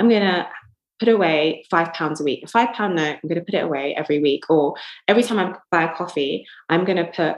I'm 0.00 0.08
going 0.08 0.22
to 0.22 0.48
put 0.98 1.08
away 1.08 1.64
five 1.70 1.92
pounds 1.92 2.20
a 2.20 2.24
week. 2.24 2.42
A 2.44 2.48
five 2.48 2.74
pound 2.74 2.96
note, 2.96 3.18
I'm 3.22 3.28
going 3.28 3.38
to 3.38 3.44
put 3.44 3.54
it 3.54 3.64
away 3.64 3.94
every 3.96 4.20
week. 4.20 4.44
Or 4.48 4.74
every 5.08 5.22
time 5.22 5.38
I 5.38 5.54
buy 5.70 5.84
a 5.84 5.94
coffee, 5.94 6.46
I'm 6.68 6.84
going 6.84 6.98
to 6.98 7.04
put 7.04 7.36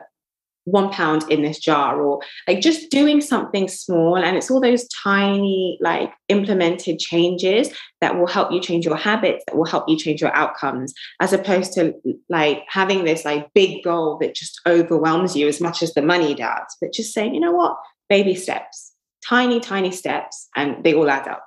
one 0.66 0.90
pound 0.90 1.24
in 1.30 1.42
this 1.42 1.58
jar 1.58 2.00
or 2.00 2.20
like 2.46 2.60
just 2.60 2.90
doing 2.90 3.20
something 3.20 3.66
small 3.68 4.16
and 4.16 4.36
it's 4.36 4.50
all 4.50 4.60
those 4.60 4.86
tiny 4.88 5.78
like 5.80 6.12
implemented 6.28 6.98
changes 6.98 7.70
that 8.00 8.18
will 8.18 8.26
help 8.26 8.52
you 8.52 8.60
change 8.60 8.84
your 8.84 8.96
habits 8.96 9.42
that 9.46 9.56
will 9.56 9.64
help 9.64 9.88
you 9.88 9.96
change 9.96 10.20
your 10.20 10.34
outcomes 10.34 10.92
as 11.20 11.32
opposed 11.32 11.72
to 11.72 11.94
like 12.28 12.62
having 12.68 13.04
this 13.04 13.24
like 13.24 13.46
big 13.54 13.82
goal 13.82 14.18
that 14.20 14.34
just 14.34 14.60
overwhelms 14.66 15.34
you 15.34 15.48
as 15.48 15.60
much 15.60 15.82
as 15.82 15.94
the 15.94 16.02
money 16.02 16.34
does 16.34 16.76
but 16.80 16.92
just 16.92 17.14
saying 17.14 17.34
you 17.34 17.40
know 17.40 17.52
what? 17.52 17.76
Baby 18.08 18.34
steps 18.34 18.92
tiny 19.26 19.60
tiny 19.60 19.90
steps 19.90 20.48
and 20.54 20.84
they 20.84 20.94
all 20.94 21.10
add 21.10 21.26
up. 21.28 21.46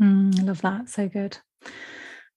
Mm, 0.00 0.40
i 0.40 0.42
love 0.42 0.60
that 0.62 0.88
so 0.88 1.08
good 1.08 1.38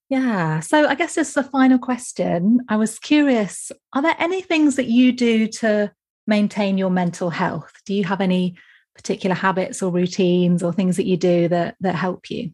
Yeah. 0.09 0.61
So 0.61 0.87
I 0.87 0.95
guess 0.95 1.15
this 1.15 1.31
is 1.31 1.37
a 1.37 1.43
final 1.43 1.77
question. 1.77 2.59
I 2.69 2.77
was 2.77 2.97
curious 2.99 3.71
are 3.93 4.01
there 4.01 4.15
any 4.19 4.41
things 4.41 4.75
that 4.77 4.87
you 4.87 5.11
do 5.11 5.47
to 5.47 5.91
maintain 6.25 6.77
your 6.77 6.89
mental 6.89 7.29
health? 7.29 7.71
Do 7.85 7.93
you 7.93 8.05
have 8.05 8.21
any 8.21 8.55
particular 8.95 9.35
habits 9.35 9.83
or 9.83 9.91
routines 9.91 10.63
or 10.63 10.73
things 10.73 10.97
that 10.97 11.05
you 11.05 11.17
do 11.17 11.47
that, 11.49 11.75
that 11.81 11.95
help 11.95 12.29
you? 12.29 12.51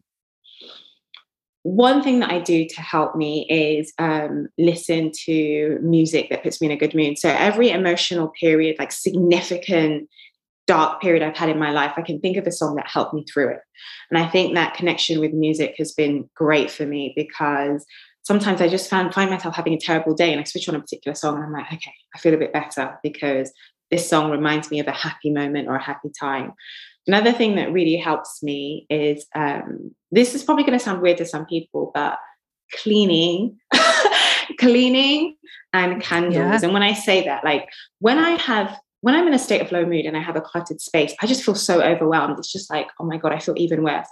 one 1.64 2.02
thing 2.02 2.20
that 2.20 2.30
I 2.30 2.40
do 2.40 2.66
to 2.68 2.80
help 2.82 3.16
me 3.16 3.46
is 3.48 3.94
um, 3.98 4.48
listen 4.58 5.10
to 5.24 5.78
music 5.82 6.28
that 6.28 6.42
puts 6.42 6.60
me 6.60 6.66
in 6.66 6.72
a 6.72 6.76
good 6.76 6.94
mood. 6.94 7.18
So 7.18 7.30
every 7.30 7.70
emotional 7.70 8.28
period, 8.28 8.76
like 8.78 8.92
significant 8.92 10.10
dark 10.66 11.00
period 11.00 11.22
I've 11.22 11.36
had 11.36 11.48
in 11.48 11.58
my 11.58 11.70
life, 11.70 11.92
I 11.96 12.02
can 12.02 12.20
think 12.20 12.36
of 12.36 12.46
a 12.46 12.52
song 12.52 12.76
that 12.76 12.88
helped 12.88 13.14
me 13.14 13.24
through 13.24 13.50
it. 13.50 13.60
And 14.10 14.18
I 14.18 14.26
think 14.26 14.54
that 14.54 14.74
connection 14.74 15.20
with 15.20 15.32
music 15.32 15.74
has 15.78 15.92
been 15.92 16.28
great 16.34 16.70
for 16.70 16.86
me 16.86 17.12
because 17.16 17.84
sometimes 18.22 18.60
I 18.60 18.68
just 18.68 18.88
find, 18.88 19.12
find 19.12 19.30
myself 19.30 19.54
having 19.54 19.74
a 19.74 19.78
terrible 19.78 20.14
day 20.14 20.32
and 20.32 20.40
I 20.40 20.44
switch 20.44 20.68
on 20.68 20.74
a 20.74 20.80
particular 20.80 21.14
song 21.14 21.36
and 21.36 21.44
I'm 21.44 21.52
like, 21.52 21.72
okay, 21.72 21.92
I 22.14 22.18
feel 22.18 22.34
a 22.34 22.38
bit 22.38 22.52
better 22.52 22.98
because 23.02 23.52
this 23.90 24.08
song 24.08 24.30
reminds 24.30 24.70
me 24.70 24.80
of 24.80 24.88
a 24.88 24.92
happy 24.92 25.30
moment 25.30 25.68
or 25.68 25.76
a 25.76 25.82
happy 25.82 26.10
time. 26.18 26.52
Another 27.06 27.32
thing 27.32 27.56
that 27.56 27.72
really 27.72 27.96
helps 27.96 28.42
me 28.42 28.86
is 28.88 29.26
um, 29.34 29.94
this 30.10 30.34
is 30.34 30.42
probably 30.42 30.64
going 30.64 30.78
to 30.78 30.82
sound 30.84 31.02
weird 31.02 31.18
to 31.18 31.26
some 31.26 31.44
people, 31.44 31.90
but 31.94 32.18
cleaning, 32.72 33.58
cleaning 34.58 35.36
and 35.74 36.00
candles. 36.00 36.34
Yeah. 36.34 36.60
And 36.62 36.72
when 36.72 36.82
I 36.82 36.94
say 36.94 37.24
that, 37.24 37.44
like 37.44 37.68
when 37.98 38.18
I 38.18 38.30
have 38.30 38.78
when 39.04 39.14
I'm 39.14 39.26
in 39.26 39.34
a 39.34 39.38
state 39.38 39.60
of 39.60 39.70
low 39.70 39.84
mood 39.84 40.06
and 40.06 40.16
I 40.16 40.22
have 40.22 40.34
a 40.34 40.40
cluttered 40.40 40.80
space, 40.80 41.14
I 41.20 41.26
just 41.26 41.44
feel 41.44 41.54
so 41.54 41.82
overwhelmed. 41.82 42.38
It's 42.38 42.50
just 42.50 42.70
like, 42.70 42.86
oh 42.98 43.04
my 43.04 43.18
God, 43.18 43.32
I 43.32 43.38
feel 43.38 43.52
even 43.58 43.82
worse. 43.82 44.06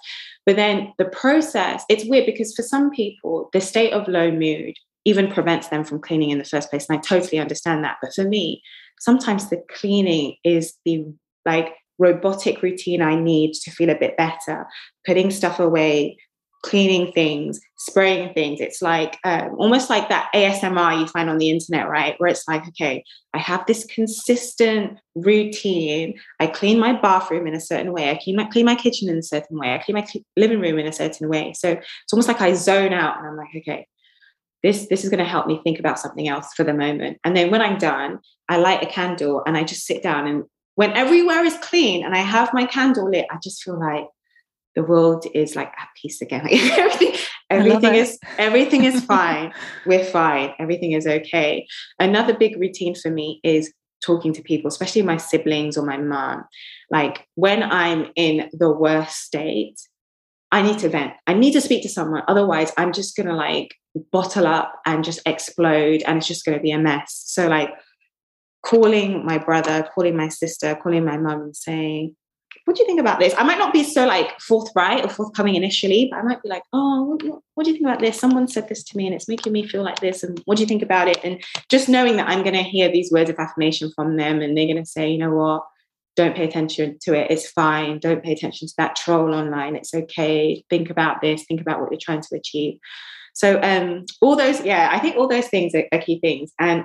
But 0.44 0.56
then 0.56 0.92
the 0.98 1.06
process, 1.06 1.82
it's 1.88 2.04
weird 2.04 2.26
because 2.26 2.54
for 2.54 2.60
some 2.60 2.90
people, 2.90 3.48
the 3.54 3.60
state 3.62 3.94
of 3.94 4.06
low 4.06 4.30
mood 4.30 4.74
even 5.06 5.32
prevents 5.32 5.68
them 5.68 5.82
from 5.82 5.98
cleaning 5.98 6.28
in 6.28 6.36
the 6.36 6.44
first 6.44 6.68
place. 6.68 6.90
And 6.90 6.98
I 6.98 7.00
totally 7.00 7.38
understand 7.38 7.82
that. 7.84 7.96
But 8.02 8.12
for 8.12 8.24
me, 8.24 8.60
sometimes 9.00 9.48
the 9.48 9.64
cleaning 9.70 10.36
is 10.44 10.74
the 10.84 11.06
like 11.46 11.72
robotic 11.98 12.60
routine 12.60 13.00
I 13.00 13.14
need 13.14 13.54
to 13.54 13.70
feel 13.70 13.88
a 13.88 13.98
bit 13.98 14.18
better, 14.18 14.66
putting 15.06 15.30
stuff 15.30 15.58
away, 15.58 16.18
cleaning 16.62 17.12
things, 17.12 17.60
spraying 17.76 18.32
things. 18.34 18.60
It's 18.60 18.80
like 18.80 19.18
um, 19.24 19.56
almost 19.58 19.90
like 19.90 20.08
that 20.08 20.30
ASMR 20.34 21.00
you 21.00 21.06
find 21.08 21.28
on 21.28 21.38
the 21.38 21.50
internet, 21.50 21.88
right? 21.88 22.14
Where 22.18 22.30
it's 22.30 22.46
like, 22.46 22.66
okay, 22.68 23.04
I 23.34 23.38
have 23.38 23.66
this 23.66 23.84
consistent 23.86 24.98
routine. 25.14 26.14
I 26.38 26.46
clean 26.46 26.78
my 26.78 26.92
bathroom 26.92 27.46
in 27.46 27.54
a 27.54 27.60
certain 27.60 27.92
way. 27.92 28.10
I 28.10 28.20
clean 28.22 28.36
my, 28.36 28.44
clean 28.44 28.66
my 28.66 28.76
kitchen 28.76 29.08
in 29.08 29.18
a 29.18 29.22
certain 29.22 29.58
way. 29.58 29.74
I 29.74 29.78
clean 29.78 29.96
my 29.96 30.06
living 30.36 30.60
room 30.60 30.78
in 30.78 30.86
a 30.86 30.92
certain 30.92 31.28
way. 31.28 31.52
So 31.52 31.70
it's 31.70 32.12
almost 32.12 32.28
like 32.28 32.40
I 32.40 32.54
zone 32.54 32.92
out 32.92 33.18
and 33.18 33.26
I'm 33.26 33.36
like, 33.36 33.54
okay, 33.56 33.86
this 34.62 34.86
this 34.86 35.04
is 35.04 35.10
going 35.10 35.18
to 35.18 35.24
help 35.24 35.46
me 35.46 35.60
think 35.64 35.78
about 35.78 35.98
something 35.98 36.28
else 36.28 36.52
for 36.54 36.64
the 36.64 36.72
moment 36.72 37.18
and 37.24 37.36
then 37.36 37.50
when 37.50 37.60
i'm 37.60 37.78
done 37.78 38.18
i 38.48 38.56
light 38.56 38.82
a 38.82 38.86
candle 38.86 39.42
and 39.46 39.56
i 39.56 39.64
just 39.64 39.84
sit 39.84 40.02
down 40.02 40.26
and 40.26 40.44
when 40.76 40.92
everywhere 40.92 41.44
is 41.44 41.56
clean 41.58 42.04
and 42.04 42.14
i 42.14 42.18
have 42.18 42.54
my 42.54 42.64
candle 42.64 43.10
lit 43.10 43.26
i 43.30 43.36
just 43.42 43.62
feel 43.62 43.78
like 43.78 44.06
the 44.74 44.82
world 44.82 45.26
is 45.34 45.54
like 45.56 45.68
at 45.78 45.88
peace 46.00 46.20
again 46.20 46.42
like 46.44 46.52
everything 46.54 47.14
everything 47.50 47.94
is 47.94 48.18
everything 48.38 48.84
is 48.84 49.04
fine 49.04 49.52
we're 49.86 50.04
fine 50.04 50.52
everything 50.58 50.92
is 50.92 51.06
okay 51.06 51.66
another 51.98 52.34
big 52.34 52.58
routine 52.58 52.94
for 52.94 53.10
me 53.10 53.40
is 53.44 53.72
talking 54.04 54.32
to 54.32 54.42
people 54.42 54.68
especially 54.68 55.02
my 55.02 55.16
siblings 55.16 55.76
or 55.76 55.84
my 55.84 55.96
mom 55.96 56.44
like 56.90 57.26
when 57.34 57.62
i'm 57.62 58.06
in 58.16 58.48
the 58.52 58.70
worst 58.70 59.16
state 59.16 59.78
I 60.52 60.60
need 60.60 60.78
to 60.80 60.90
vent. 60.90 61.14
I 61.26 61.32
need 61.32 61.52
to 61.52 61.62
speak 61.62 61.82
to 61.82 61.88
someone. 61.88 62.22
Otherwise, 62.28 62.72
I'm 62.76 62.92
just 62.92 63.16
going 63.16 63.26
to 63.26 63.34
like 63.34 63.74
bottle 64.12 64.46
up 64.46 64.74
and 64.84 65.02
just 65.02 65.20
explode 65.24 66.02
and 66.06 66.18
it's 66.18 66.28
just 66.28 66.44
going 66.44 66.58
to 66.58 66.62
be 66.62 66.72
a 66.72 66.78
mess. 66.78 67.22
So, 67.26 67.48
like, 67.48 67.70
calling 68.64 69.24
my 69.24 69.38
brother, 69.38 69.88
calling 69.94 70.14
my 70.14 70.28
sister, 70.28 70.74
calling 70.76 71.06
my 71.06 71.16
mom, 71.16 71.40
and 71.40 71.56
saying, 71.56 72.16
what 72.64 72.76
do 72.76 72.82
you 72.82 72.86
think 72.86 73.00
about 73.00 73.18
this? 73.18 73.34
I 73.36 73.42
might 73.42 73.58
not 73.58 73.72
be 73.72 73.84
so 73.84 74.06
like 74.06 74.38
forthright 74.40 75.04
or 75.04 75.08
forthcoming 75.08 75.54
initially, 75.54 76.08
but 76.10 76.18
I 76.18 76.22
might 76.22 76.42
be 76.42 76.48
like, 76.48 76.62
oh, 76.72 77.02
what, 77.04 77.42
what, 77.54 77.64
do 77.64 77.70
you 77.70 77.76
think 77.76 77.86
about 77.86 78.00
this? 78.00 78.18
Someone 78.18 78.48
said 78.48 78.68
this 78.68 78.82
to 78.84 78.96
me 78.96 79.06
and 79.06 79.14
it's 79.14 79.28
making 79.28 79.52
me 79.52 79.66
feel 79.66 79.82
like 79.82 80.00
this. 80.00 80.22
And 80.22 80.40
what 80.44 80.56
do 80.56 80.62
you 80.62 80.66
think 80.66 80.82
about 80.82 81.08
it? 81.08 81.18
And 81.24 81.42
just 81.68 81.88
knowing 81.88 82.16
that 82.16 82.28
I'm 82.28 82.42
going 82.42 82.54
to 82.54 82.62
hear 82.62 82.90
these 82.90 83.10
words 83.10 83.30
of 83.30 83.38
affirmation 83.38 83.90
from 83.94 84.16
them 84.16 84.40
and 84.40 84.56
they're 84.56 84.66
going 84.66 84.76
to 84.76 84.86
say, 84.86 85.10
you 85.10 85.18
know 85.18 85.34
what? 85.34 85.64
don't 86.14 86.36
pay 86.36 86.44
attention 86.44 86.98
to 87.00 87.14
it. 87.14 87.30
It's 87.30 87.50
fine. 87.50 87.98
Don't 87.98 88.22
pay 88.22 88.32
attention 88.32 88.68
to 88.68 88.74
that 88.76 88.96
troll 88.96 89.34
online. 89.34 89.76
It's 89.76 89.94
okay. 89.94 90.64
Think 90.68 90.90
about 90.90 91.20
this. 91.22 91.44
Think 91.44 91.60
about 91.60 91.80
what 91.80 91.90
you're 91.90 91.98
trying 92.00 92.20
to 92.20 92.36
achieve. 92.36 92.78
So 93.34 93.60
um, 93.62 94.04
all 94.20 94.36
those, 94.36 94.60
yeah, 94.60 94.90
I 94.92 94.98
think 94.98 95.16
all 95.16 95.26
those 95.26 95.48
things 95.48 95.74
are, 95.74 95.86
are 95.90 96.00
key 96.00 96.20
things. 96.20 96.52
And 96.58 96.84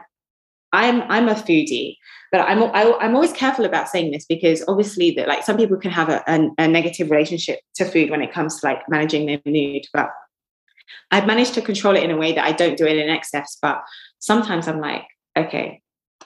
I'm 0.78 1.02
I'm 1.10 1.28
a 1.28 1.34
foodie, 1.34 1.98
but 2.32 2.42
I'm 2.42 2.62
I, 2.64 2.84
am 2.84 2.94
i 3.02 3.06
am 3.06 3.16
always 3.16 3.34
careful 3.34 3.66
about 3.66 3.90
saying 3.90 4.12
this 4.12 4.26
because 4.26 4.64
obviously 4.68 5.10
that 5.12 5.28
like 5.28 5.44
some 5.44 5.58
people 5.58 5.78
can 5.78 5.90
have 5.90 6.08
a, 6.08 6.24
a, 6.28 6.50
a 6.60 6.68
negative 6.68 7.10
relationship 7.10 7.60
to 7.76 7.86
food 7.86 8.12
when 8.12 8.22
it 8.22 8.32
comes 8.32 8.60
to 8.60 8.68
like 8.68 8.88
managing 8.88 9.26
their 9.26 9.42
mood. 9.46 9.86
But 9.92 10.10
I've 11.10 11.26
managed 11.26 11.56
to 11.56 11.64
control 11.64 11.96
it 11.96 12.04
in 12.04 12.12
a 12.12 12.18
way 12.18 12.32
that 12.34 12.46
I 12.46 12.52
don't 12.52 12.78
do 12.78 12.86
it 12.86 12.96
in 12.96 13.10
excess. 13.10 13.58
But 13.60 13.84
sometimes 14.20 14.68
I'm 14.68 14.80
like, 14.80 15.06
okay, 15.36 15.82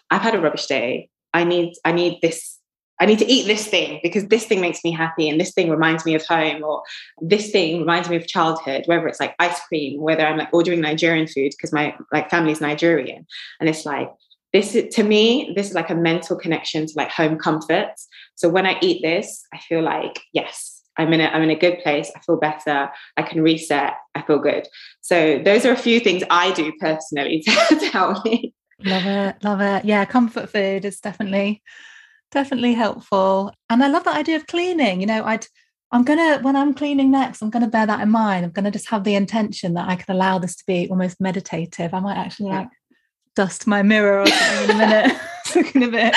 I've 0.09 0.21
had 0.21 0.35
a 0.35 0.41
rubbish 0.41 0.65
day. 0.65 1.09
I 1.33 1.45
need 1.45 1.73
I 1.85 1.93
need 1.93 2.19
this 2.21 2.59
I 2.99 3.05
need 3.05 3.19
to 3.19 3.31
eat 3.31 3.47
this 3.47 3.65
thing 3.65 4.01
because 4.03 4.27
this 4.27 4.45
thing 4.45 4.59
makes 4.59 4.83
me 4.83 4.91
happy 4.91 5.29
and 5.29 5.39
this 5.39 5.53
thing 5.53 5.69
reminds 5.69 6.05
me 6.05 6.13
of 6.13 6.25
home 6.25 6.61
or 6.61 6.83
this 7.21 7.51
thing 7.51 7.79
reminds 7.79 8.09
me 8.09 8.17
of 8.17 8.27
childhood, 8.27 8.83
whether 8.85 9.07
it's 9.07 9.21
like 9.21 9.33
ice 9.39 9.59
cream, 9.69 10.01
whether 10.01 10.27
I'm 10.27 10.37
like 10.37 10.53
ordering 10.53 10.81
Nigerian 10.81 11.25
food 11.25 11.51
because 11.51 11.71
my 11.71 11.95
like 12.11 12.29
family's 12.29 12.59
Nigerian. 12.59 13.25
And 13.61 13.69
it's 13.69 13.85
like, 13.85 14.09
this 14.53 14.75
is, 14.75 14.93
to 14.95 15.03
me, 15.03 15.53
this 15.55 15.69
is 15.69 15.73
like 15.73 15.89
a 15.89 15.95
mental 15.95 16.35
connection 16.35 16.85
to 16.85 16.93
like 16.95 17.09
home 17.09 17.37
comforts. 17.37 18.07
So 18.35 18.49
when 18.49 18.65
I 18.65 18.77
eat 18.81 19.01
this, 19.01 19.45
I 19.53 19.59
feel 19.59 19.81
like, 19.81 20.19
yes, 20.33 20.81
I'm 20.97 21.13
in 21.13 21.21
a 21.21 21.25
I'm 21.25 21.43
in 21.43 21.49
a 21.49 21.55
good 21.55 21.79
place. 21.79 22.11
I 22.15 22.19
feel 22.19 22.37
better. 22.37 22.89
I 23.17 23.23
can 23.23 23.41
reset. 23.41 23.93
I 24.13 24.21
feel 24.23 24.39
good. 24.39 24.67
So 25.01 25.41
those 25.43 25.65
are 25.65 25.71
a 25.71 25.77
few 25.77 25.99
things 25.99 26.23
I 26.29 26.51
do 26.51 26.71
personally 26.79 27.41
to, 27.45 27.75
to 27.79 27.85
help 27.87 28.25
me. 28.25 28.53
Love 28.83 29.05
it, 29.05 29.43
love 29.43 29.61
it. 29.61 29.85
Yeah, 29.85 30.05
comfort 30.05 30.49
food 30.49 30.85
is 30.85 30.99
definitely 30.99 31.61
definitely 32.31 32.73
helpful. 32.73 33.53
And 33.69 33.83
I 33.83 33.87
love 33.87 34.03
that 34.05 34.17
idea 34.17 34.37
of 34.37 34.47
cleaning. 34.47 35.01
You 35.01 35.07
know, 35.07 35.23
I'd 35.23 35.45
I'm 35.91 36.03
gonna 36.03 36.39
when 36.41 36.55
I'm 36.55 36.73
cleaning 36.73 37.11
next, 37.11 37.41
I'm 37.41 37.49
gonna 37.49 37.67
bear 37.67 37.85
that 37.85 38.01
in 38.01 38.09
mind. 38.09 38.45
I'm 38.45 38.51
gonna 38.51 38.71
just 38.71 38.89
have 38.89 39.03
the 39.03 39.15
intention 39.15 39.73
that 39.75 39.87
I 39.87 39.95
can 39.95 40.13
allow 40.15 40.39
this 40.39 40.55
to 40.57 40.63
be 40.65 40.89
almost 40.89 41.21
meditative. 41.21 41.93
I 41.93 41.99
might 41.99 42.17
actually 42.17 42.49
like 42.49 42.69
dust 43.35 43.67
my 43.67 43.81
mirror 43.81 44.21
or 44.21 44.27
something 44.27 44.63
in 44.63 44.69
a 44.71 44.77
minute, 44.77 45.17
looking 45.55 45.83
a 45.83 45.87
bit. 45.87 46.15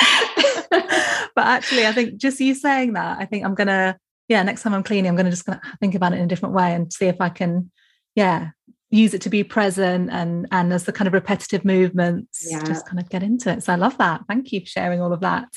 but 1.35 1.45
actually, 1.45 1.85
I 1.85 1.91
think 1.91 2.17
just 2.17 2.39
you 2.39 2.55
saying 2.55 2.93
that, 2.93 3.17
I 3.19 3.25
think 3.25 3.45
I'm 3.45 3.55
gonna, 3.55 3.97
yeah, 4.27 4.43
next 4.43 4.63
time 4.63 4.73
I'm 4.73 4.83
cleaning, 4.83 5.09
I'm 5.09 5.15
gonna 5.15 5.31
just 5.31 5.45
gonna 5.45 5.61
think 5.79 5.95
about 5.95 6.13
it 6.13 6.17
in 6.17 6.23
a 6.23 6.27
different 6.27 6.55
way 6.55 6.73
and 6.73 6.91
see 6.91 7.07
if 7.07 7.19
I 7.19 7.29
can, 7.29 7.71
yeah, 8.15 8.49
use 8.91 9.13
it 9.13 9.21
to 9.21 9.29
be 9.29 9.43
present 9.43 10.09
and 10.11 10.47
and 10.51 10.71
as 10.71 10.85
the 10.85 10.93
kind 10.93 11.07
of 11.07 11.13
repetitive 11.13 11.65
movements 11.65 12.47
yeah. 12.49 12.63
just 12.63 12.87
kind 12.87 12.99
of 12.99 13.09
get 13.09 13.23
into 13.23 13.51
it. 13.51 13.63
So 13.63 13.73
i 13.73 13.75
love 13.75 13.97
that. 13.97 14.21
Thank 14.27 14.51
you 14.51 14.61
for 14.61 14.67
sharing 14.67 15.01
all 15.01 15.11
of 15.11 15.21
that. 15.21 15.49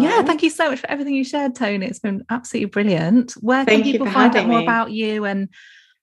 Yeah 0.00 0.22
thank 0.22 0.42
you 0.42 0.50
so 0.50 0.70
much 0.70 0.80
for 0.80 0.90
everything 0.90 1.14
you 1.14 1.24
shared 1.24 1.54
Toni. 1.54 1.84
It's 1.84 1.98
been 1.98 2.24
absolutely 2.30 2.70
brilliant. 2.70 3.32
Where 3.32 3.64
thank 3.64 3.84
can 3.84 3.92
people 3.92 4.10
find 4.10 4.34
out 4.34 4.46
more 4.46 4.58
me. 4.58 4.64
about 4.64 4.90
you 4.92 5.24
and 5.24 5.48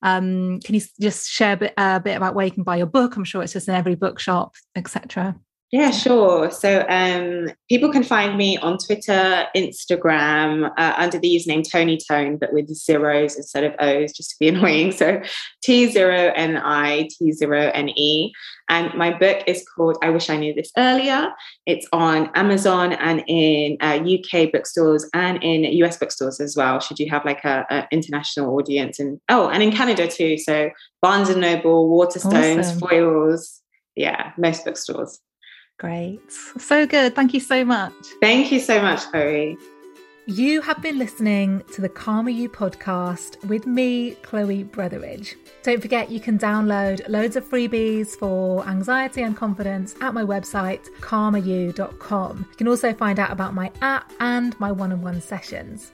um, 0.02 0.60
can 0.62 0.76
you 0.76 0.82
just 1.00 1.30
share 1.30 1.54
a 1.54 1.58
bit, 1.58 1.74
uh, 1.78 1.96
a 1.98 2.00
bit 2.00 2.18
about 2.18 2.36
where 2.36 2.46
you 2.46 2.52
can 2.52 2.64
buy 2.64 2.78
your 2.78 2.86
book? 2.86 3.16
I'm 3.16 3.24
sure 3.24 3.44
it's 3.44 3.54
just 3.54 3.68
in 3.68 3.76
every 3.76 3.96
bookshop 3.96 4.56
etc 4.76 5.36
yeah, 5.72 5.92
sure. 5.92 6.50
So 6.50 6.84
um, 6.90 7.52
people 7.70 7.92
can 7.92 8.04
find 8.04 8.36
me 8.36 8.58
on 8.58 8.80
Twitter, 8.80 9.46
Instagram 9.56 10.72
uh, 10.78 10.94
under 10.98 11.20
the 11.20 11.28
username 11.28 11.64
Toni 11.70 12.00
Tone, 12.10 12.38
but 12.38 12.52
with 12.52 12.74
zeros 12.74 13.36
instead 13.36 13.64
of 13.64 13.76
O's, 13.80 14.12
just 14.12 14.32
to 14.32 14.36
be 14.40 14.48
annoying. 14.50 14.92
So 14.92 15.22
T0NI, 15.64 17.10
T0NE. 17.22 18.32
And 18.70 18.94
my 18.96 19.16
book 19.16 19.44
is 19.46 19.64
called 19.76 19.98
I 20.02 20.10
Wish 20.10 20.32
I 20.32 20.38
Knew 20.38 20.56
This 20.56 20.72
Earlier. 20.76 21.30
It's 21.68 21.88
on 21.94 22.32
Amazon 22.34 22.94
and 22.94 23.24
in 23.28 23.78
uh, 23.80 24.00
UK 24.04 24.52
bookstores 24.52 25.08
and 25.14 25.44
in 25.44 25.66
US 25.84 25.98
bookstores 25.98 26.40
as 26.40 26.56
well, 26.56 26.80
should 26.80 26.98
you 26.98 27.10
have 27.12 27.26
like 27.26 27.44
a, 27.46 27.88
international 27.92 28.56
audience. 28.56 28.98
And 28.98 29.20
oh, 29.30 29.50
and 29.50 29.62
in 29.62 29.72
Canada 29.72 30.08
too. 30.08 30.40
So 30.40 30.72
Barnes 31.04 31.30
and 31.30 31.42
Noble, 31.42 31.90
Waterstones, 31.90 32.60
awesome. 32.60 32.80
Foyles. 32.80 33.60
Yeah, 33.96 34.32
most 34.38 34.66
bookstores. 34.66 35.20
Great. 35.80 36.32
So 36.32 36.86
good. 36.86 37.16
Thank 37.16 37.34
you 37.34 37.40
so 37.40 37.66
much. 37.66 37.94
Thank 38.22 38.52
you 38.52 38.60
so 38.60 38.82
much, 38.82 39.02
Chloe. 39.12 39.58
You 40.26 40.62
have 40.62 40.80
been 40.80 41.00
listening 41.00 41.64
to 41.74 41.82
the 41.82 41.90
Calmer 41.90 42.30
You 42.30 42.50
podcast 42.50 43.44
with 43.48 43.66
me, 43.66 44.12
Chloe 44.22 44.64
Brotheridge. 44.64 45.34
Don't 45.64 45.82
forget 45.82 46.12
you 46.12 46.20
can 46.20 46.38
download 46.38 47.08
loads 47.10 47.36
of 47.36 47.50
freebies 47.50 48.10
for 48.10 48.64
anxiety 48.68 49.24
and 49.24 49.36
confidence 49.36 49.96
at 50.02 50.14
my 50.14 50.24
website, 50.24 50.88
calmeryou.com. 51.00 52.46
You 52.48 52.56
can 52.58 52.68
also 52.68 52.94
find 52.94 53.18
out 53.18 53.32
about 53.32 53.56
my 53.56 53.72
app 53.82 54.12
and 54.20 54.60
my 54.60 54.72
one 54.72 54.92
on 54.92 55.02
one 55.02 55.20
sessions. 55.20 55.94